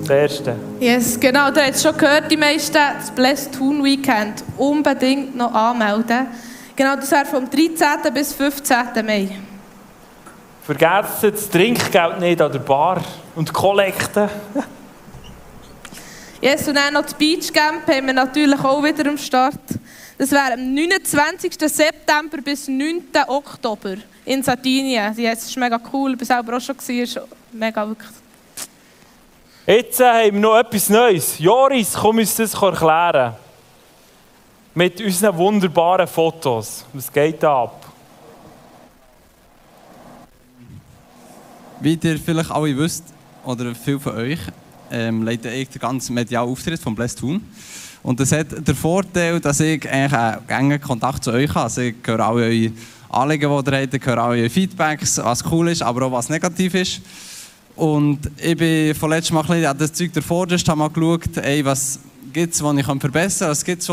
[0.00, 0.56] Das erste.
[0.80, 4.42] Yes, genau, habt es schon gehört, die meisten, das Blessed Toon Weekend.
[4.56, 6.28] Unbedingt noch anmelden.
[6.74, 8.12] Genau, das wäre vom 13.
[8.14, 8.76] bis 15.
[9.04, 9.28] Mai.
[10.64, 13.02] Vergesst das Trinkgeld nicht an der Bar
[13.34, 14.28] und Kollekte.
[16.44, 19.60] Yes, und dann noch das Beach Camp haben wir natürlich auch wieder am Start.
[20.18, 21.52] Das wäre am 29.
[21.56, 23.04] September bis 9.
[23.28, 23.94] Oktober
[24.24, 25.14] in Sardinien.
[25.16, 27.22] Es ist mega cool, ich war selber auch schon, gewesen,
[27.52, 28.10] mega wirklich.
[29.66, 31.38] Jetzt äh, haben wir noch etwas Neues.
[31.38, 33.36] Joris, komm uns das erklären.
[34.74, 36.86] Mit unseren wunderbaren Fotos.
[36.94, 37.92] Was geht da ab?
[41.78, 43.04] Wie ihr vielleicht alle wisst,
[43.44, 44.38] oder viele von euch,
[44.90, 47.42] ähm, leite ich den ganzen medialen Auftritt von Blessed Toon.
[48.02, 51.64] Und das hat den Vorteil, dass ich eigentlich einen engen Kontakt zu euch habe.
[51.64, 52.72] Also ich höre alle eure
[53.10, 56.30] Anliegen, die ihr habt, ich höre alle eure Feedbacks, was cool ist, aber auch was
[56.30, 57.02] negativ ist.
[57.76, 61.36] Und ich bin von letztem Mal ein bisschen an das Zeug davor, habe mal geschaut,
[61.36, 61.98] ey, was
[62.32, 63.50] gibt es, was ich verbessern kann.
[63.50, 63.90] Was gibt es,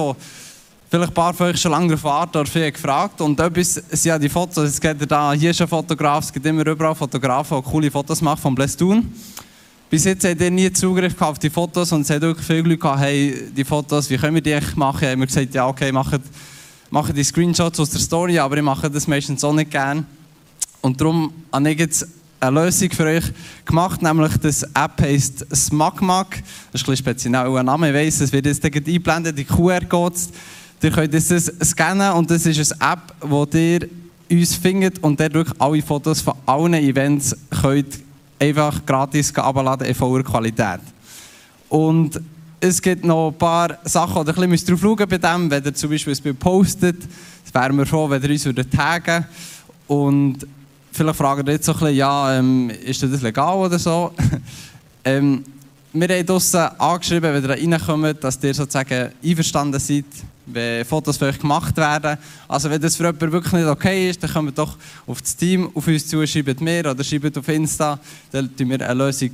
[0.90, 3.22] vielleicht ein paar von euch schon lange darauf warten oder viel gefragt.
[3.22, 6.46] Und etwas sind ja die Fotos, es gibt da, hier ist ein Fotograf, es gibt
[6.46, 9.14] immer überall Fotografen, die coole Fotos machen von Toon.
[9.90, 12.78] Bis jetzt habt ihr nie Zugriff auf die Fotos und es hat wirklich viele Leute
[12.78, 15.08] gehabt, hey, die Fotos, wie können wir die eigentlich machen?
[15.08, 16.22] Haben wir gesagt, ja, okay, macht,
[16.90, 20.04] macht die Screenshots aus der Story, aber ich mache das meistens auch nicht gerne.
[20.82, 22.08] Und darum habe ich jetzt
[22.40, 23.26] eine Lösung für euch
[23.66, 26.28] gemacht, nämlich das App heisst SmagMag.
[26.72, 30.30] Das ist ein bisschen spezieller Name, ich weiss, es wird jetzt eingeblendet, die QR-Codes.
[30.82, 33.90] Ihr könnt das scannen und das ist eine App, wo ihr
[34.32, 38.00] uns findet und dort wirklich alle Fotos von allen Events könnt
[38.40, 40.80] einfach gratis abladen in voller Qualität.
[41.68, 42.22] Und
[42.62, 45.74] es gibt noch ein paar Sachen, oder ein bisschen drauf schauen bei dem, wenn ihr
[45.74, 46.98] zum Beispiel ein Bild postet.
[47.44, 49.26] Das wären wir froh, wenn ihr uns taggen
[49.88, 50.48] Und
[50.92, 54.14] vielleicht fragen ihr jetzt so ein bisschen, ja, ähm, ist das legal oder so?
[55.04, 55.44] ähm,
[55.92, 60.06] wir haben draussen angeschrieben, wenn ihr reinkommt, dass ihr sozusagen einverstanden seid,
[60.46, 62.18] wenn Fotos für euch gemacht werden.
[62.48, 65.70] Also wenn das für jemanden wirklich nicht okay ist, dann kommt doch auf das Team
[65.74, 68.00] auf uns zu, schreibt mir oder schreibt auf Insta,
[68.32, 69.32] dann suchen wir eine Lösung.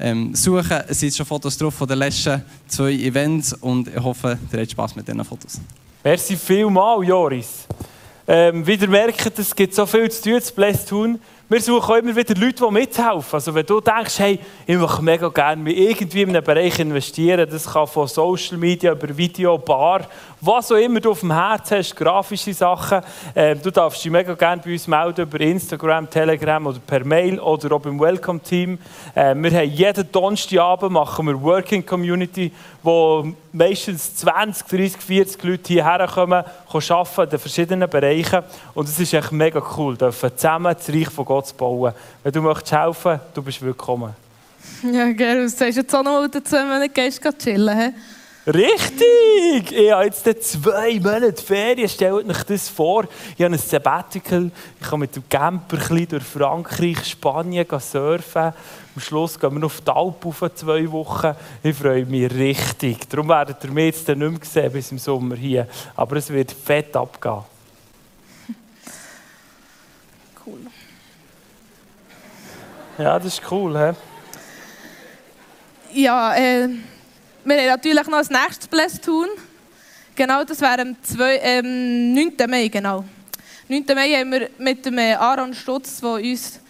[0.00, 0.80] Ähm, suchen.
[0.88, 4.70] Es sind schon Fotos drauf von den letzten zwei Events und ich hoffe, ihr habt
[4.70, 5.60] Spass mit diesen Fotos.
[6.04, 7.66] Merci vielmals, Joris.
[8.26, 11.18] Ähm, ihr merkt, es gibt so viel zu tun, zu Blessed tun.
[11.50, 13.32] Wir suchen auch immer wieder Leute, die mithelfen.
[13.32, 17.72] Also wenn du denkst, hey, ich möchte mega gerne irgendwie in einen Bereich investieren, das
[17.72, 20.02] kann von Social Media über Video, Bar,
[20.40, 23.00] was auch immer du auf dem Herz hast, grafische Sachen,
[23.34, 27.40] äh, du darfst dich mega gerne bei uns melden über Instagram, Telegram oder per Mail
[27.40, 28.78] oder auch beim Welcome Team.
[29.14, 32.52] Äh, wir haben jeden Donnerstagabend machen wir Working Community,
[32.82, 38.42] wo meistens 20, 30, 40 Leute hierher kommen, arbeiten in den verschiedenen Bereichen.
[38.74, 41.92] Und es ist echt mega cool, dürfen zusammen das Reich von Gott zu bauen.
[42.22, 44.14] Wenn du möchtest helfen, du bist willkommen.
[44.82, 47.78] Ja, gell, du sagst jetzt auch noch mal dazu, wenn du gehst, chillen.
[47.78, 47.94] He?
[48.48, 49.72] Richtig!
[49.72, 51.86] Ich habe jetzt zwei Monate Ferien.
[51.86, 53.04] Stellt euch das vor.
[53.36, 54.50] Ich habe ein Sabbatical.
[54.80, 58.54] Ich kann mit dem Camper durch Frankreich, Spanien surfen.
[58.94, 61.34] Am Schluss gehen wir noch auf die Alpen auf zwei Wochen.
[61.62, 63.06] Ich freue mich richtig.
[63.10, 65.68] Darum werdet ihr mich jetzt nicht mehr sehen bis im Sommer hier.
[65.94, 67.42] Aber es wird fett abgehen.
[70.46, 70.60] Cool.
[72.96, 73.94] Ja, das ist cool.
[75.92, 76.02] He?
[76.04, 76.68] Ja, äh,
[77.48, 79.26] wir haben natürlich noch das nächste Bless tun.
[80.14, 82.32] Genau, das wäre am ähm, 9.
[82.48, 82.68] Mai.
[82.68, 83.04] Genau.
[83.68, 83.84] 9.
[83.94, 86.60] Mai haben wir mit dem äh, Aaron Stutz, der uns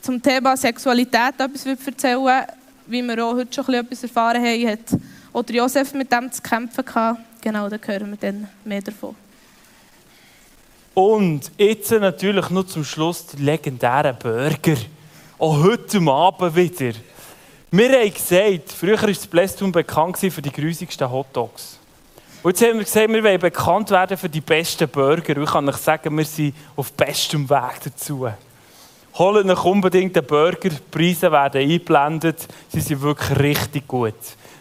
[0.00, 2.48] zum Thema Sexualität etwas erzählen wird,
[2.86, 4.68] wie wir auch heute schon etwas erfahren haben.
[4.68, 5.00] Hat
[5.32, 7.20] oder Josef mit dem zu kämpfen hatte.
[7.40, 9.14] Genau, da hören wir dann mehr davon.
[10.94, 14.76] Und jetzt natürlich noch zum Schluss die legendären Burger.
[15.38, 16.92] Auch heute Abend wieder.
[17.76, 21.80] Wir haben gesagt, früher war das Blästun bekannt für die grusigsten Hotdogs.
[22.44, 25.36] Und jetzt haben wir gesagt, wir wollen bekannt werden für die besten Burger.
[25.36, 28.28] Und ich kann euch sagen, wir sind auf bestem Weg dazu.
[29.14, 30.68] Holt euch unbedingt den Burger.
[30.68, 32.46] Die Preise werden eingeblendet.
[32.68, 34.14] Sie sind wirklich richtig gut.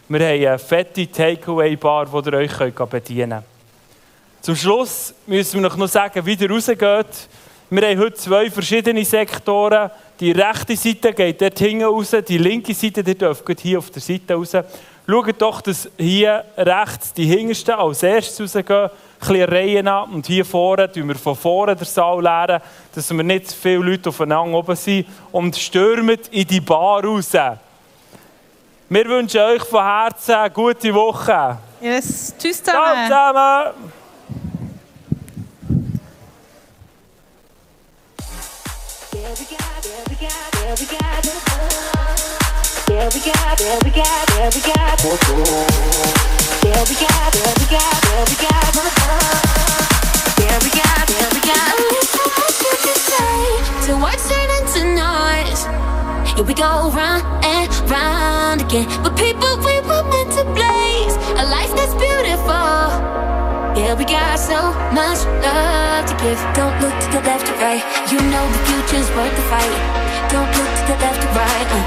[0.10, 3.46] Wir haben eine fette Takeaway-Bar, die ihr euch bedienen könnt.
[4.42, 7.30] Zum Schluss müssen wir noch sagen, wie ihr rausgeht.
[7.76, 9.90] Wir haben heute zwei verschiedene Sektoren.
[10.20, 14.00] Die rechte Seite geht dort hinten raus, die linke Seite, die dürft hier auf der
[14.00, 14.52] Seite raus.
[15.08, 18.90] Schaut doch, dass hier rechts die Hintersten als erstes rausgehen, ein
[19.20, 20.12] bisschen Reihen an.
[20.12, 22.62] Und hier vorne tun wir von vorne den Saal leeren,
[22.94, 25.08] dass wir nicht zu viele Leute aufeinander oben sind.
[25.32, 27.32] Und stürmt in die Bar raus.
[28.88, 31.58] Wir wünschen euch von Herzen eine gute Woche.
[31.82, 33.94] Yes, tschüss Ciao zusammen.
[58.74, 59.04] Again.
[59.04, 63.43] But people, we were meant to blaze a life that's beautiful.
[63.76, 66.38] Yeah, we got so much love to give.
[66.54, 67.82] Don't look to the left or right.
[68.12, 69.74] You know the future's worth the fight.
[70.30, 71.68] Don't look to the left or right.
[71.74, 71.82] Uh.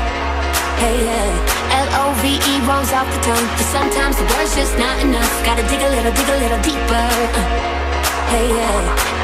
[0.82, 1.86] Hey, yeah.
[1.86, 3.46] L-O-V-E rolls off the tongue.
[3.54, 5.30] But sometimes the word's just not enough.
[5.46, 7.06] Gotta dig a little, dig a little deeper.
[7.06, 7.46] Uh.
[8.34, 9.15] Hey, yeah.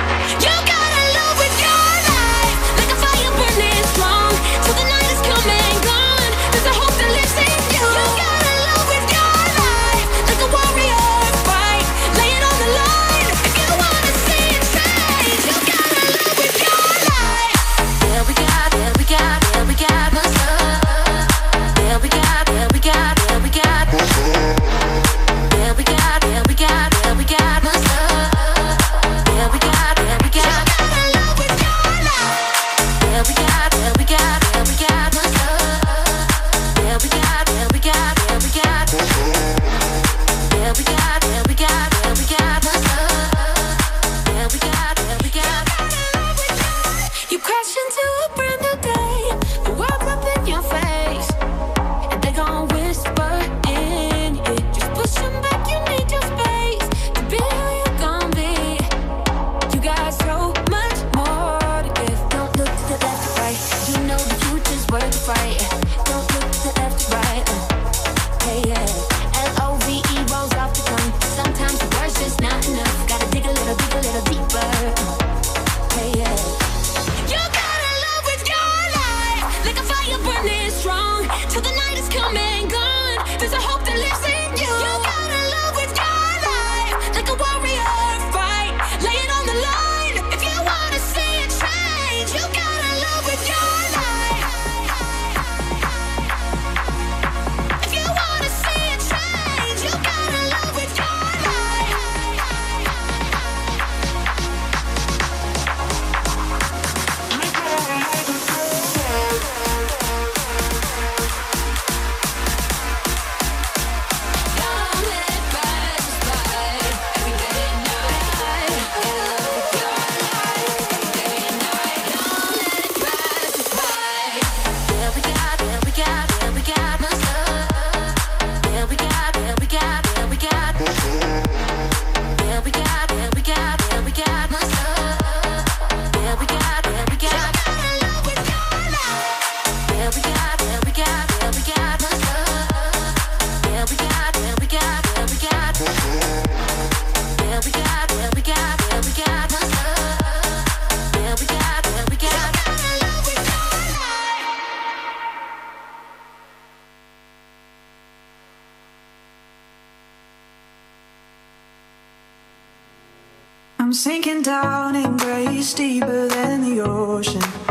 [163.92, 167.61] I'm sinking down in grace deeper than the ocean.